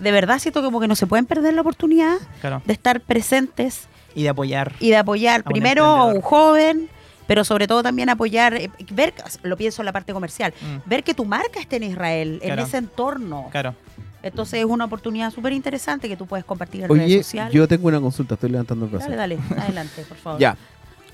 de 0.01 0.11
verdad 0.11 0.39
siento 0.39 0.61
como 0.63 0.79
que 0.79 0.87
no 0.87 0.95
se 0.95 1.07
pueden 1.07 1.25
perder 1.25 1.53
la 1.53 1.61
oportunidad 1.61 2.15
Claro. 2.39 2.61
de 2.65 2.71
estar 2.73 3.01
presentes 3.01 3.87
Y 4.17 4.23
de 4.23 4.29
apoyar. 4.29 4.73
y 4.79 4.89
de 4.89 4.97
apoyar 4.97 5.43
primero 5.43 5.85
a 5.85 6.05
un 6.05 6.21
joven, 6.21 6.89
pero 7.27 7.43
sobre 7.43 7.67
todo 7.67 7.83
también 7.83 8.09
apoyar, 8.09 8.55
eh, 8.55 8.71
ver, 8.91 9.13
lo 9.43 9.55
pienso 9.57 9.81
en 9.81 9.85
la 9.85 9.91
parte 9.93 10.11
comercial, 10.13 10.53
Mm, 10.61 10.89
ver 10.89 11.03
que 11.03 11.13
tu 11.13 11.23
marca 11.25 11.59
esté 11.59 11.75
en 11.75 11.83
Israel, 11.83 12.39
Claro. 12.41 12.61
en 12.61 12.67
ese 12.67 12.77
entorno. 12.77 13.47
claro. 13.51 13.75
Entonces 14.23 14.59
es 14.59 14.65
una 14.65 14.85
oportunidad 14.85 15.31
súper 15.31 15.53
interesante 15.53 16.09
que 16.09 16.17
tú 16.17 16.25
puedes 16.25 16.43
compartir 16.43 16.81
en 16.83 16.89
redes 16.89 17.03
Oye, 17.05 17.17
sociales. 17.23 17.53
yo 17.53 17.67
tengo 17.67 17.87
una 17.87 18.01
consulta, 18.01 18.33
estoy 18.33 18.49
levantando 18.49 18.85
el 18.85 18.91
brazo. 18.91 19.05
Dale, 19.09 19.37
dale, 19.37 19.39
adelante, 19.61 20.01
por 20.09 20.17
favor. 20.17 20.39
Ya. 20.41 20.57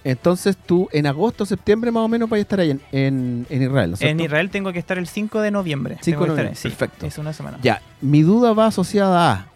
Entonces 0.06 0.58
tú 0.58 0.90
en 0.92 1.06
agosto, 1.08 1.46
septiembre 1.46 1.92
más 1.92 2.02
o 2.04 2.08
menos 2.08 2.30
vas 2.30 2.38
a 2.38 2.42
estar 2.42 2.60
ahí 2.60 2.72
en, 2.72 2.82
en, 2.92 3.46
en 3.50 3.62
Israel, 3.64 3.90
¿no 3.92 3.96
es 3.96 4.02
En? 4.02 4.20
Israel 4.20 4.50
tengo 4.50 4.72
que 4.74 4.80
estar 4.80 4.98
el 4.98 5.08
5 5.08 5.42
de 5.42 5.52
noviembre. 5.52 5.98
5 6.02 6.04
Tengo 6.06 6.20
de 6.26 6.30
estar- 6.32 6.36
noviembre, 6.46 6.56
sí, 6.62 6.70
perfecto. 6.70 7.06
Es 7.06 7.18
una 7.18 7.34
semana. 7.34 7.60
Ya, 7.62 7.82
mi 8.02 8.22
duda 8.22 8.54
va 8.54 8.68
asociada 8.68 9.32
a 9.32 9.48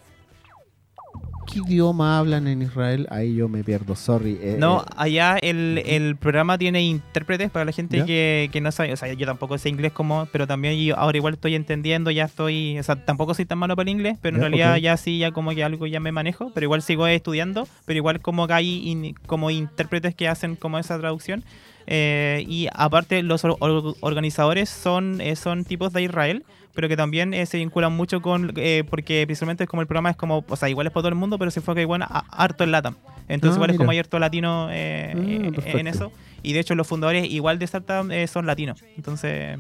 ¿qué 1.52 1.60
idioma 1.60 2.20
hablan 2.20 2.48
en 2.48 2.62
Israel? 2.62 3.08
Ahí 3.10 3.36
yo 3.36 3.48
me 3.50 3.64
pierdo, 3.64 3.96
sorry. 3.96 4.38
eh, 4.42 4.58
No, 4.60 4.82
eh, 4.82 4.86
allá 4.98 5.38
el, 5.42 5.82
el 5.86 6.16
programa 6.18 6.58
tiene 6.58 6.82
intérpretes 6.84 7.50
para 7.50 7.66
la 7.66 7.72
gente 7.72 8.04
que, 8.06 8.50
que 8.52 8.62
no 8.62 8.72
sabe. 8.72 8.94
O 8.94 8.98
sea, 8.98 9.12
yo 9.14 9.26
tampoco 9.26 9.58
sé 9.58 9.70
inglés 9.70 9.92
como, 9.94 10.28
pero 10.32 10.46
también 10.46 10.78
yo 10.84 10.98
ahora 10.98 11.18
igual 11.18 11.36
estoy 11.36 11.56
entendiendo, 11.56 12.12
ya 12.12 12.26
estoy. 12.26 12.78
O 12.78 12.84
sea, 12.84 12.98
tampoco 13.04 13.34
soy 13.34 13.46
tan 13.46 13.58
malo 13.58 13.76
para 13.76 13.90
el 13.90 13.96
inglés, 13.96 14.18
pero 14.22 14.36
en 14.36 14.42
Ya, 14.42 14.50
realidad 14.50 14.76
ya 14.78 14.98
sí, 14.98 15.18
ya 15.18 15.32
como 15.32 15.52
que 15.52 15.64
algo 15.64 15.88
ya 15.88 16.00
me 16.00 16.12
manejo, 16.12 16.52
pero 16.54 16.66
igual 16.66 16.82
sigo 16.82 17.08
estudiando, 17.08 17.68
pero 17.86 17.98
igual 17.98 18.20
como 18.22 18.46
que 18.48 18.54
hay 18.54 18.90
in- 18.90 19.16
como 19.26 19.50
intérpretes 19.50 20.14
que 20.14 20.28
hacen 20.28 20.56
como 20.56 20.78
esa 20.78 21.00
traducción. 21.00 21.44
Eh, 21.90 22.44
y 22.50 22.68
aparte, 22.74 23.24
los 23.24 23.46
or- 23.46 23.56
or- 23.62 23.96
organizadores 24.02 24.70
son, 24.70 25.22
son 25.38 25.64
tipos 25.64 25.94
de 25.94 26.04
Israel, 26.04 26.44
pero 26.78 26.88
que 26.88 26.96
también 26.96 27.34
eh, 27.34 27.48
se 27.48 27.58
vinculan 27.58 27.92
mucho 27.92 28.22
con, 28.22 28.54
eh, 28.56 28.84
porque 28.88 29.24
principalmente 29.26 29.64
es 29.64 29.70
como 29.70 29.82
el 29.82 29.88
programa 29.88 30.12
es 30.12 30.16
como, 30.16 30.46
o 30.48 30.56
sea, 30.56 30.70
igual 30.70 30.86
es 30.86 30.94
para 30.94 31.02
todo 31.02 31.10
el 31.10 31.16
mundo, 31.16 31.40
pero 31.40 31.50
se 31.50 31.60
enfoca 31.60 31.82
igual 31.82 32.04
a, 32.04 32.24
harto 32.30 32.64
en 32.64 32.72
LATAM. 32.72 32.98
Entonces 33.28 33.56
Ah, 33.56 33.58
igual 33.58 33.72
es 33.72 33.78
como 33.78 33.90
hay 33.90 33.98
harto 33.98 34.20
latino 34.20 34.68
eh, 34.70 35.12
Ah, 35.16 35.20
eh, 35.66 35.80
en 35.80 35.88
eso. 35.88 36.12
Y 36.44 36.54
de 36.54 36.60
hecho 36.60 36.76
los 36.76 36.86
fundadores 36.86 37.26
igual 37.32 37.58
de 37.58 37.66
Startup 37.66 38.08
eh, 38.12 38.28
son 38.28 38.46
latinos. 38.46 38.84
Entonces, 38.96 39.58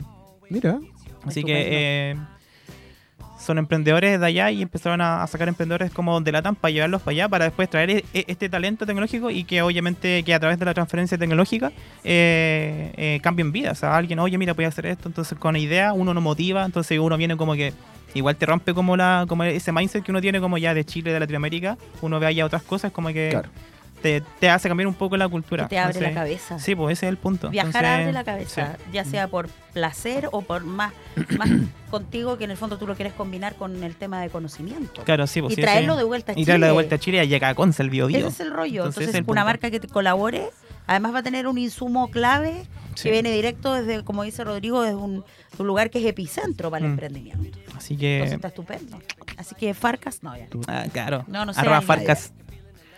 Mira, 0.47 0.77
así 1.25 1.39
Estupendo. 1.39 1.47
que... 1.47 2.17
son 3.39 3.57
emprendedores 3.57 4.19
de 4.19 4.25
allá 4.25 4.51
y 4.51 4.61
empezaron 4.61 4.99
a, 5.01 5.21
a 5.23 5.27
sacar 5.27 5.47
emprendedores 5.47 5.91
como 5.91 6.19
de 6.21 6.31
Latam 6.31 6.55
para 6.55 6.71
llevarlos 6.71 7.01
para 7.01 7.11
allá, 7.13 7.29
para 7.29 7.45
después 7.45 7.69
traer 7.69 7.89
e- 7.91 8.05
e- 8.13 8.25
este 8.27 8.49
talento 8.49 8.85
tecnológico 8.85 9.29
y 9.29 9.43
que 9.43 9.61
obviamente 9.61 10.23
que 10.23 10.33
a 10.33 10.39
través 10.39 10.57
de 10.59 10.65
la 10.65 10.73
transferencia 10.73 11.17
tecnológica 11.17 11.71
eh, 12.03 12.91
eh, 12.97 13.19
cambien 13.21 13.51
vidas. 13.51 13.77
O 13.77 13.79
sea, 13.81 13.95
alguien, 13.95 14.19
oye, 14.19 14.37
mira, 14.37 14.53
voy 14.53 14.65
a 14.65 14.69
hacer 14.69 14.85
esto, 14.87 15.07
entonces 15.07 15.37
con 15.37 15.55
idea 15.55 15.93
uno 15.93 16.13
no 16.13 16.21
motiva, 16.21 16.65
entonces 16.65 16.97
uno 16.99 17.15
viene 17.17 17.37
como 17.37 17.53
que 17.53 17.73
igual 18.13 18.35
te 18.37 18.45
rompe 18.45 18.73
como 18.73 18.97
la 18.97 19.25
como 19.27 19.43
ese 19.43 19.71
mindset 19.71 20.03
que 20.03 20.11
uno 20.11 20.21
tiene 20.21 20.39
como 20.39 20.57
ya 20.57 20.73
de 20.73 20.83
Chile, 20.85 21.11
de 21.13 21.19
Latinoamérica, 21.19 21.77
uno 22.01 22.19
ve 22.19 22.25
allá 22.27 22.45
otras 22.45 22.63
cosas 22.63 22.91
como 22.91 23.09
que 23.09 23.27
Claro. 23.31 23.49
Te, 24.01 24.21
te 24.39 24.49
hace 24.49 24.67
cambiar 24.67 24.87
un 24.87 24.93
poco 24.93 25.17
la 25.17 25.27
cultura. 25.27 25.63
Que 25.65 25.69
te 25.69 25.79
abre 25.79 25.99
la 26.01 26.09
Entonces, 26.09 26.41
cabeza. 26.41 26.59
Sí, 26.59 26.75
pues 26.75 26.97
ese 26.97 27.05
es 27.07 27.09
el 27.09 27.17
punto. 27.17 27.49
Viajar 27.49 27.69
Entonces, 27.83 27.99
abre 28.01 28.11
la 28.13 28.23
cabeza, 28.23 28.75
sí. 28.77 28.83
ya 28.93 29.03
sea 29.05 29.27
por 29.27 29.49
placer 29.73 30.29
o 30.31 30.41
por 30.41 30.63
más, 30.63 30.93
más 31.37 31.49
contigo, 31.89 32.37
que 32.37 32.43
en 32.45 32.51
el 32.51 32.57
fondo 32.57 32.77
tú 32.77 32.87
lo 32.87 32.95
quieres 32.95 33.13
combinar 33.13 33.55
con 33.55 33.83
el 33.83 33.95
tema 33.95 34.21
de 34.21 34.29
conocimiento. 34.29 35.03
Claro, 35.03 35.27
sí, 35.27 35.41
pues 35.41 35.53
y 35.53 35.55
sí, 35.55 35.61
traerlo 35.61 35.93
sí. 35.93 35.99
de 35.99 36.03
vuelta 36.05 36.31
a 36.31 36.33
Y 36.33 36.35
Chile. 36.35 36.45
traerlo 36.45 36.65
de 36.67 36.71
vuelta 36.73 36.95
a 36.95 36.99
Chile 36.99 37.25
y 37.25 37.33
a 37.35 37.55
Conce, 37.55 37.83
el 37.83 37.89
bio, 37.89 38.07
Ese 38.09 38.27
es 38.27 38.39
el 38.39 38.51
rollo. 38.51 38.81
Entonces, 38.85 39.01
Entonces, 39.03 39.21
una 39.21 39.25
punto. 39.25 39.45
marca 39.45 39.71
que 39.71 39.79
te 39.79 39.87
colabore, 39.87 40.49
además 40.87 41.13
va 41.13 41.19
a 41.19 41.23
tener 41.23 41.47
un 41.47 41.57
insumo 41.57 42.09
clave 42.09 42.65
que 43.01 43.11
viene 43.11 43.31
directo 43.31 43.73
desde, 43.73 44.03
como 44.03 44.23
dice 44.23 44.43
Rodrigo, 44.43 44.81
desde 44.81 44.95
un, 44.95 45.23
lugar 45.59 45.89
que 45.91 45.99
es 45.99 46.05
epicentro 46.05 46.69
para 46.71 46.85
el 46.85 46.91
Mm. 46.91 46.93
emprendimiento. 46.93 47.59
Así 47.75 47.93
Entonces 47.93 48.29
que. 48.29 48.35
está 48.35 48.47
estupendo. 48.47 48.99
Así 49.37 49.53
que 49.55 49.73
Farcas, 49.75 50.23
no, 50.23 50.35
ya. 50.35 50.47
Ah, 50.67 50.85
claro. 50.91 51.23
No, 51.27 51.45
no 51.45 51.53
sé, 51.53 51.59
Arroba 51.61 51.81
Farcas. 51.81 52.33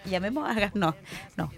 Llamemos 0.05 0.47
a 0.49 0.71
no, 0.73 0.95
no. 1.37 1.51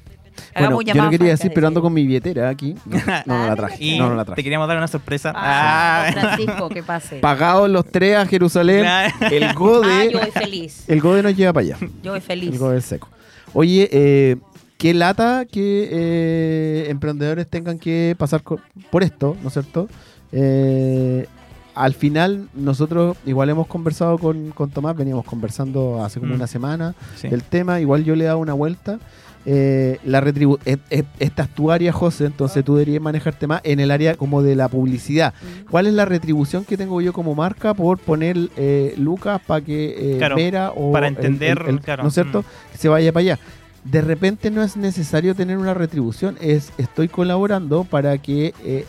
Hagamos 0.55 0.75
Bueno, 0.75 0.93
yo 0.93 1.03
lo 1.03 1.09
quería 1.09 1.29
decir, 1.31 1.51
pero 1.53 1.67
ando 1.67 1.81
con 1.81 1.93
mi 1.93 2.05
billetera 2.07 2.49
aquí. 2.49 2.75
No, 2.85 2.97
no, 3.25 3.37
no 3.37 3.47
la 3.47 3.55
traje. 3.55 3.97
No, 3.97 4.09
no 4.09 4.15
la 4.15 4.23
te 4.23 4.27
traje. 4.27 4.43
queríamos 4.43 4.67
dar 4.67 4.77
una 4.77 4.87
sorpresa. 4.87 5.33
Ah, 5.35 6.05
Ah. 6.07 6.11
Francisco, 6.13 6.69
que 6.69 6.83
pase. 6.83 7.17
Pagados 7.17 7.69
los 7.69 7.85
tres 7.85 8.15
a 8.17 8.25
Jerusalén, 8.25 8.85
el 9.29 9.43
Ah, 9.43 9.53
Gode, 9.53 10.11
yo 10.11 10.19
voy 10.19 10.31
feliz. 10.31 10.85
el 10.89 11.01
Gode 11.01 11.21
nos 11.23 11.35
lleva 11.35 11.53
para 11.53 11.65
allá. 11.65 11.77
Yo 12.01 12.11
voy 12.11 12.21
feliz. 12.21 12.51
El 12.53 12.57
Gode 12.59 12.77
es 12.79 12.85
seco. 12.85 13.09
Oye, 13.53 13.89
eh, 13.91 14.37
qué 14.77 14.93
lata 14.93 15.45
que 15.45 15.89
eh, 15.91 16.85
emprendedores 16.89 17.47
tengan 17.49 17.77
que 17.77 18.15
pasar 18.17 18.41
por 18.41 19.03
esto, 19.03 19.35
¿no 19.41 19.47
es 19.49 19.53
cierto? 19.53 19.87
Eh, 20.31 21.27
al 21.75 21.93
final, 21.93 22.47
nosotros 22.53 23.17
igual 23.25 23.49
hemos 23.49 23.67
conversado 23.67 24.17
con, 24.17 24.51
con 24.51 24.69
Tomás, 24.69 24.95
veníamos 24.95 25.25
conversando 25.25 26.03
hace 26.03 26.19
como 26.19 26.33
Mm. 26.33 26.35
una 26.35 26.47
semana 26.47 26.95
Sí. 27.15 27.27
del 27.29 27.43
tema, 27.43 27.79
igual 27.79 28.03
yo 28.03 28.15
le 28.15 28.23
he 28.23 28.27
dado 28.27 28.39
una 28.39 28.53
vuelta. 28.53 28.99
Eh, 29.43 29.97
la 30.05 30.21
retribu 30.21 30.59
eh, 30.65 30.77
eh, 30.91 31.03
esta 31.17 31.43
es 31.43 31.49
tu 31.49 31.71
área, 31.71 31.91
José, 31.91 32.25
entonces 32.25 32.63
tú 32.63 32.75
deberías 32.75 33.01
manejarte 33.01 33.47
más 33.47 33.61
en 33.63 33.79
el 33.79 33.89
área 33.89 34.13
como 34.15 34.43
de 34.43 34.55
la 34.55 34.67
publicidad. 34.67 35.33
¿Cuál 35.71 35.87
es 35.87 35.93
la 35.93 36.05
retribución 36.05 36.63
que 36.63 36.77
tengo 36.77 37.01
yo 37.01 37.11
como 37.11 37.33
marca 37.33 37.73
por 37.73 37.97
poner 37.97 38.37
eh, 38.55 38.93
Lucas 38.99 39.41
para 39.47 39.61
que 39.65 40.13
eh, 40.13 40.17
Claro, 40.19 40.35
Vera 40.35 40.71
o 40.75 40.91
para 40.91 41.07
entender, 41.07 41.59
el- 41.63 41.69
el- 41.75 41.81
claro, 41.81 42.03
¿no 42.03 42.09
es 42.09 42.13
cierto? 42.13 42.41
mm. 42.41 42.71
Que 42.73 42.77
se 42.77 42.89
vaya 42.89 43.11
para 43.11 43.21
allá. 43.21 43.39
De 43.83 44.01
repente 44.01 44.51
no 44.51 44.61
es 44.61 44.77
necesario 44.77 45.33
tener 45.33 45.57
una 45.57 45.73
retribución, 45.73 46.37
es 46.39 46.71
estoy 46.77 47.07
colaborando 47.07 47.83
para 47.83 48.19
que 48.19 48.53
eh, 48.63 48.85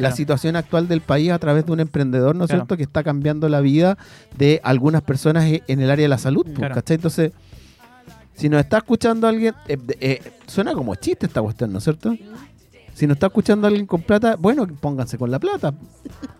la 0.00 0.12
situación 0.12 0.56
actual 0.56 0.88
del 0.88 1.00
país 1.00 1.30
a 1.30 1.38
través 1.38 1.66
de 1.66 1.72
un 1.72 1.80
emprendedor, 1.80 2.34
¿no 2.36 2.44
es 2.44 2.48
Claro. 2.48 2.62
cierto? 2.62 2.76
Que 2.76 2.82
está 2.82 3.02
cambiando 3.04 3.48
la 3.48 3.60
vida 3.60 3.98
de 4.36 4.60
algunas 4.64 5.02
personas 5.02 5.44
e- 5.44 5.62
en 5.68 5.80
el 5.80 5.90
área 5.90 6.04
de 6.04 6.08
la 6.08 6.18
salud, 6.18 6.46
pues. 6.54 6.72
¿cachai? 6.72 6.96
Entonces, 6.96 7.32
si 8.34 8.48
nos 8.48 8.60
está 8.60 8.78
escuchando 8.78 9.26
alguien, 9.28 9.54
eh, 9.68 9.78
eh, 10.00 10.32
suena 10.46 10.72
como 10.72 10.94
chiste 10.94 11.26
esta 11.26 11.42
cuestión, 11.42 11.72
¿no 11.72 11.78
es 11.78 11.84
cierto? 11.84 12.14
Si 12.94 13.06
nos 13.06 13.16
está 13.16 13.26
escuchando 13.28 13.66
alguien 13.66 13.86
con 13.86 14.02
plata, 14.02 14.36
bueno, 14.38 14.66
pónganse 14.66 15.16
con 15.18 15.30
la 15.30 15.38
plata. 15.38 15.72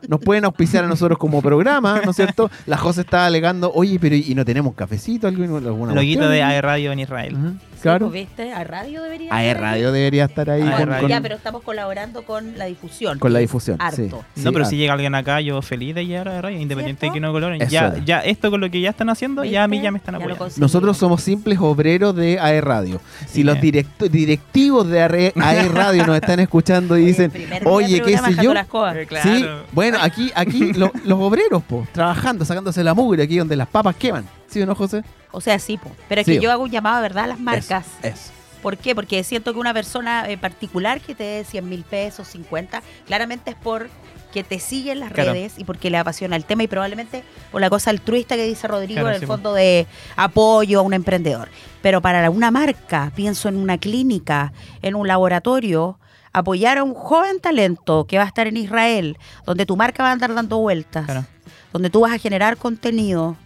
Nos 0.08 0.20
pueden 0.20 0.44
auspiciar 0.44 0.84
a 0.84 0.88
nosotros 0.88 1.18
como 1.18 1.40
programa, 1.40 2.00
¿no 2.04 2.10
es 2.10 2.16
cierto? 2.16 2.50
La 2.66 2.76
José 2.76 3.02
está 3.02 3.26
alegando, 3.26 3.70
oye, 3.74 3.98
pero 4.00 4.14
¿y 4.16 4.34
no 4.34 4.44
tenemos 4.44 4.74
cafecito? 4.74 5.26
¿Alguna, 5.28 5.60
Loguito 5.60 5.94
cuestión? 5.94 6.30
de 6.30 6.42
AE 6.42 6.60
Radio 6.60 6.92
en 6.92 6.98
Israel. 7.00 7.36
Ajá, 7.36 7.52
Sí, 7.80 7.82
Claro. 7.84 8.10
pues, 8.10 8.26
¿Viste? 8.28 8.52
A 8.52 8.62
radio 8.62 9.02
debería 9.02 9.34
AE 9.34 9.54
Radio 9.54 9.90
debería 9.90 10.26
estar 10.26 10.50
ahí 10.50 10.60
con, 10.60 10.86
Radio. 10.86 11.08
Ya, 11.08 11.22
pero 11.22 11.34
estamos 11.34 11.62
colaborando 11.62 12.24
con 12.26 12.58
la 12.58 12.66
difusión. 12.66 13.18
con 13.18 13.32
la 13.32 13.38
difusión. 13.38 13.78
Harto. 13.80 13.96
sí. 13.96 14.08
No, 14.10 14.22
Sí, 14.34 14.48
pero 14.52 14.64
si 14.66 14.76
llega 14.76 14.92
alguien 14.92 15.14
acá, 15.14 15.40
yo 15.40 15.62
feliz 15.62 15.94
de 15.94 16.04
llegar 16.04 16.28
a 16.28 16.32
AE 16.32 16.42
Radio, 16.42 16.60
independiente 16.60 17.00
¿Cierto? 17.00 17.14
de 17.14 17.16
que 17.16 17.20
no 17.26 17.32
coloren. 17.32 17.62
Eso 17.62 17.70
Ya, 17.70 17.86
era. 17.86 17.98
ya 18.04 18.20
esto 18.20 18.50
con 18.50 18.60
lo 18.60 18.70
que 18.70 18.82
ya 18.82 18.90
están 18.90 19.08
haciendo, 19.08 19.44
ya 19.44 19.64
a 19.64 19.68
mí 19.68 19.80
ya 19.80 19.90
me 19.92 19.96
están 19.98 20.14
apoyando. 20.16 20.48
Nosotros 20.58 20.98
somos 20.98 21.22
simples 21.22 21.58
obreros 21.58 22.14
de 22.14 22.38
AE 22.38 22.60
Radio. 22.60 23.00
Si 23.26 23.36
Sí. 23.36 23.42
los 23.44 23.58
directo- 23.58 24.08
directivos 24.10 24.86
de 24.88 25.00
AE 25.02 25.32
AE 25.36 25.68
Radio 25.68 26.06
nos 26.06 26.16
están 26.16 26.39
escuchando 26.42 26.96
y 26.98 27.06
dicen, 27.06 27.32
oye, 27.64 28.00
¿qué 28.02 28.18
sé 28.18 28.34
yo? 28.42 28.52
las 28.54 28.66
cosas. 28.66 28.96
Eh, 28.96 29.06
claro. 29.06 29.30
Sí, 29.30 29.46
bueno, 29.72 29.98
aquí, 30.00 30.30
aquí 30.34 30.72
lo- 30.74 30.92
los 31.04 31.18
obreros, 31.20 31.62
po, 31.62 31.86
trabajando, 31.92 32.44
sacándose 32.44 32.82
la 32.84 32.94
mugre, 32.94 33.22
aquí 33.22 33.38
donde 33.38 33.56
las 33.56 33.68
papas 33.68 33.96
queman. 33.96 34.26
¿Sí 34.48 34.60
o 34.62 34.66
no, 34.66 34.74
José? 34.74 35.02
O 35.32 35.40
sea, 35.40 35.58
sí, 35.58 35.76
po. 35.78 35.90
pero 36.08 36.20
es 36.22 36.26
Sí. 36.26 36.34
que 36.34 36.40
yo 36.40 36.50
hago 36.50 36.64
un 36.64 36.70
llamado 36.70 37.00
verdad 37.02 37.24
a 37.24 37.28
las 37.28 37.40
marcas. 37.40 37.86
Es. 38.02 38.32
¿Por 38.62 38.76
qué? 38.76 38.94
Porque 38.94 39.22
siento 39.24 39.54
que 39.54 39.58
una 39.60 39.72
persona 39.72 40.28
eh, 40.28 40.36
particular 40.36 41.00
que 41.00 41.14
te 41.14 41.24
dé 41.24 41.44
100 41.44 41.66
mil 41.68 41.82
pesos, 41.82 42.28
50, 42.28 42.82
claramente 43.06 43.50
es 43.52 43.56
por 43.56 43.88
que 44.34 44.44
te 44.44 44.60
sigue 44.60 44.92
en 44.92 45.00
las 45.00 45.10
Claro. 45.12 45.32
redes 45.32 45.54
y 45.56 45.64
porque 45.64 45.90
le 45.90 45.98
apasiona 45.98 46.36
el 46.36 46.44
tema 46.44 46.62
y 46.62 46.68
probablemente 46.68 47.24
por 47.50 47.60
la 47.60 47.68
cosa 47.70 47.90
altruista 47.90 48.36
que 48.36 48.44
dice 48.44 48.68
Rodrigo 48.68 49.00
Claro, 49.00 49.08
en 49.08 49.14
el 49.14 49.20
sí, 49.20 49.26
fondo 49.26 49.54
de 49.54 49.86
apoyo 50.14 50.78
a 50.80 50.82
un 50.82 50.92
emprendedor. 50.92 51.48
Pero 51.82 52.00
para 52.00 52.28
una 52.30 52.50
marca, 52.52 53.10
pienso 53.16 53.48
en 53.48 53.56
una 53.56 53.78
clínica, 53.78 54.52
en 54.82 54.94
un 54.94 55.08
laboratorio, 55.08 55.98
apoyar 56.32 56.78
a 56.78 56.84
un 56.84 56.94
joven 56.94 57.40
talento 57.40 58.04
que 58.06 58.16
va 58.18 58.24
a 58.24 58.26
estar 58.26 58.46
en 58.46 58.56
Israel, 58.56 59.18
donde 59.46 59.66
tu 59.66 59.76
marca 59.76 60.02
va 60.02 60.10
a 60.10 60.12
andar 60.12 60.34
dando 60.34 60.58
vueltas, 60.58 61.04
Claro. 61.06 61.24
donde 61.72 61.90
tú 61.90 62.00
vas 62.00 62.12
a 62.12 62.18
generar 62.18 62.56
contenido 62.56 63.36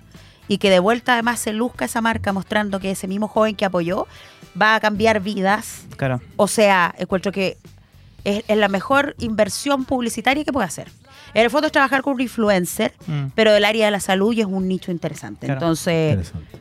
y 0.49 0.59
que 0.59 0.69
de 0.71 0.79
vuelta 0.79 1.15
además 1.15 1.41
se 1.41 1.53
luzca 1.53 1.87
esa 1.87 2.01
marca 2.03 2.33
mostrando 2.33 2.81
que 2.81 2.91
ese 2.91 3.09
mismo 3.09 3.29
joven 3.29 3.57
que 3.57 3.65
apoyó 3.65 4.07
va 4.61 4.75
a 4.75 4.81
cambiar 4.81 5.21
vidas. 5.21 5.85
Claro. 5.97 6.21
O 6.37 6.47
sea, 6.47 6.95
encuentro 6.99 7.33
que 7.33 7.57
es, 8.25 8.45
es 8.49 8.57
la 8.57 8.69
mejor 8.69 9.15
inversión 9.19 9.85
publicitaria 9.87 10.45
que 10.45 10.53
puede 10.53 10.67
hacer. 10.67 10.89
En 11.33 11.43
el 11.45 11.51
fondo 11.51 11.67
es 11.67 11.73
trabajar 11.73 12.03
con 12.03 12.15
un 12.15 12.21
influencer, 12.21 12.93
Mm. 13.07 13.27
pero 13.35 13.53
del 13.53 13.65
área 13.65 13.87
de 13.87 13.91
la 13.91 14.01
salud 14.01 14.33
y 14.35 14.41
es 14.43 14.47
un 14.47 14.69
nicho 14.69 14.91
interesante. 14.93 15.47
Claro. 15.47 15.61
Entonces, 15.61 16.11
Interesante. 16.13 16.59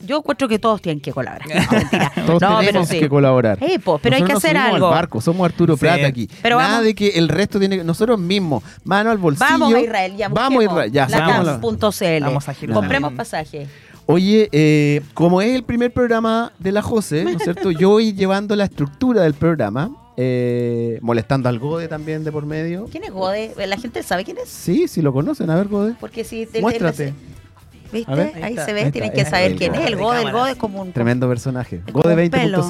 Yo 0.00 0.18
encuentro 0.18 0.46
que 0.48 0.58
todos 0.58 0.80
tienen 0.82 1.00
que 1.00 1.12
colaborar. 1.12 1.46
No, 1.48 1.72
mentira. 1.78 2.12
Todos 2.26 2.42
No, 2.42 2.48
pero 2.58 2.66
tenemos 2.66 2.88
sí. 2.88 2.98
que 3.00 3.08
colaborar. 3.08 3.58
Po, 3.84 3.98
pero 3.98 4.16
hay 4.16 4.22
que 4.24 4.32
hacer 4.32 4.56
al 4.56 4.74
algo. 4.74 4.90
barco, 4.90 5.20
somos 5.20 5.44
Arturo 5.44 5.74
Sí. 5.76 5.80
Prat 5.80 6.04
aquí. 6.04 6.28
Pero 6.42 6.56
Nada 6.58 6.68
vamos- 6.70 6.84
de 6.84 6.94
que 6.94 7.08
el 7.10 7.28
resto 7.28 7.58
tiene 7.58 7.78
que. 7.78 7.84
Nosotros 7.84 8.18
mismos, 8.18 8.62
mano 8.84 9.10
al 9.10 9.18
bolsillo. 9.18 9.46
Vamos 9.50 9.74
a 9.74 9.80
Israel, 9.80 10.16
ya 10.16 10.28
Vamos 10.28 10.60
a 10.60 10.64
Israel, 10.64 10.92
ya, 10.92 11.08
latam.cl. 11.08 12.20
Vamos 12.24 12.48
a 12.48 12.54
Jerusalén. 12.54 12.74
Compremos 12.74 13.12
pasaje. 13.14 13.66
Oye, 14.08 14.48
eh, 14.52 15.00
como 15.14 15.42
es 15.42 15.54
el 15.54 15.64
primer 15.64 15.92
programa 15.92 16.52
de 16.60 16.70
la 16.72 16.80
José, 16.82 17.24
¿no 17.24 17.30
es 17.30 17.42
cierto? 17.42 17.70
Yo 17.72 17.90
voy 17.90 18.12
llevando 18.12 18.54
la 18.54 18.64
estructura 18.64 19.22
del 19.22 19.34
programa, 19.34 19.90
eh, 20.16 20.98
molestando 21.02 21.48
al 21.48 21.58
Gode 21.58 21.88
también 21.88 22.22
de 22.22 22.30
por 22.30 22.46
medio. 22.46 22.86
¿Quién 22.90 23.02
es 23.02 23.10
Gode? 23.10 23.52
¿La 23.66 23.76
gente 23.76 24.02
sabe 24.04 24.24
quién 24.24 24.38
es? 24.38 24.48
Sí, 24.48 24.86
sí 24.86 25.02
lo 25.02 25.12
conocen, 25.12 25.50
a 25.50 25.56
ver, 25.56 25.66
Gode. 25.66 25.94
Porque 25.98 26.22
si 26.22 26.46
te 26.46 26.60
Muéstrate. 26.60 27.06
¿Viste? 27.06 27.18
A 27.18 27.35
ver. 27.92 28.32
Ahí, 28.42 28.56
se 28.56 28.72
ve, 28.72 28.90
tienen 28.90 29.12
que 29.12 29.24
saber 29.24 29.56
quién 29.56 29.74
es. 29.74 29.86
El 29.86 29.96
Gode, 29.96 30.22
el. 30.22 30.32
Gode 30.32 30.52
es 30.52 30.56
como 30.56 30.80
un 30.82 30.92
Tremendo 30.92 31.28
personaje. 31.28 31.80
Gode 31.92 32.14
un 32.14 32.20
20.0 32.20 32.30
pelo. 32.30 32.66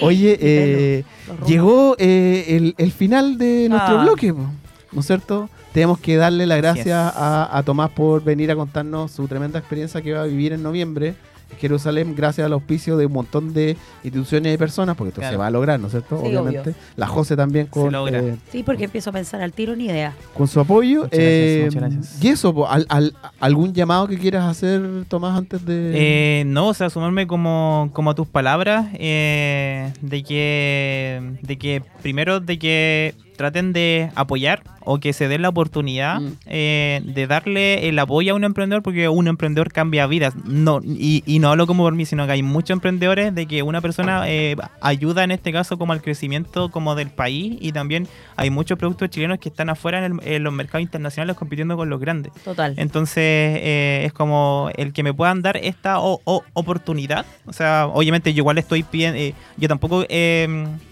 Oye, 0.00 0.38
eh, 0.40 1.04
llegó 1.46 1.96
eh, 1.98 2.44
el, 2.56 2.74
el 2.78 2.92
final 2.92 3.36
de 3.38 3.68
nuestro 3.68 3.98
Ah. 3.98 4.02
bloque, 4.04 4.32
¿no 4.32 5.00
es 5.00 5.06
cierto? 5.06 5.48
Tenemos 5.72 5.98
que 5.98 6.16
darle 6.16 6.46
las 6.46 6.58
gracias 6.58 7.12
a, 7.16 7.56
a 7.56 7.62
Tomás 7.62 7.90
por 7.90 8.22
venir 8.22 8.50
a 8.50 8.56
contarnos 8.56 9.10
su 9.12 9.26
tremenda 9.28 9.58
experiencia 9.58 10.00
que 10.00 10.12
va 10.12 10.22
a 10.22 10.26
vivir 10.26 10.52
en 10.52 10.62
noviembre 10.62 11.14
Jerusalén 11.58 12.14
gracias 12.16 12.44
al 12.44 12.52
auspicio 12.52 12.96
de 12.96 13.06
un 13.06 13.12
montón 13.12 13.52
de 13.54 13.76
instituciones 14.04 14.54
y 14.54 14.58
personas, 14.58 14.96
porque 14.96 15.08
esto 15.08 15.20
Claro. 15.20 15.32
se 15.34 15.38
va 15.38 15.46
a 15.46 15.50
lograr, 15.50 15.80
¿no 15.80 15.86
es 15.86 15.92
cierto? 15.92 16.20
Sí, 16.20 16.26
Obviamente. 16.28 16.60
obvio. 16.60 16.74
La 16.96 17.06
José 17.06 17.36
también 17.36 17.66
con, 17.66 17.90
logra. 17.92 18.20
eh, 18.20 18.36
Sí, 18.52 18.62
porque 18.62 18.84
empiezo 18.84 19.10
a 19.10 19.12
pensar 19.12 19.40
al 19.42 19.52
tiro, 19.52 19.74
ni 19.74 19.86
idea. 19.86 20.14
con 20.34 20.46
su 20.46 20.60
apoyo. 20.60 21.04
Muchas 21.04 21.10
gracias, 21.18 21.28
Eh, 21.32 21.62
muchas 21.66 21.82
gracias. 21.82 22.24
Y 22.24 22.28
eso, 22.28 22.54
po, 22.54 22.68
al- 22.68 22.86
al- 22.88 23.14
¿algún 23.40 23.72
llamado 23.72 24.06
que 24.08 24.18
quieras 24.18 24.44
hacer, 24.44 24.80
Tomás, 25.08 25.36
antes 25.36 25.64
de...? 25.64 25.92
Eh, 26.40 26.44
no, 26.46 26.68
o 26.68 26.74
sea, 26.74 26.90
sumarme 26.90 27.26
como, 27.26 27.90
como 27.92 28.10
a 28.10 28.14
tus 28.14 28.26
palabras 28.28 28.86
eh, 28.94 29.92
de 30.02 30.22
que 30.22 31.32
de 31.42 31.58
que 31.58 31.82
primero 32.02 32.40
de 32.40 32.58
que 32.58 33.14
traten 33.36 33.72
de 33.72 34.10
apoyar 34.14 34.62
o 34.90 34.98
que 35.00 35.12
se 35.12 35.28
den 35.28 35.42
la 35.42 35.50
oportunidad 35.50 36.20
Mm. 36.20 36.32
eh, 36.46 37.00
de 37.04 37.26
darle 37.26 37.88
el 37.88 37.98
apoyo 37.98 38.32
a 38.32 38.36
un 38.36 38.44
emprendedor 38.44 38.82
porque 38.82 39.08
un 39.08 39.28
emprendedor 39.28 39.72
cambia 39.72 40.06
vidas. 40.06 40.34
No, 40.44 40.80
y, 40.82 41.22
y 41.26 41.38
no 41.40 41.50
hablo 41.50 41.66
como 41.66 41.82
por 41.84 41.94
mí, 41.94 42.04
sino 42.06 42.24
que 42.26 42.32
hay 42.32 42.42
muchos 42.42 42.70
emprendedores 42.70 43.34
de 43.34 43.46
que 43.46 43.62
una 43.62 43.80
persona 43.80 44.22
eh, 44.26 44.56
ayuda 44.80 45.24
en 45.24 45.30
este 45.30 45.52
caso 45.52 45.78
como 45.78 45.92
al 45.92 46.00
crecimiento 46.02 46.70
como 46.70 46.94
del 46.94 47.10
país 47.10 47.56
y 47.60 47.72
también 47.72 48.08
hay 48.36 48.50
muchos 48.50 48.78
productos 48.78 49.10
chilenos 49.10 49.38
que 49.38 49.48
están 49.50 49.68
afuera 49.68 50.04
en, 50.04 50.18
el- 50.20 50.26
en 50.34 50.42
los 50.42 50.52
mercados 50.52 50.82
internacionales 50.82 51.36
compitiendo 51.36 51.76
con 51.76 51.90
los 51.90 52.00
grandes. 52.00 52.32
Total. 52.44 52.74
Entonces 52.76 53.22
eh, 53.24 54.02
es 54.06 54.12
como 54.12 54.70
el 54.76 54.92
que 54.92 55.02
me 55.02 55.12
puedan 55.12 55.42
dar 55.42 55.56
esta 55.58 56.00
o- 56.00 56.20
o- 56.24 56.42
oportunidad. 56.54 57.26
O 57.46 57.52
sea, 57.52 57.86
obviamente 57.92 58.32
yo 58.32 58.38
igual 58.40 58.58
estoy 58.58 58.82
pidiendo, 58.82 59.18
eh, 59.18 59.34
yo 59.58 59.68
tampoco 59.68 60.04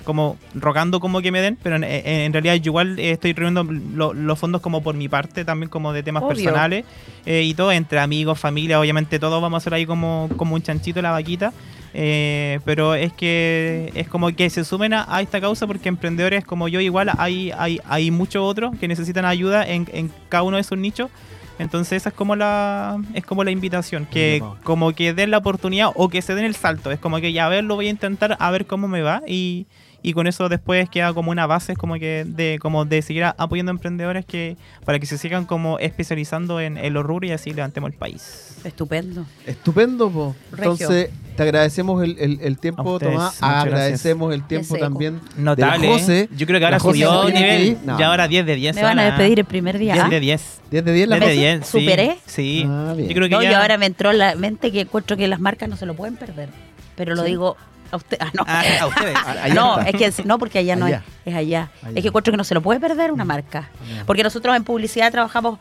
como 0.05 0.37
rogando 0.55 1.01
como 1.01 1.21
que 1.21 1.33
me 1.33 1.41
den, 1.41 1.59
pero 1.63 1.77
en, 1.77 1.85
en- 1.85 2.33
realidad 2.33 2.55
yo 2.57 2.71
igual 2.71 2.99
estoy 2.99 3.33
reuniendo 3.33 3.65
lo- 3.95 4.13
los 4.15 4.39
fondos 4.39 4.61
como 4.61 4.83
por 4.83 4.95
mi 4.95 5.09
parte, 5.09 5.45
también 5.45 5.69
como 5.71 5.93
de 5.93 6.03
temas 6.03 6.23
Obvio. 6.23 6.35
personales 6.35 6.85
eh, 7.25 7.43
y 7.43 7.55
todo, 7.55 7.73
entre 7.73 7.99
amigos, 7.99 8.39
familia, 8.39 8.81
obviamente 8.81 9.19
todos 9.19 9.41
vamos 9.43 9.57
a 9.57 9.59
hacer 9.59 9.75
ahí 9.75 9.87
como, 9.87 10.29
como 10.37 10.55
un 10.55 10.63
chanchito 10.63 11.01
la 11.03 11.11
vaquita. 11.13 11.53
eh, 11.99 12.61
pero 12.67 12.95
es 12.95 13.13
que 13.15 13.91
es 13.95 14.07
como 14.09 14.29
que 14.35 14.51
se 14.51 14.65
sumen 14.65 14.93
a, 14.93 15.07
a 15.09 15.23
esta 15.23 15.41
causa 15.41 15.67
porque 15.67 15.89
emprendedores 15.89 16.45
como 16.45 16.69
yo 16.69 16.81
igual 16.81 17.11
hay, 17.17 17.53
hay, 17.57 17.81
hay 17.89 18.11
muchos 18.11 18.43
otros 18.45 18.77
que 18.79 18.87
necesitan 18.87 19.25
ayuda 19.25 19.67
en, 19.67 19.89
en 19.93 20.11
cada 20.29 20.43
uno 20.43 20.57
de 20.57 20.61
esos 20.61 20.77
nichos. 20.79 21.11
Entonces 21.59 21.95
esa 22.03 22.11
es 22.11 22.15
como 22.15 22.37
la 22.37 22.99
es 23.15 23.25
como 23.25 23.43
la 23.43 23.51
invitación, 23.51 24.05
que 24.05 24.43
como 24.63 24.93
que 24.93 25.15
den 25.15 25.31
la 25.31 25.39
oportunidad 25.39 25.89
o 25.95 26.11
que 26.11 26.21
se 26.21 26.35
den 26.35 26.45
el 26.45 26.55
salto. 26.55 26.91
Es 26.91 26.99
como 27.01 27.17
que 27.17 27.33
ya 27.33 27.47
a 27.47 27.49
ver, 27.49 27.65
lo 27.65 27.77
voy 27.77 27.87
a 27.87 27.91
intentar 27.91 28.37
a 28.39 28.51
ver 28.51 28.67
cómo 28.67 28.89
me 28.89 29.01
va 29.01 29.23
y, 29.27 29.67
y 30.09 30.13
con 30.13 30.29
eso 30.29 30.49
después 30.49 30.89
queda 30.89 31.13
como 31.13 31.33
una 31.33 31.49
base 31.49 31.75
como 31.75 31.95
que 31.95 32.23
de 32.25 32.61
como 32.61 32.85
de 32.85 33.03
seguir 33.03 33.25
a- 33.25 33.35
apoyando 33.39 33.73
emprendedores 33.73 34.25
que 34.25 34.57
para 34.85 35.01
que 35.01 35.07
se 35.07 35.19
sigan 35.19 35.47
como 35.47 35.81
especializando 35.81 36.61
en, 36.61 36.79
en 36.79 36.93
los 36.95 37.05
rubros 37.05 37.29
y 37.29 37.33
así 37.33 37.53
levantemos 37.53 37.91
el 37.91 37.97
país. 37.99 38.57
Estupendo. 38.63 39.27
Estupendo, 39.47 40.09
po. 40.09 40.37
Entonces, 40.57 41.11
te 41.37 41.43
agradecemos 41.43 42.05
el, 42.05 42.17
el- 42.21 42.39
el 42.41 42.53
A 42.53 42.57
tiempo, 42.57 42.83
ustedes, 42.95 43.15
Tomás. 43.15 43.43
Agradecemos 43.43 44.33
el 44.33 44.47
tiempo 44.47 44.77
también 44.79 45.21
Notable. 45.37 45.89
José. 45.89 46.29
Yo 46.37 46.47
creo 46.47 46.61
que 46.61 46.65
ahora 46.67 46.79
subió 46.79 47.29
nivel. 47.29 47.79
No. 47.85 47.99
Ya 47.99 48.07
ahora 48.07 48.29
10 48.29 48.47
de 48.47 48.55
10. 48.55 48.77
Me 48.77 48.83
van 48.85 49.01
a 49.01 49.05
despedir 49.07 49.41
el 49.41 49.45
primer 49.45 49.77
día. 49.77 49.95
10 49.95 50.05
¿ah? 50.05 50.09
de 50.09 50.21
10. 50.21 50.61
10 50.71 50.85
de 50.85 50.93
10 50.93 51.09
la 51.09 51.17
10 51.17 51.29
de 51.29 51.35
José. 51.35 51.41
10. 51.41 51.67
sí. 51.67 51.81
¿Superé? 51.81 52.19
Sí. 52.27 52.65
Ah. 52.69 52.95
Yo 52.97 53.07
creo 53.09 53.23
que 53.29 53.35
No, 53.35 53.43
ya... 53.43 53.51
y 53.51 53.55
ahora 53.55 53.77
me 53.77 53.87
entró 53.87 54.13
en 54.13 54.19
la 54.19 54.37
mente 54.37 54.71
que 54.71 54.83
encuentro 54.83 55.17
que 55.17 55.27
las 55.27 55.41
marcas 55.41 55.69
no 55.69 55.75
se 55.77 55.85
lo 55.85 55.95
pueden 55.95 56.15
perder. 56.17 56.49
Pero 56.95 57.17
lo 57.17 57.23
Sí. 57.25 57.31
digo 57.31 57.57
a 57.91 57.97
usted. 57.97 58.19
Ah, 58.21 58.31
no. 58.33 58.45
Ah, 58.47 58.63
a 58.81 58.87
ustedes. 58.87 59.17
Allá 59.27 59.55
no, 59.55 59.79
está. 59.79 59.91
es 59.91 60.17
que 60.17 60.23
no, 60.25 60.39
porque 60.39 60.59
allá 60.59 60.77
no 60.77 60.87
Allá. 60.87 61.03
es, 61.25 61.33
es 61.33 61.39
allá. 61.39 61.71
Allá. 61.83 61.93
Es 61.95 62.03
que 62.03 62.09
encuentro 62.09 62.33
que 62.33 62.37
no 62.37 62.45
se 62.45 62.55
lo 62.55 62.63
puede 62.63 62.81
perder 62.81 63.13
una 63.13 63.25
marca. 63.25 63.71
Allá. 63.83 64.05
Porque 64.07 64.23
nosotros 64.23 64.57
en 64.57 64.65
publicidad 64.65 65.11
trabajamos 65.13 65.59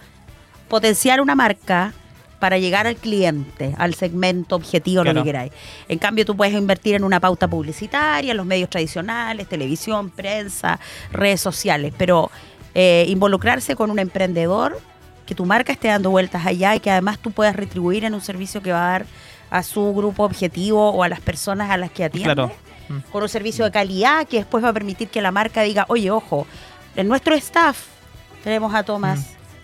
potenciar 0.67 1.21
una 1.21 1.35
marca 1.35 1.93
para 2.39 2.57
llegar 2.57 2.85
al 2.85 2.95
cliente, 2.95 3.73
al 3.77 3.93
segmento 3.95 4.55
objetivo, 4.55 5.03
lo 5.03 5.13
que 5.13 5.23
queráis. 5.23 5.51
En 5.87 5.97
cambio, 5.97 6.25
tú 6.25 6.35
puedes 6.35 6.53
invertir 6.53 6.95
en 6.95 7.03
una 7.03 7.19
pauta 7.19 7.47
publicitaria, 7.47 8.31
en 8.31 8.37
los 8.37 8.45
medios 8.45 8.69
tradicionales, 8.69 9.47
televisión, 9.47 10.09
prensa, 10.09 10.79
redes 11.11 11.41
sociales, 11.41 11.93
pero 11.97 12.29
eh, 12.73 13.05
involucrarse 13.07 13.75
con 13.75 13.89
un 13.89 13.99
emprendedor, 13.99 14.79
que 15.25 15.33
tu 15.33 15.45
marca 15.45 15.73
esté 15.73 15.87
dando 15.87 16.11
vueltas 16.11 16.45
allá 16.45 16.75
y 16.75 16.79
que 16.79 16.91
además 16.91 17.17
tú 17.19 17.31
puedas 17.31 17.55
retribuir 17.55 18.03
en 18.03 18.13
un 18.13 18.21
servicio 18.21 18.61
que 18.61 18.71
va 18.71 18.85
a 18.85 18.91
dar 18.91 19.05
a 19.57 19.63
su 19.63 19.93
grupo 19.93 20.23
objetivo 20.23 20.89
o 20.91 21.03
a 21.03 21.09
las 21.09 21.19
personas 21.21 21.69
a 21.71 21.77
las 21.77 21.91
que 21.91 22.03
atiende 22.03 22.33
Claro. 22.33 22.51
Mm. 22.89 22.97
con 23.11 23.23
un 23.23 23.29
servicio 23.29 23.65
de 23.65 23.71
calidad 23.71 24.27
que 24.27 24.37
después 24.37 24.63
va 24.63 24.69
a 24.69 24.73
permitir 24.73 25.07
que 25.09 25.21
la 25.21 25.31
marca 25.31 25.61
diga, 25.63 25.85
oye, 25.89 26.11
ojo, 26.11 26.45
en 26.95 27.07
nuestro 27.07 27.33
staff 27.35 27.77
tenemos 28.43 28.73
a 28.75 28.83
Tomás, 28.83 29.19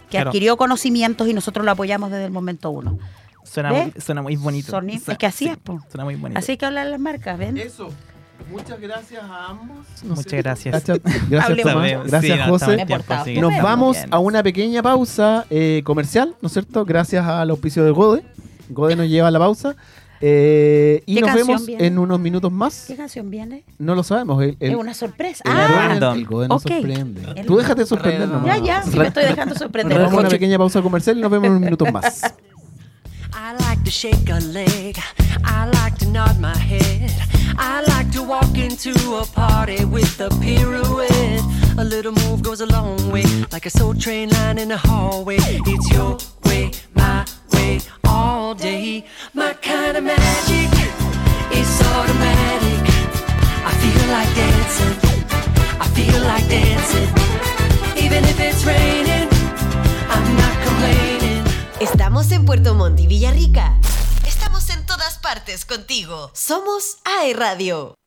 que 0.09 0.17
claro. 0.17 0.29
adquirió 0.29 0.57
conocimientos 0.57 1.27
y 1.27 1.33
nosotros 1.33 1.65
lo 1.65 1.71
apoyamos 1.71 2.09
desde 2.11 2.25
el 2.25 2.31
momento 2.31 2.69
uno. 2.71 2.97
Suena, 3.43 3.71
muy, 3.73 3.93
suena 3.99 4.21
muy 4.21 4.35
bonito. 4.37 4.71
Suena- 4.71 4.93
es 4.93 5.17
que 5.17 5.25
así 5.25 5.45
sí, 5.45 5.51
es, 5.51 5.57
po. 5.57 5.79
Suena 5.89 6.05
muy 6.05 6.15
bonito. 6.15 6.39
Así 6.39 6.57
que 6.57 6.65
hablar 6.65 6.87
las 6.87 6.99
marcas, 6.99 7.37
¿ven? 7.37 7.57
Eso. 7.57 7.89
Muchas 8.49 8.79
gracias 8.81 9.21
a 9.23 9.47
ambos. 9.47 9.85
Muchas 10.03 10.33
gracias. 10.33 10.71
Gracias, 10.85 10.99
gracias. 11.29 11.61
Tomás. 11.61 11.91
Gracias, 12.07 12.37
sí, 12.43 12.49
José. 12.49 12.85
tiempo, 12.85 12.95
que. 13.23 13.39
Nos 13.41 13.61
vamos 13.61 13.97
bien. 13.97 14.13
a 14.13 14.19
una 14.19 14.41
pequeña 14.41 14.81
pausa 14.81 15.45
eh, 15.49 15.81
comercial, 15.83 16.35
¿no 16.41 16.47
es 16.47 16.53
cierto? 16.53 16.83
Gracias 16.85 17.23
al 17.25 17.49
auspicio 17.51 17.83
de 17.83 17.91
Gode. 17.91 18.23
Gode 18.71 18.95
nos 18.95 19.07
lleva 19.07 19.27
a 19.27 19.31
la 19.31 19.39
pausa. 19.39 19.75
Eh, 20.23 21.01
y 21.07 21.15
¿Qué 21.15 21.21
nos 21.21 21.33
vemos 21.33 21.65
viene? 21.65 21.87
en 21.87 21.97
unos 21.97 22.19
minutos 22.19 22.51
más. 22.51 22.85
¿Qué 22.87 22.95
canción 22.95 23.31
viene? 23.31 23.63
No 23.79 23.95
lo 23.95 24.03
sabemos. 24.03 24.41
El, 24.43 24.55
el- 24.59 24.71
es 24.73 24.77
una 24.77 24.93
sorpresa. 24.93 25.41
el 25.45 25.51
ah, 25.51 25.67
random. 25.67 26.15
el 26.17 26.25
Gode 26.27 26.47
nos 26.47 26.63
Ok. 26.63 26.71
sorprende. 26.73 27.21
El- 27.35 27.45
Tú 27.47 27.57
déjate 27.57 27.85
sorprender 27.87 28.27
nomás. 28.27 28.45
ya, 28.45 28.57
ya, 28.63 28.83
sí 28.83 28.97
me 28.99 29.07
estoy 29.07 29.23
dejando 29.25 29.55
sorprender. 29.55 29.97
Nos 29.97 30.05
vamos 30.07 30.17
a 30.19 30.21
una 30.21 30.29
pequeña 30.29 30.57
pausa 30.59 30.81
comercial 30.81 31.17
y 31.17 31.21
nos 31.21 31.31
vemos 31.31 31.45
en 31.47 31.51
unos 31.53 31.61
minutos 31.63 31.91
más. 31.91 32.21
I 33.33 33.53
like 33.67 33.83
to 33.83 33.89
shake 33.89 34.29
a 34.29 34.39
leg. 34.39 34.95
I 35.43 35.65
like 35.83 35.97
to 35.99 36.05
nod 36.11 36.37
my 36.39 36.55
head. 36.55 37.09
I 37.57 37.81
like 37.87 38.11
to 38.11 38.21
walk 38.23 38.55
into 38.57 38.91
a 39.17 39.25
party 39.25 39.85
with 39.85 40.19
a 40.21 40.29
pirouette. 40.39 41.41
A 41.77 41.83
little 41.83 42.11
move 42.11 42.43
goes 42.43 42.61
a 42.61 42.65
long 42.67 42.95
way, 43.11 43.23
like 43.51 43.65
a 43.65 43.69
soul 43.69 43.95
train 43.95 44.29
line 44.29 44.59
in 44.59 44.71
a 44.71 44.77
hallway. 44.77 45.37
It's 45.39 45.89
your 45.91 46.17
way, 46.45 46.71
my 46.95 47.23
way, 47.23 47.40
Estamos 61.79 62.31
en 62.31 62.45
Puerto 62.45 62.75
Montt 62.75 62.99
Villarrica. 63.07 63.73
Estamos 64.27 64.69
en 64.69 64.85
todas 64.85 65.17
partes 65.19 65.65
contigo. 65.65 66.29
Somos 66.33 66.97
AE 67.05 67.33
Radio. 67.33 68.00